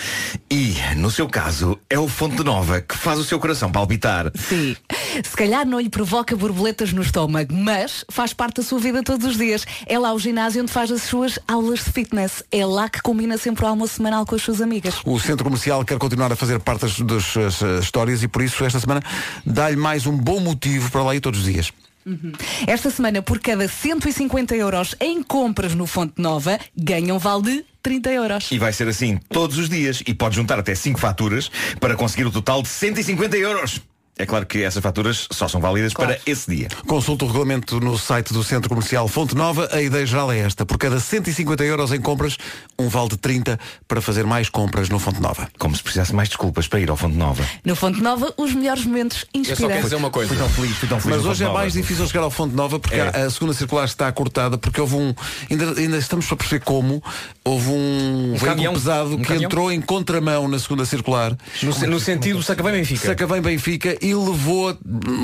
E, 0.51 0.75
no 0.97 1.09
seu 1.09 1.25
caso, 1.25 1.79
é 1.89 1.97
o 1.97 2.09
Fonte 2.09 2.43
Nova 2.43 2.81
que 2.81 2.97
faz 2.97 3.17
o 3.17 3.23
seu 3.23 3.39
coração 3.39 3.71
palpitar. 3.71 4.29
Sim. 4.35 4.75
Se 5.23 5.33
calhar 5.37 5.65
não 5.65 5.79
lhe 5.79 5.89
provoca 5.89 6.35
borboletas 6.35 6.91
no 6.91 7.01
estômago, 7.01 7.53
mas 7.53 8.03
faz 8.11 8.33
parte 8.33 8.57
da 8.57 8.63
sua 8.63 8.77
vida 8.79 9.01
todos 9.03 9.25
os 9.25 9.37
dias. 9.37 9.65
É 9.85 9.97
lá 9.97 10.11
o 10.11 10.19
ginásio 10.19 10.63
onde 10.63 10.71
faz 10.73 10.91
as 10.91 11.03
suas 11.03 11.39
aulas 11.47 11.79
de 11.79 11.93
fitness. 11.93 12.43
É 12.51 12.65
lá 12.65 12.89
que 12.89 13.01
combina 13.01 13.37
sempre 13.37 13.63
o 13.63 13.69
almoço 13.69 13.93
semanal 13.95 14.25
com 14.25 14.35
as 14.35 14.41
suas 14.41 14.59
amigas. 14.59 14.95
O 15.05 15.17
Centro 15.17 15.45
Comercial 15.45 15.85
quer 15.85 15.97
continuar 15.97 16.33
a 16.33 16.35
fazer 16.35 16.59
parte 16.59 16.81
das, 16.81 16.99
das 16.99 17.23
suas 17.23 17.61
uh, 17.61 17.79
histórias 17.79 18.21
e 18.21 18.27
por 18.27 18.41
isso 18.41 18.65
esta 18.65 18.81
semana 18.81 19.01
dá-lhe 19.45 19.77
mais 19.77 20.05
um 20.05 20.17
bom 20.17 20.41
motivo 20.41 20.91
para 20.91 21.03
lá 21.03 21.15
ir 21.15 21.21
todos 21.21 21.39
os 21.39 21.45
dias. 21.45 21.71
Esta 22.67 22.89
semana, 22.89 23.21
por 23.21 23.39
cada 23.39 23.67
150 23.67 24.55
euros 24.55 24.95
em 24.99 25.21
compras 25.21 25.75
no 25.75 25.85
Fonte 25.85 26.21
Nova, 26.21 26.59
ganham 26.75 27.19
vale 27.19 27.43
de 27.43 27.65
30 27.81 28.11
euros. 28.11 28.51
E 28.51 28.59
vai 28.59 28.73
ser 28.73 28.87
assim 28.87 29.17
todos 29.29 29.57
os 29.57 29.69
dias. 29.69 30.01
E 30.05 30.13
pode 30.13 30.35
juntar 30.35 30.59
até 30.59 30.75
5 30.75 30.99
faturas 30.99 31.49
para 31.79 31.95
conseguir 31.95 32.25
o 32.25 32.31
total 32.31 32.61
de 32.61 32.69
150 32.69 33.37
euros. 33.37 33.81
É 34.17 34.25
claro 34.25 34.45
que 34.45 34.61
essas 34.61 34.83
faturas 34.83 35.27
só 35.31 35.47
são 35.47 35.59
válidas 35.59 35.93
para 35.93 36.19
esse 36.27 36.49
dia. 36.49 36.67
Consulta 36.85 37.25
o 37.25 37.27
regulamento 37.27 37.79
no 37.79 37.97
site 37.97 38.31
do 38.33 38.43
Centro 38.43 38.69
Comercial 38.69 39.07
Fonte 39.07 39.35
Nova. 39.35 39.67
A 39.71 39.81
ideia 39.81 40.05
geral 40.05 40.31
é 40.31 40.39
esta. 40.39 40.63
Por 40.65 40.77
cada 40.77 40.99
150 40.99 41.63
euros 41.63 41.91
em 41.91 41.99
compras, 41.99 42.37
um 42.77 42.87
vale 42.87 43.09
de 43.09 43.17
30 43.17 43.59
para 43.87 43.99
fazer 44.01 44.23
mais 44.25 44.47
compras 44.49 44.89
no 44.89 44.99
Fonte 44.99 45.19
Nova. 45.21 45.47
Como 45.57 45.75
se 45.75 45.81
precisasse 45.81 46.13
mais 46.13 46.29
desculpas 46.29 46.67
para 46.67 46.79
ir 46.79 46.89
ao 46.91 46.97
Fonte 46.97 47.15
Nova. 47.17 47.43
No 47.65 47.75
Fonte 47.75 47.99
Nova, 48.01 48.31
os 48.37 48.53
melhores 48.53 48.85
momentos 48.85 49.25
Eu 49.33 49.43
só 49.43 49.51
quero 49.55 49.63
inspiram. 49.63 49.81
dizer 49.81 49.95
uma 49.95 50.09
coisa. 50.11 50.27
Fui 50.29 50.37
tão 50.37 50.49
feliz, 50.49 50.77
fui 50.77 50.87
tão 50.89 50.99
feliz 50.99 51.17
Mas 51.17 51.25
hoje 51.25 51.43
é 51.43 51.47
Fonte 51.47 51.57
mais 51.57 51.73
Nova. 51.73 51.81
difícil 51.81 52.07
chegar 52.07 52.23
ao 52.23 52.31
Fonte 52.31 52.55
Nova 52.55 52.79
porque 52.79 52.95
É. 52.95 53.07
a, 53.23 53.29
segunda 53.29 53.53
circular 53.53 53.85
está 53.85 54.11
cortada 54.11 54.57
porque 54.57 54.79
houve 54.79 54.95
um. 54.95 55.15
Ainda, 55.49 55.79
ainda 55.79 55.97
estamos 55.97 56.27
para 56.27 56.37
perceber 56.37 56.63
como 56.63 57.01
houve 57.43 57.69
um, 57.69 58.27
veículo 58.31 58.45
caminhão. 58.51 58.73
pesado 58.73 59.15
Um 59.15 59.17
que 59.17 59.23
caminhão. 59.29 59.45
entrou 59.47 59.71
em 59.71 59.81
contramão 59.81 60.47
na 60.47 60.59
segunda 60.59 60.85
circular. 60.85 61.35
No, 61.63 61.87
no 61.87 61.99
sentido 61.99 62.43
Sacavém 62.43 62.73
Benfica. 63.41 63.97
E 64.01 64.13
levou, 64.15 64.75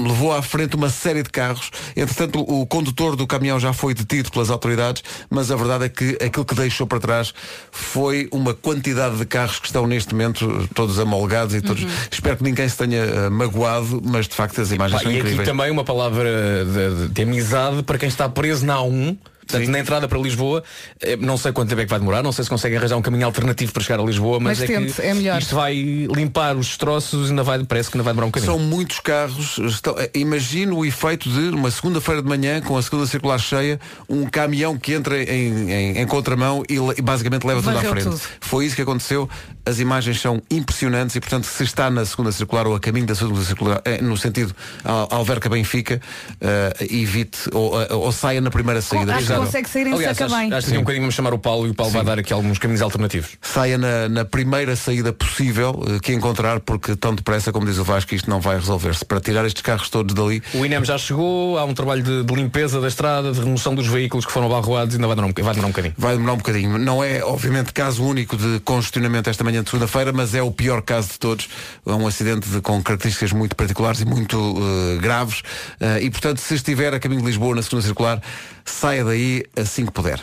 levou 0.06 0.32
à 0.34 0.42
frente 0.42 0.76
uma 0.76 0.90
série 0.90 1.24
de 1.24 1.30
carros. 1.30 1.72
Entretanto, 1.96 2.40
o 2.42 2.66
condutor 2.68 3.16
do 3.16 3.26
caminhão 3.26 3.60
já 3.60 3.74
foi 3.74 3.94
detido 3.94 4.32
pelas 4.32 4.50
autoridades, 4.50 5.04
mas 5.30 5.50
a 5.50 5.56
verdade 5.56 5.86
é 5.86 5.90
que 5.90 6.18
aquilo 6.24 6.46
que 6.46 6.54
deixou 6.56 6.86
para 6.86 7.00
trás 7.00 7.34
foi 7.72 8.28
uma 8.32 8.54
quantidade 8.54 9.18
de 9.18 9.26
carros 9.26 9.60
que 9.60 9.66
estão 9.68 9.88
neste 9.88 10.14
momento 10.14 10.70
todos 10.74 11.00
amolgados 11.00 11.56
e 11.56 11.62
todos. 11.62 11.86
Espero 12.12 12.38
que 12.38 12.44
ninguém 12.44 12.68
se 12.70 12.78
tenha 12.78 13.00
eh, 13.04 13.30
magoado, 13.30 14.02
mas 14.06 14.28
de 14.28 14.36
facto 14.36 14.62
as 14.62 14.72
imagens 14.72 14.98
Pá, 15.00 15.04
são 15.04 15.12
e 15.12 15.16
aqui 15.16 15.24
incríveis. 15.26 15.48
também 15.50 15.72
uma 15.72 15.84
palavra 15.84 16.30
de, 16.66 17.08
de- 17.08 17.14
de 17.14 17.22
amizade 17.24 17.84
para 17.84 17.98
quem 17.98 18.08
está 18.10 18.30
preso 18.30 18.66
na 18.66 18.76
A1. 18.78 19.18
Portanto, 19.48 19.70
na 19.70 19.80
entrada 19.80 20.08
para 20.08 20.20
Lisboa, 20.20 20.64
eh, 21.02 21.16
não 21.16 21.38
sei 21.38 21.52
quanto 21.52 21.70
tempo 21.70 21.82
é 21.82 21.86
que 21.86 21.90
vai 21.90 22.00
demorar, 22.00 22.22
não 22.22 22.32
sei 22.32 22.44
se 22.44 22.50
conseguem 22.50 22.78
arranjar 22.78 22.98
um 22.98 23.02
caminho 23.02 23.26
alternativo 23.26 23.72
para 23.72 23.82
chegar 23.84 24.00
a 24.00 24.04
Lisboa, 24.04 24.40
mas, 24.40 24.60
Mas 24.60 24.70
é 24.70 24.74
tente, 24.74 24.94
que 24.94 25.02
é 25.02 25.14
melhor. 25.14 25.40
isto 25.40 25.56
vai 25.56 25.74
limpar 25.74 26.56
os 26.58 26.68
destroços 26.68 27.28
e 27.28 27.30
ainda 27.32 27.44
vai, 27.44 27.64
parece 27.64 27.90
que 27.90 27.98
ainda 27.98 28.04
vai 28.04 28.14
demorar 28.14 28.28
um 28.28 28.30
bocadinho. 28.32 28.52
São 28.52 28.60
muitos 28.60 29.00
carros. 29.00 29.58
Estão, 29.60 29.96
eh, 29.98 30.10
imagino 30.16 30.78
o 30.78 30.86
efeito 30.86 31.30
de, 31.30 31.50
uma 31.50 31.72
segunda-feira 31.72 32.22
de 32.22 32.28
manhã, 32.28 32.62
com 32.62 32.78
a 32.78 32.82
segunda 32.82 33.06
circular 33.08 33.38
cheia, 33.40 33.80
um 34.10 34.26
caminhão 34.26 34.78
que 34.78 34.94
entra 34.94 35.18
em, 35.24 35.72
em- 35.72 35.98
em 36.00 36.06
contramão 36.08 36.64
e, 36.70 36.76
e 36.98 37.02
basicamente 37.02 37.46
leva 37.46 37.62
tudo 37.62 37.70
à 37.72 37.74
Varreu 37.76 37.92
frente. 37.92 38.04
tudo. 38.06 38.22
Foi 38.42 38.66
isso 38.66 38.76
que 38.76 38.82
aconteceu. 38.82 39.30
As 39.66 39.80
imagens 39.80 40.20
são 40.22 40.42
impressionantes 40.50 41.16
e, 41.16 41.20
portanto, 41.20 41.46
se 41.46 41.64
está 41.64 41.90
na 41.90 42.06
segunda 42.06 42.32
circular 42.32 42.66
ou 42.68 42.76
a 42.76 42.80
caminho 42.80 43.06
da 43.06 43.16
segunda 43.16 43.42
circular, 43.44 43.82
eh, 43.86 44.02
no 44.02 44.16
sentido 44.18 44.56
Al- 44.84 45.08
Alverca 45.12 45.50
Benfica, 45.50 46.02
eh, 46.42 46.74
evite 46.90 47.38
ou, 47.54 47.74
ou 47.98 48.12
saia 48.12 48.40
na 48.42 48.50
primeira 48.50 48.82
saída. 48.82 49.16
acho 49.16 49.28
consegue 49.46 49.70
sair 49.70 49.88
em 49.88 49.94
Aliás, 49.94 50.18
saca 50.18 50.26
acho, 50.34 50.36
bem. 50.42 50.54
acho 50.54 50.68
que 50.68 50.78
um 50.78 50.82
bocadinho 50.82 51.04
vamos 51.04 51.16
chamar 51.16 51.34
o 51.34 51.40
Paulo 51.40 51.68
e 51.68 51.70
o 51.70 51.74
Paulo 51.74 51.92
vai 51.92 52.04
dar 52.04 52.20
aqui 52.20 52.34
alguns 52.34 52.58
caminhos 52.58 52.82
alternativos. 52.82 53.32
Saia 53.42 53.78
na, 53.78 54.10
na 54.10 54.26
primeira 54.26 54.76
saída 54.76 55.12
possível 55.14 55.84
eh, 55.88 56.00
que 56.02 56.14
encontrar, 56.14 56.60
porque 56.60 56.96
tão 56.96 57.14
depressa, 57.16 57.52
como 57.52 57.66
diz 57.66 57.78
o 57.78 57.84
Vasco, 57.84 58.14
isto 58.16 58.30
não 58.30 58.40
vai 58.40 58.56
resolver-se. 58.56 59.06
Para 59.06 59.20
tirar 59.20 59.46
estes 59.46 59.62
carros 59.62 59.90
todos 59.90 60.14
dali, 60.14 60.42
O 60.54 60.66
INEM 60.66 60.84
já 60.86 60.98
chegou, 60.98 61.58
há 61.58 61.66
um 61.66 61.74
trabalho 61.74 62.04
de, 62.04 62.24
de 62.24 62.34
limpeza 62.36 62.80
da 62.82 62.88
estrada, 62.88 63.32
de 63.32 63.40
remoção 63.40 63.74
dos 63.76 63.88
veículos 63.88 64.26
que 64.26 64.32
foram 64.32 64.48
abarroados, 64.48 64.96
ainda 64.96 65.08
vai 65.08 65.16
demorar 65.16 65.32
um, 65.32 65.44
vai 65.44 65.54
demorar 65.54 65.68
um 65.68 65.72
bocadinho. 65.72 65.94
Vai 65.98 66.14
demorar 66.14 66.34
um 66.34 66.38
bocadinho. 66.38 66.78
Não 66.78 67.04
é, 67.04 67.24
obviamente, 67.24 67.74
caso 67.74 68.04
único 68.04 68.36
de 68.38 68.60
congestionamento 68.62 69.30
esta 69.30 69.44
manhã 69.44 69.64
de 69.64 69.70
segunda-feira, 69.70 70.12
mas 70.14 70.34
é 70.36 70.42
o 70.42 70.52
pior 70.52 70.82
caso 70.82 71.10
de 71.10 71.20
todos. 71.20 71.48
É 71.86 71.92
um 71.92 72.08
acidente 72.08 72.48
de- 72.50 72.62
com 72.62 72.82
características 72.82 73.32
muito 73.32 73.56
particulares 73.56 74.02
e 74.02 74.06
muito 74.06 74.38
eh, 74.38 75.02
graves. 75.02 75.42
Eh, 75.80 76.04
e, 76.04 76.10
portanto, 76.10 76.40
se 76.40 76.56
estiver 76.56 76.94
a 76.94 77.00
caminho 77.00 77.22
de 77.22 77.28
Lisboa 77.28 77.56
na 77.56 77.62
segunda 77.62 77.84
circular, 77.84 78.22
saia 78.66 79.04
daí 79.04 79.27
assim 79.56 79.86
que 79.86 79.92
puder. 79.92 80.22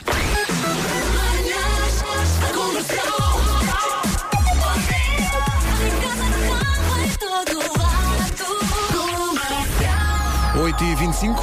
Oito 10.57 10.85
e 10.85 10.95
25 10.95 11.43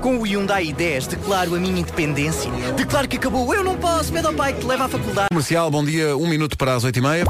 Com 0.00 0.18
o 0.18 0.26
Hyundai 0.26 0.64
i10 0.66 1.06
declaro 1.08 1.54
a 1.54 1.58
minha 1.58 1.80
independência. 1.80 2.50
Declaro 2.76 3.06
que 3.06 3.16
acabou. 3.16 3.54
Eu 3.54 3.62
não 3.62 3.76
posso. 3.76 4.12
Pede 4.12 4.26
ao 4.26 4.32
pai 4.32 4.52
que 4.52 4.60
te 4.60 4.66
leva 4.66 4.86
à 4.86 4.88
faculdade. 4.88 5.28
Comercial, 5.30 5.70
bom 5.70 5.84
dia, 5.84 6.16
um 6.16 6.26
minuto 6.26 6.56
para 6.56 6.74
as 6.74 6.84
oito 6.84 6.98
e 6.98 7.02
meia. 7.02 7.24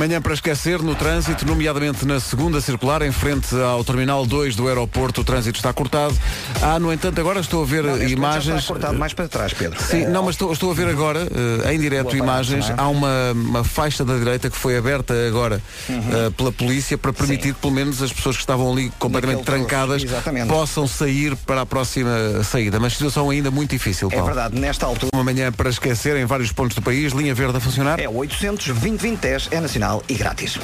Manhã 0.00 0.18
para 0.22 0.32
esquecer 0.32 0.80
no 0.80 0.94
trânsito, 0.94 1.44
nomeadamente 1.46 2.06
na 2.06 2.18
segunda 2.18 2.58
circular, 2.62 3.02
em 3.02 3.12
frente 3.12 3.54
ao 3.54 3.84
Terminal 3.84 4.24
2 4.24 4.56
do 4.56 4.66
aeroporto, 4.66 5.20
o 5.20 5.24
trânsito 5.24 5.58
está 5.58 5.74
cortado. 5.74 6.16
Há, 6.62 6.78
no 6.78 6.90
entanto, 6.90 7.20
agora 7.20 7.38
estou 7.40 7.62
a 7.62 7.66
ver 7.66 7.84
já 7.84 8.04
imagens. 8.08 8.60
está 8.60 8.72
cortado 8.72 8.98
mais 8.98 9.12
para 9.12 9.28
trás, 9.28 9.52
Pedro. 9.52 9.78
Sim, 9.82 10.06
não, 10.06 10.22
mas 10.22 10.36
estou, 10.36 10.50
estou 10.54 10.70
a 10.70 10.74
ver 10.74 10.88
agora, 10.88 11.28
eh, 11.64 11.74
em 11.74 11.78
direto, 11.78 12.16
imagens. 12.16 12.66
não 12.70 12.76
é? 12.76 12.80
Há 12.80 12.88
uma, 12.88 13.32
uma 13.34 13.62
faixa 13.62 14.02
da 14.02 14.16
direita 14.16 14.48
que 14.48 14.56
foi 14.56 14.78
aberta 14.78 15.12
agora 15.28 15.60
Uhum. 15.86 15.96
eh, 16.26 16.30
pela 16.30 16.50
polícia 16.50 16.96
para 16.96 17.12
permitir 17.12 17.52
que 17.52 17.60
pelo 17.60 17.74
menos 17.74 18.00
as 18.02 18.10
pessoas 18.10 18.36
que 18.36 18.42
estavam 18.42 18.72
ali 18.72 18.90
completamente 18.98 19.40
Naquele 19.40 19.66
trancadas 19.66 20.02
possam 20.48 20.88
sair 20.88 21.36
para 21.36 21.60
a 21.60 21.66
próxima 21.66 22.42
saída. 22.42 22.80
Mas 22.80 22.94
situação 22.94 23.28
ainda 23.28 23.50
muito 23.50 23.70
difícil. 23.72 24.08
É 24.08 24.12
Paulo. 24.16 24.26
verdade, 24.26 24.58
nesta 24.58 24.86
altura. 24.86 25.10
Uma 25.14 25.24
manhã 25.24 25.52
para 25.52 25.68
esquecer 25.68 26.16
em 26.16 26.24
vários 26.24 26.50
pontos 26.52 26.74
do 26.74 26.80
país, 26.80 27.12
linha 27.12 27.34
verde 27.34 27.58
a 27.58 27.60
funcionar. 27.60 28.00
É 28.00 28.08
o 28.08 28.14
800 28.16 28.68
2010 28.68 29.48
é 29.50 29.60
nacional 29.60 29.89
e 30.06 30.14
grátis. 30.14 30.58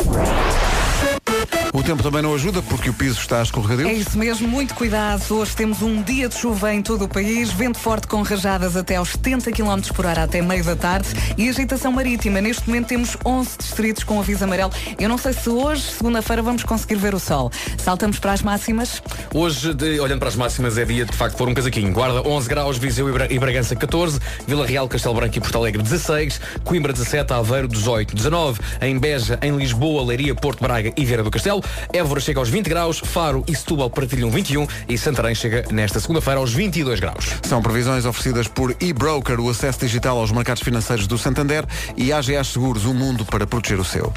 O 1.76 1.82
tempo 1.82 2.02
também 2.02 2.22
não 2.22 2.34
ajuda 2.34 2.62
porque 2.62 2.88
o 2.88 2.94
piso 2.94 3.20
está 3.20 3.42
escorregadio. 3.42 3.86
É 3.86 3.92
isso 3.92 4.16
mesmo, 4.16 4.48
muito 4.48 4.74
cuidado. 4.74 5.22
Hoje 5.30 5.54
temos 5.54 5.82
um 5.82 6.00
dia 6.02 6.26
de 6.26 6.34
chuva 6.34 6.72
em 6.72 6.80
todo 6.80 7.04
o 7.04 7.08
país, 7.08 7.52
vento 7.52 7.78
forte 7.78 8.06
com 8.06 8.22
rajadas 8.22 8.78
até 8.78 8.96
aos 8.96 9.10
70 9.10 9.52
km 9.52 9.80
por 9.94 10.06
hora 10.06 10.22
até 10.22 10.40
meio 10.40 10.64
da 10.64 10.74
tarde 10.74 11.08
e 11.36 11.46
agitação 11.50 11.92
marítima. 11.92 12.40
Neste 12.40 12.66
momento 12.66 12.86
temos 12.86 13.18
11 13.22 13.58
distritos 13.58 14.04
com 14.04 14.18
aviso 14.18 14.42
amarelo. 14.42 14.72
Eu 14.98 15.06
não 15.06 15.18
sei 15.18 15.34
se 15.34 15.50
hoje, 15.50 15.82
segunda-feira, 15.82 16.40
vamos 16.40 16.64
conseguir 16.64 16.94
ver 16.94 17.14
o 17.14 17.20
sol. 17.20 17.52
Saltamos 17.76 18.18
para 18.18 18.32
as 18.32 18.40
máximas. 18.40 19.02
Hoje, 19.34 19.74
de- 19.74 20.00
olhando 20.00 20.20
para 20.20 20.28
as 20.28 20.36
máximas, 20.36 20.78
é 20.78 20.84
dia 20.86 21.04
de 21.04 21.12
facto 21.12 21.36
pôr 21.36 21.46
um 21.46 21.52
casaquinho. 21.52 21.92
Guarda 21.92 22.26
11 22.26 22.48
graus, 22.48 22.78
Viseu 22.78 23.06
e 23.10 23.12
Bra- 23.12 23.28
e 23.30 23.38
Bragança 23.38 23.76
14, 23.76 24.18
Vila 24.46 24.64
Real, 24.66 24.88
Castelo 24.88 25.14
Branco 25.14 25.36
e 25.36 25.40
Porto 25.42 25.58
Alegre 25.58 25.82
16, 25.82 26.40
Coimbra 26.64 26.94
17, 26.94 27.34
Aveiro 27.34 27.68
18, 27.68 28.16
19, 28.16 28.60
em 28.80 28.98
Beja, 28.98 29.38
em 29.42 29.54
Lisboa, 29.54 30.02
Leiria, 30.02 30.34
Porto 30.34 30.62
Braga 30.62 30.90
e 30.96 31.04
Vieira 31.04 31.22
do 31.22 31.30
Castelo, 31.30 31.62
Évora 31.92 32.20
chega 32.20 32.40
aos 32.40 32.48
20 32.48 32.68
graus, 32.68 32.98
Faro 32.98 33.44
e 33.46 33.54
Setúbal 33.54 33.90
partilham 33.90 34.30
21 34.30 34.66
e 34.88 34.98
Santarém 34.98 35.34
chega 35.34 35.64
nesta 35.70 36.00
segunda-feira 36.00 36.40
aos 36.40 36.52
22 36.52 37.00
graus. 37.00 37.34
São 37.42 37.62
previsões 37.62 38.04
oferecidas 38.04 38.48
por 38.48 38.76
eBroker, 38.80 39.40
o 39.40 39.50
acesso 39.50 39.80
digital 39.80 40.18
aos 40.18 40.32
mercados 40.32 40.62
financeiros 40.62 41.06
do 41.06 41.18
Santander 41.18 41.64
e 41.96 42.12
AGA 42.12 42.42
Seguros, 42.44 42.84
um 42.84 42.94
mundo 42.94 43.24
para 43.24 43.46
proteger 43.46 43.80
o 43.80 43.84
seu. 43.84 44.12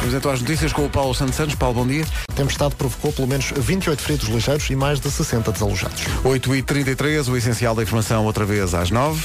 Vamos 0.00 0.14
então 0.14 0.32
às 0.32 0.40
notícias 0.40 0.72
com 0.72 0.86
o 0.86 0.88
Paulo 0.88 1.14
Santos 1.14 1.36
Santos. 1.36 1.54
Paulo, 1.54 1.74
bom 1.74 1.86
dia. 1.86 2.04
A 2.30 2.32
tempestade 2.32 2.74
provocou 2.74 3.12
pelo 3.12 3.28
menos 3.28 3.52
28 3.54 4.02
feridos 4.02 4.28
ligeiros 4.28 4.70
e 4.70 4.74
mais 4.74 4.98
de 4.98 5.10
60 5.10 5.52
desalojados. 5.52 6.02
8h33, 6.24 7.28
o 7.28 7.36
essencial 7.36 7.74
da 7.74 7.82
informação 7.82 8.24
outra 8.24 8.46
vez 8.46 8.72
às 8.74 8.90
9 8.90 9.20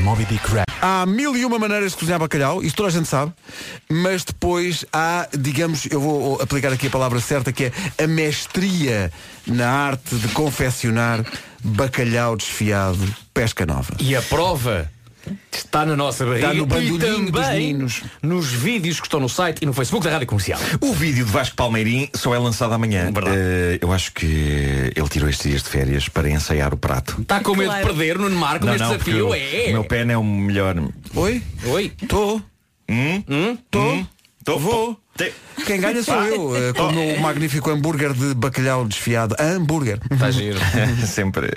Moby 0.00 0.24
Dick 0.24 0.48
Rap. 0.52 0.66
Há 0.80 1.04
mil 1.06 1.36
e 1.36 1.44
uma 1.44 1.58
maneiras 1.58 1.92
de 1.92 1.98
cozinhar 1.98 2.18
bacalhau, 2.18 2.62
isso 2.62 2.76
toda 2.76 2.88
a 2.88 2.92
gente 2.92 3.08
sabe, 3.08 3.32
mas 3.90 4.24
depois 4.24 4.84
há, 4.92 5.28
digamos, 5.36 5.86
eu 5.86 6.00
vou 6.00 6.40
aplicar 6.40 6.72
aqui 6.72 6.86
a 6.86 6.90
palavra 6.90 7.20
certa, 7.20 7.52
que 7.52 7.64
é 7.64 8.04
a 8.04 8.06
mestria 8.06 9.12
na 9.46 9.68
arte 9.68 10.14
de 10.16 10.28
confeccionar 10.28 11.24
bacalhau 11.62 12.36
desfiado, 12.36 12.98
pesca 13.34 13.66
nova. 13.66 13.94
E 13.98 14.14
a 14.14 14.22
prova 14.22 14.90
está 15.52 15.84
na 15.86 15.96
nossa 15.96 16.24
barriga 16.24 16.46
Está 16.52 16.54
no 16.54 16.62
e 16.62 16.66
bandolinho 16.66 17.30
dos 17.32 17.40
também 17.42 17.58
meninos. 17.66 18.02
nos 18.22 18.52
vídeos 18.52 19.00
que 19.00 19.06
estão 19.06 19.20
no 19.20 19.28
site 19.28 19.62
e 19.62 19.66
no 19.66 19.72
Facebook 19.72 20.04
da 20.04 20.12
Rádio 20.12 20.26
Comercial. 20.26 20.58
O 20.80 20.92
vídeo 20.92 21.24
de 21.24 21.30
Vasco 21.30 21.56
Palmeirim 21.56 22.08
só 22.14 22.34
é 22.34 22.38
lançado 22.38 22.72
amanhã. 22.74 23.10
Eh, 23.26 23.78
eu 23.80 23.92
acho 23.92 24.12
que 24.12 24.92
ele 24.94 25.08
tirou 25.08 25.28
estes 25.28 25.50
dias 25.50 25.62
de 25.62 25.68
férias 25.68 26.08
para 26.08 26.28
ensaiar 26.30 26.72
o 26.72 26.76
prato. 26.76 27.20
Está 27.20 27.40
com 27.40 27.54
medo 27.54 27.74
de 27.74 27.82
perder 27.82 28.18
no 28.18 28.28
Marco 28.30 28.64
Não, 28.66 28.72
neste 28.72 28.86
não, 28.86 28.92
desafio? 28.96 29.28
o, 29.28 29.34
é. 29.34 29.66
o 29.68 29.72
meu 29.72 29.84
pé 29.84 30.02
é 30.10 30.16
o 30.16 30.24
melhor. 30.24 30.74
Oi? 31.14 31.42
Oi? 31.64 31.92
Estou. 32.02 32.42
Hum? 32.88 33.22
Estou. 33.64 34.06
Tô. 34.44 34.58
Vou. 34.58 35.00
Quem 35.66 35.80
ganha 35.80 36.02
sou 36.02 36.22
eu, 36.22 36.54
eh, 36.56 36.72
com 36.74 36.82
o 36.88 36.92
meu 36.92 37.18
magnífico 37.18 37.70
hambúrguer 37.70 38.12
de 38.12 38.34
bacalhau 38.34 38.86
desfiado. 38.86 39.34
Hambúrguer. 39.40 39.98
Está 40.10 40.30
giro. 40.30 40.58
Sempre. 41.06 41.50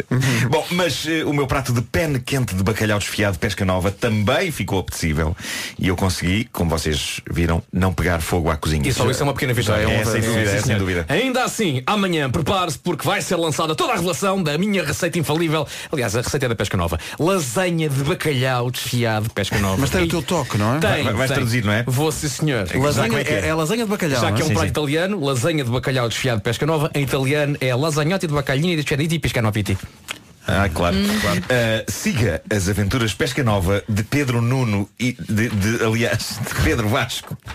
Bom, 0.50 0.66
mas 0.72 1.06
eh, 1.06 1.24
o 1.26 1.34
meu 1.34 1.46
prato 1.46 1.74
de 1.74 1.82
pene 1.82 2.18
quente 2.20 2.56
de 2.56 2.64
bacalhau 2.64 2.98
desfiado 2.98 3.34
de 3.34 3.40
pesca 3.40 3.66
nova 3.66 3.92
também 3.92 4.52
ficou 4.52 4.80
apetecível. 4.80 5.36
E 5.78 5.90
eu 5.90 5.96
consegui, 5.98 6.46
como 6.52 6.70
vocês 6.70 7.20
viram, 7.30 7.62
não 7.74 7.94
pegar 7.94 8.22
fogo 8.22 8.50
à 8.50 8.56
cozinha. 8.56 8.88
E 8.88 8.94
só 8.94 9.10
isso 9.12 9.22
é 9.22 9.24
uma 9.26 9.34
pequena 9.34 9.54
vitória. 9.54 9.84
É, 9.86 10.06
sem 10.06 10.22
dúvida, 10.22 10.50
é, 10.50 10.62
sem 10.62 10.78
dúvida. 10.78 11.06
Ainda 11.10 11.44
assim, 11.44 11.84
amanhã 11.86 12.32
prepare-se 12.32 12.80
porque 12.80 13.06
vai 13.06 13.22
ser 13.22 13.36
lançada 13.36 13.76
toda 13.76 13.92
a 13.92 13.96
revelação 13.96 14.42
da 14.42 14.58
minha 14.58 14.84
receita 14.84 15.20
infalível. 15.20 15.68
Aliás, 15.92 16.16
a 16.16 16.22
receita 16.22 16.46
é 16.46 16.50
da 16.50 16.56
pesca 16.56 16.78
nova. 16.78 16.98
Lasanha 17.20 17.90
de 17.90 18.04
bacalhau 18.04 18.72
desfiado 18.72 19.24
de 19.24 19.34
pesca 19.34 19.60
nova. 19.60 19.76
Mas 19.78 19.90
tem 19.90 20.02
E- 20.02 20.06
o 20.06 20.10
teu 20.10 20.22
toque, 20.22 20.58
não 20.58 20.78
é? 20.78 20.80
Tem, 20.80 21.04
Vai- 21.04 21.14
vais 21.14 21.28
tem. 21.30 21.36
traduzir, 21.36 21.66
não 21.66 21.74
é? 21.74 21.84
Vou 21.86 22.12
sim, 22.14 22.30
senhor. 22.30 22.66
Lasanha, 22.76 23.20
é, 23.20 23.49
é 23.49 23.49
lasanha 23.56 23.84
de 23.86 23.90
bacalhau. 23.90 24.22
Já 24.22 24.32
que 24.32 24.42
é 24.42 24.46
um 24.46 24.48
Sim, 24.48 24.54
prato 24.54 24.66
sim. 24.66 24.72
italiano, 24.72 25.24
lasanha 25.24 25.64
de 25.64 25.70
bacalhau 25.72 26.10
desfiado 26.10 26.38
de 26.38 26.44
pesca 26.44 26.66
nova. 26.66 26.92
Em 26.94 27.04
italiano 27.04 27.56
é 27.62 27.74
lasagnotti 27.76 28.28
de 28.28 28.34
bacalhinha 28.34 28.76
de 28.76 28.84
pescaditi 28.84 29.16
e 29.16 29.20
pescanoviti. 29.20 29.78
Ah, 30.52 30.68
claro, 30.74 30.96
claro. 31.22 31.40
Uh, 31.42 31.92
siga 31.92 32.42
as 32.52 32.68
aventuras 32.68 33.14
Pesca 33.14 33.44
Nova 33.44 33.84
de 33.88 34.02
Pedro 34.02 34.42
Nuno 34.42 34.90
e 35.00 35.12
de, 35.14 35.48
de- 35.48 35.84
aliás, 35.86 36.40
de 36.48 36.64
Pedro 36.64 36.90
Vasco. 36.90 37.38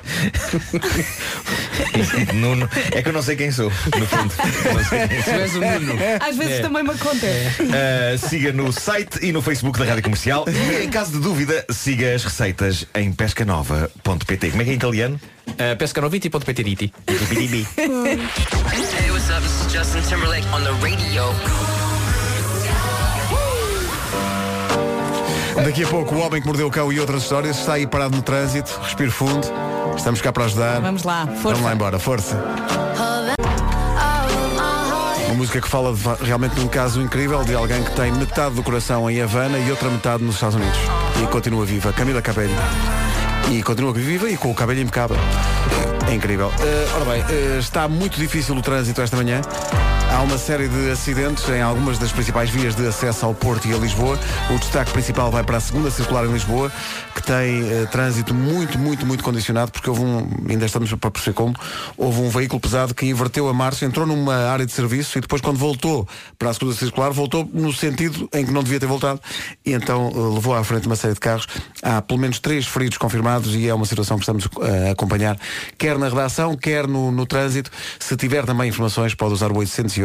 Nuno. 2.35 2.69
É 2.93 3.03
que 3.03 3.09
eu 3.09 3.13
não 3.13 3.23
sei 3.23 3.35
quem 3.35 3.51
sou, 3.51 3.65
no 3.99 4.07
fundo. 4.07 4.33
Não 4.75 4.85
sei 4.85 5.09
quem 5.09 5.19
Tu 5.19 5.25
sou. 5.25 5.35
és 5.35 5.55
o 5.57 5.61
Nuno. 5.61 5.95
Às 6.21 6.37
vezes 6.37 6.53
É. 6.55 6.61
também 6.61 6.85
me 6.85 6.90
acontece. 6.90 7.63
Uh, 7.63 8.29
siga 8.29 8.53
no 8.53 8.73
site 8.73 9.19
e 9.27 9.33
no 9.33 9.42
Facebook 9.42 9.77
da 9.79 9.85
Rádio 9.87 10.03
Comercial 10.05 10.45
e 10.49 10.85
em 10.85 10.88
caso 10.90 11.13
de 11.13 11.19
dúvida, 11.19 11.65
siga 11.71 12.15
as 12.15 12.23
receitas 12.23 12.87
em 12.95 13.11
pescanova.pt. 13.13 14.51
Como 14.51 14.63
é 14.63 14.65
que 14.65 14.71
é 14.71 14.75
em 14.75 14.77
italiano? 14.77 15.21
Uh, 15.59 15.77
pescanoviti.pt. 15.77 16.92
Hey, 17.07 18.19
what's 19.11 19.31
up? 19.31 19.42
This 19.42 19.61
is 19.61 19.73
Justin 19.73 20.02
Timberlake 20.02 20.44
on 20.52 20.63
the 20.65 20.73
radio. 20.83 21.23
Daqui 25.65 25.85
a 25.85 25.87
pouco 25.87 26.15
o 26.17 26.19
homem 26.19 26.40
que 26.40 26.46
mordeu 26.46 26.67
o 26.67 26.71
cão 26.71 26.92
e 26.92 26.98
outras 26.98 27.23
histórias 27.23 27.59
está 27.59 27.75
aí 27.75 27.87
parado 27.87 28.17
no 28.17 28.23
trânsito, 28.23 28.79
respiro 28.83 29.13
fundo. 29.13 29.46
Estamos 29.96 30.21
cá 30.21 30.33
para 30.33 30.44
ajudar. 30.46 30.81
Vamos 30.81 31.05
lá, 31.05 31.27
força. 31.27 31.42
Vamos 31.42 31.63
lá 31.63 31.73
embora, 31.75 31.98
força. 31.98 32.44
Uma 35.27 35.35
música 35.35 35.61
que 35.61 35.69
fala 35.69 35.94
de, 35.94 36.02
realmente 36.25 36.57
de 36.57 36.61
um 36.61 36.69
caso 36.69 37.00
incrível 37.00 37.44
de 37.44 37.55
alguém 37.55 37.83
que 37.83 37.92
tem 37.92 38.13
metade 38.13 38.57
do 38.57 38.63
coração 38.63 39.09
em 39.09 39.23
Havana 39.23 39.59
e 39.59 39.71
outra 39.71 39.88
metade 39.88 40.25
nos 40.25 40.35
Estados 40.35 40.57
Unidos. 40.57 40.79
E 41.23 41.27
continua 41.29 41.65
viva. 41.65 41.92
Camila 41.92 42.21
Cabello. 42.21 42.55
E 43.51 43.63
continua 43.63 43.92
viva 43.92 44.31
e 44.31 44.37
com 44.37 44.51
o 44.51 44.55
cabelo 44.55 44.81
impecável. 44.81 45.17
É 46.09 46.15
incrível. 46.15 46.53
Eh, 46.61 46.88
ora 46.95 47.05
bem, 47.05 47.25
eh, 47.29 47.59
está 47.59 47.88
muito 47.88 48.19
difícil 48.19 48.55
o 48.57 48.63
trânsito 48.63 49.01
esta 49.01 49.17
manhã. 49.17 49.40
Há 50.15 50.23
uma 50.23 50.38
série 50.38 50.69
de 50.69 50.92
acidentes 50.92 51.48
em 51.48 51.60
algumas 51.60 51.98
das 51.98 52.12
principais 52.12 52.48
vias 52.48 52.77
de 52.77 52.87
acesso 52.87 53.27
ao 53.27 53.35
Porto 53.35 53.67
e 53.67 53.75
a 53.75 53.77
Lisboa. 53.77 54.17
O 54.48 54.58
destaque 54.60 54.92
principal 54.92 55.29
vai 55.29 55.42
para 55.42 55.56
a 55.56 55.60
segunda 55.60 55.90
circular 55.90 56.25
em 56.25 56.33
Lisboa, 56.33 56.71
que 57.17 57.21
tem 57.21 57.69
eh, 57.69 57.87
trânsito 57.90 58.33
muito, 58.33 58.79
muito, 58.79 59.04
muito 59.04 59.25
condicionado, 59.25 59.73
porque 59.73 59.90
houve 59.90 60.02
um, 60.02 60.29
ainda 60.48 60.67
estamos 60.67 60.94
para 60.94 61.10
perceber 61.10 61.35
como, 61.35 61.56
houve 61.96 62.21
um 62.21 62.29
veículo 62.29 62.60
pesado 62.60 62.94
que 62.94 63.04
inverteu 63.06 63.48
a 63.48 63.52
marcha, 63.52 63.85
entrou 63.85 64.06
numa 64.06 64.37
área 64.37 64.65
de 64.65 64.71
serviço 64.71 65.19
e 65.19 65.21
depois 65.21 65.42
quando 65.42 65.58
voltou 65.58 66.06
para 66.38 66.50
a 66.50 66.54
segunda 66.54 66.77
circular, 66.77 67.10
voltou 67.10 67.50
no 67.52 67.73
sentido 67.73 68.29
em 68.33 68.46
que 68.46 68.52
não 68.52 68.62
devia 68.62 68.79
ter 68.79 68.87
voltado 68.87 69.21
e 69.67 69.73
então 69.73 70.12
eh, 70.15 70.35
levou 70.35 70.54
à 70.54 70.62
frente 70.62 70.87
uma 70.87 70.96
série 70.96 71.15
de 71.15 71.21
carros. 71.21 71.48
Há 71.83 72.00
pelo 72.00 72.21
menos 72.21 72.38
três 72.38 72.69
feridos 72.69 72.98
confirmados 72.98 73.52
e 73.56 73.69
é 73.69 73.75
uma 73.75 73.85
situação 73.85 74.17
que 74.17 74.23
estamos 74.23 74.48
eh, 74.62 74.90
a 74.90 74.92
acompanhar, 74.92 75.37
quer 75.77 75.98
na 75.98 76.08
redação, 76.08 76.56
quer 76.56 76.87
no, 76.87 77.10
no 77.10 77.27
trânsito. 77.27 77.69
Se 77.98 78.17
tiver 78.17 78.46
também 78.46 78.69
informações, 78.69 79.12
pode 79.12 79.33
usar 79.33 79.50
o 79.50 79.58
808 79.58 80.04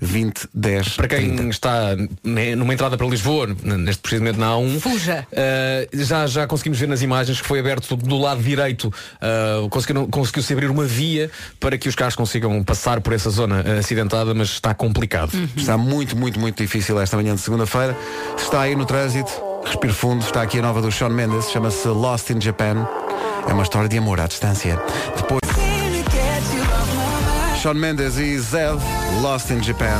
20 0.00 0.48
10 0.54 0.88
Para 0.96 1.08
quem 1.08 1.48
está 1.48 1.96
né, 2.22 2.54
numa 2.54 2.72
entrada 2.72 2.96
para 2.96 3.06
Lisboa, 3.06 3.48
neste 3.62 4.00
precisamente 4.02 4.38
na 4.38 4.52
A1, 4.52 4.80
Fuja. 4.80 5.26
uh, 5.32 6.04
já, 6.04 6.26
já 6.26 6.46
conseguimos 6.46 6.78
ver 6.78 6.88
nas 6.88 7.02
imagens 7.02 7.40
que 7.40 7.46
foi 7.46 7.58
aberto 7.58 7.96
do 7.96 8.18
lado 8.18 8.42
direito, 8.42 8.86
uh, 8.86 9.68
conseguiu-se 10.10 10.52
abrir 10.52 10.70
uma 10.70 10.84
via 10.84 11.30
para 11.58 11.76
que 11.78 11.88
os 11.88 11.94
carros 11.94 12.14
consigam 12.14 12.62
passar 12.62 13.00
por 13.00 13.12
essa 13.12 13.30
zona 13.30 13.78
acidentada, 13.78 14.34
mas 14.34 14.48
está 14.48 14.74
complicado. 14.74 15.32
Está 15.56 15.76
muito, 15.76 16.16
muito, 16.16 16.38
muito 16.38 16.62
difícil 16.62 17.00
esta 17.00 17.16
manhã 17.16 17.34
de 17.34 17.40
segunda-feira. 17.40 17.96
Está 18.36 18.62
aí 18.62 18.74
no 18.74 18.84
trânsito, 18.84 19.30
respiro 19.64 19.94
fundo, 19.94 20.24
está 20.24 20.42
aqui 20.42 20.58
a 20.58 20.62
nova 20.62 20.80
do 20.80 20.90
Sean 20.90 21.10
Mendes, 21.10 21.50
chama-se 21.50 21.88
Lost 21.88 22.30
in 22.30 22.40
Japan. 22.40 22.86
É 23.48 23.52
uma 23.52 23.62
história 23.62 23.88
de 23.88 23.98
amor 23.98 24.20
à 24.20 24.26
distância. 24.26 24.80
Depois. 25.16 25.59
Sean 27.60 27.74
Mendes 27.74 28.16
e 28.16 28.38
Zed, 28.38 28.78
Lost 29.20 29.50
in 29.50 29.62
Japan. 29.62 29.98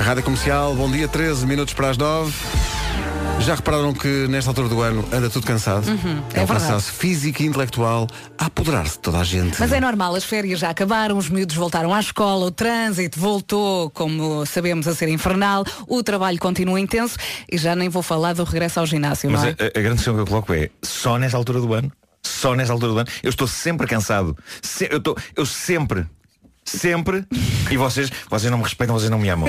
Rádio 0.00 0.22
Comercial, 0.22 0.74
bom 0.74 0.90
dia, 0.90 1.08
13 1.08 1.46
minutos 1.46 1.74
para 1.74 1.90
as 1.90 1.96
9. 1.96 2.32
Já 3.40 3.54
repararam 3.54 3.92
que 3.94 4.26
nesta 4.28 4.50
altura 4.50 4.68
do 4.68 4.80
ano 4.82 5.04
anda 5.12 5.30
tudo 5.30 5.46
cansado? 5.46 5.86
Uhum, 5.88 6.22
é 6.34 6.40
é 6.40 6.42
um 6.42 6.46
verdade. 6.46 6.48
cansaço 6.48 6.92
físico 6.92 7.42
e 7.42 7.46
intelectual 7.46 8.06
a 8.36 8.46
apoderar-se 8.46 8.92
de 8.94 8.98
toda 8.98 9.18
a 9.18 9.24
gente. 9.24 9.58
Mas 9.60 9.72
é 9.72 9.80
normal, 9.80 10.14
as 10.14 10.24
férias 10.24 10.58
já 10.58 10.70
acabaram, 10.70 11.16
os 11.16 11.28
miúdos 11.30 11.54
voltaram 11.54 11.94
à 11.94 12.00
escola, 12.00 12.46
o 12.46 12.50
trânsito 12.50 13.18
voltou, 13.18 13.90
como 13.90 14.44
sabemos, 14.44 14.86
a 14.88 14.94
ser 14.94 15.08
infernal, 15.08 15.64
o 15.86 16.02
trabalho 16.02 16.38
continua 16.38 16.80
intenso 16.80 17.16
e 17.50 17.56
já 17.56 17.74
nem 17.76 17.88
vou 17.88 18.02
falar 18.02 18.34
do 18.34 18.44
regresso 18.44 18.80
ao 18.80 18.86
ginásio, 18.86 19.30
Mas 19.30 19.40
não 19.42 19.48
a, 19.48 19.50
é? 19.52 19.54
a- 19.74 19.78
a 19.78 19.82
grande 19.82 19.96
questão 19.96 20.14
que 20.14 20.20
eu 20.20 20.26
coloco 20.26 20.52
é 20.52 20.68
só 20.82 21.16
nesta 21.16 21.36
altura 21.36 21.60
do 21.60 21.72
ano? 21.72 21.92
Só 22.24 22.54
nesta 22.54 22.72
altura 22.72 22.92
do 22.92 22.98
ano? 22.98 23.08
Eu 23.22 23.30
estou 23.30 23.46
sempre 23.46 23.86
cansado. 23.86 24.36
Se- 24.60 24.88
eu, 24.90 24.98
estou, 24.98 25.16
eu 25.36 25.46
sempre, 25.46 26.04
sempre, 26.68 27.24
e 27.70 27.76
vocês, 27.76 28.10
vocês 28.28 28.50
não 28.50 28.58
me 28.58 28.64
respeitam, 28.64 28.94
vocês 28.96 29.10
não 29.10 29.18
me 29.18 29.28
amam. 29.28 29.48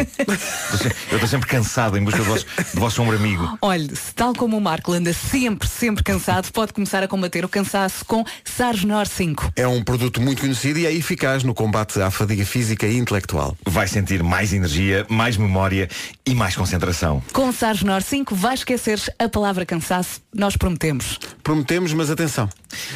Eu 1.09 1.15
estou 1.15 1.27
sempre 1.27 1.47
cansado 1.47 1.97
em 1.97 2.03
busca 2.03 2.19
do 2.19 2.25
vosso, 2.25 2.45
do 2.73 2.79
vosso 2.79 3.01
ombro 3.01 3.15
amigo. 3.15 3.57
Olha, 3.61 3.95
se 3.95 4.13
tal 4.13 4.33
como 4.33 4.57
o 4.57 4.61
Marco 4.61 4.91
anda 4.93 5.13
sempre, 5.13 5.67
sempre 5.67 6.03
cansado, 6.03 6.51
pode 6.51 6.73
começar 6.73 7.03
a 7.03 7.07
combater 7.07 7.43
o 7.45 7.49
cansaço 7.49 8.05
com 8.05 8.23
Sargenor 8.43 9.07
5. 9.07 9.53
É 9.55 9.67
um 9.67 9.83
produto 9.83 10.21
muito 10.21 10.41
conhecido 10.41 10.79
e 10.79 10.85
é 10.85 10.93
eficaz 10.93 11.43
no 11.43 11.53
combate 11.53 12.01
à 12.01 12.09
fadiga 12.11 12.45
física 12.45 12.87
e 12.87 12.97
intelectual. 12.97 13.55
Vai 13.65 13.87
sentir 13.87 14.23
mais 14.23 14.53
energia, 14.53 15.05
mais 15.09 15.37
memória 15.37 15.89
e 16.25 16.33
mais 16.35 16.55
concentração. 16.55 17.21
Com 17.33 17.51
Sargenor 17.51 18.01
5 18.01 18.35
vai 18.35 18.53
esquecer 18.53 18.99
a 19.17 19.27
palavra 19.29 19.65
cansaço, 19.65 20.21
nós 20.33 20.55
prometemos. 20.55 21.19
Prometemos, 21.43 21.93
mas 21.93 22.09
atenção. 22.09 22.49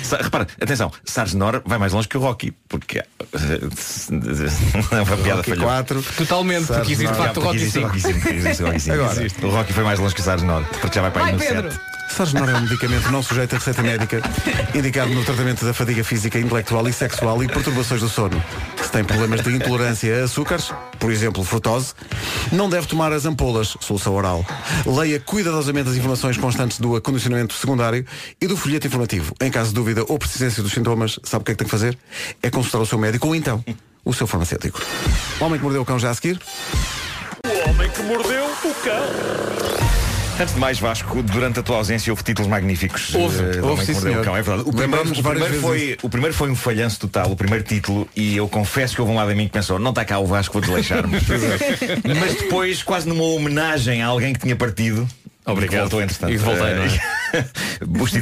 Sa- 0.03 0.17
repara, 0.17 0.47
atenção, 0.61 0.91
Sargenor 1.03 1.61
vai 1.65 1.77
mais 1.77 1.93
longe 1.93 2.07
que 2.07 2.17
o 2.17 2.21
Rocky, 2.21 2.53
porque 2.67 2.99
eh, 2.99 3.07
é 4.91 5.01
uma 5.01 5.17
piada 5.17 5.37
Rocky 5.37 5.49
falhou. 5.51 5.65
4. 5.65 6.03
Totalmente, 6.17 6.67
porque 6.67 6.91
existe 6.93 7.11
de 7.11 7.17
facto 7.17 7.37
o 7.37 7.43
Rocky 7.43 7.55
Existe 7.57 7.79
5. 7.79 7.87
Rocky 7.87 7.99
5, 8.01 8.29
existe 8.29 8.63
o 8.63 8.65
Rocky 8.65 8.79
5. 8.79 8.93
Agora. 8.95 9.11
Existe. 9.13 9.45
O 9.45 9.49
Rocky 9.49 9.73
foi 9.73 9.83
mais 9.83 9.99
longe 9.99 10.15
que 10.15 10.21
o 10.21 10.23
Sargenor, 10.23 10.63
porque 10.81 10.95
já 10.95 11.01
vai 11.01 11.11
para 11.11 11.25
aí 11.25 11.33
no 11.33 11.39
7. 11.39 11.79
Sargenor 12.13 12.47
é 12.47 12.53
um 12.55 12.61
medicamento 12.61 13.11
não 13.11 13.23
sujeito 13.23 13.55
a 13.55 13.57
receita 13.57 13.81
médica, 13.81 14.21
indicado 14.75 15.11
no 15.11 15.25
tratamento 15.25 15.65
da 15.65 15.73
fadiga 15.73 16.03
física, 16.03 16.37
intelectual 16.37 16.87
e 16.87 16.93
sexual 16.93 17.43
e 17.43 17.47
perturbações 17.47 18.01
do 18.01 18.07
sono. 18.07 18.41
Se 18.83 18.91
tem 18.91 19.03
problemas 19.03 19.41
de 19.41 19.49
intolerância 19.51 20.21
a 20.21 20.25
açúcares, 20.25 20.71
por 20.99 21.11
exemplo, 21.11 21.43
frutose, 21.43 21.95
não 22.51 22.69
deve 22.69 22.85
tomar 22.85 23.11
as 23.11 23.25
ampolas, 23.25 23.75
solução 23.79 24.13
oral. 24.13 24.45
Leia 24.85 25.19
cuidadosamente 25.19 25.89
as 25.89 25.95
informações 25.95 26.37
constantes 26.37 26.79
do 26.79 26.95
acondicionamento 26.95 27.55
secundário 27.55 28.05
e 28.39 28.45
do 28.45 28.55
folheto 28.55 28.85
informativo. 28.85 29.33
Em 29.41 29.49
caso 29.49 29.69
de 29.69 29.75
dúvida 29.75 30.05
ou 30.07 30.19
persistência 30.19 30.61
dos 30.61 30.71
sintomas, 30.71 31.19
sabe 31.23 31.41
o 31.41 31.45
que 31.45 31.51
é 31.51 31.55
que 31.55 31.59
tem 31.59 31.65
que 31.65 31.71
fazer? 31.71 31.97
É 32.43 32.51
consultar 32.51 32.79
o 32.79 32.85
seu 32.85 32.99
médico 32.99 33.27
ou 33.27 33.35
então 33.35 33.63
o 34.05 34.13
seu 34.13 34.27
farmacêutico. 34.27 34.81
O 35.39 35.45
homem 35.45 35.57
que 35.59 35.63
mordeu 35.63 35.81
o 35.81 35.85
cão 35.85 35.99
já 35.99 36.09
a 36.09 36.13
seguir. 36.13 36.39
O 37.45 37.69
homem 37.69 37.89
que 37.89 38.01
mordeu 38.03 38.45
o 38.45 38.73
cão. 38.83 39.83
Antes 40.39 40.55
de 40.55 40.59
mais, 40.59 40.79
Vasco, 40.79 41.21
durante 41.21 41.59
a 41.59 41.63
tua 41.63 41.77
ausência 41.77 42.11
houve 42.11 42.23
títulos 42.23 42.49
magníficos. 42.49 43.13
Houve, 43.13 43.37
eh, 43.37 43.39
do 43.39 43.67
houve, 43.67 43.73
Homem 43.73 43.77
que 43.77 43.85
sim, 43.85 43.93
Mordeu 43.93 44.11
o 44.11 44.13
senhor. 44.13 44.25
Cão, 44.25 44.35
é 44.35 44.41
verdade. 44.41 44.69
O 44.69 44.73
primeiro, 44.73 45.11
o, 45.11 45.23
primeiro 45.23 45.61
foi, 45.61 45.97
o 46.01 46.09
primeiro 46.09 46.35
foi 46.35 46.49
um 46.49 46.55
falhanço 46.55 46.99
total, 46.99 47.31
o 47.31 47.35
primeiro 47.35 47.63
título, 47.63 48.09
e 48.15 48.35
eu 48.35 48.47
confesso 48.47 48.95
que 48.95 49.01
houve 49.01 49.13
um 49.13 49.15
lado 49.15 49.31
em 49.31 49.35
mim 49.35 49.45
que 49.45 49.53
pensou, 49.53 49.77
não 49.77 49.91
está 49.91 50.03
cá 50.03 50.17
o 50.17 50.25
Vasco, 50.25 50.53
vou 50.53 50.61
desleixar-me. 50.61 51.13
Mas 52.19 52.33
depois, 52.35 52.81
quase 52.81 53.07
numa 53.07 53.23
homenagem 53.23 54.01
a 54.01 54.07
alguém 54.07 54.33
que 54.33 54.39
tinha 54.39 54.55
partido. 54.55 55.07
Obrigado. 55.45 55.65
e 55.65 55.69
que 55.69 55.81
Voltou, 55.81 56.01
entretanto. 56.01 56.33
E 56.33 56.37
voltei, 56.37 56.73
não 56.73 56.83
é? 56.83 56.87
Eh, 57.33 57.45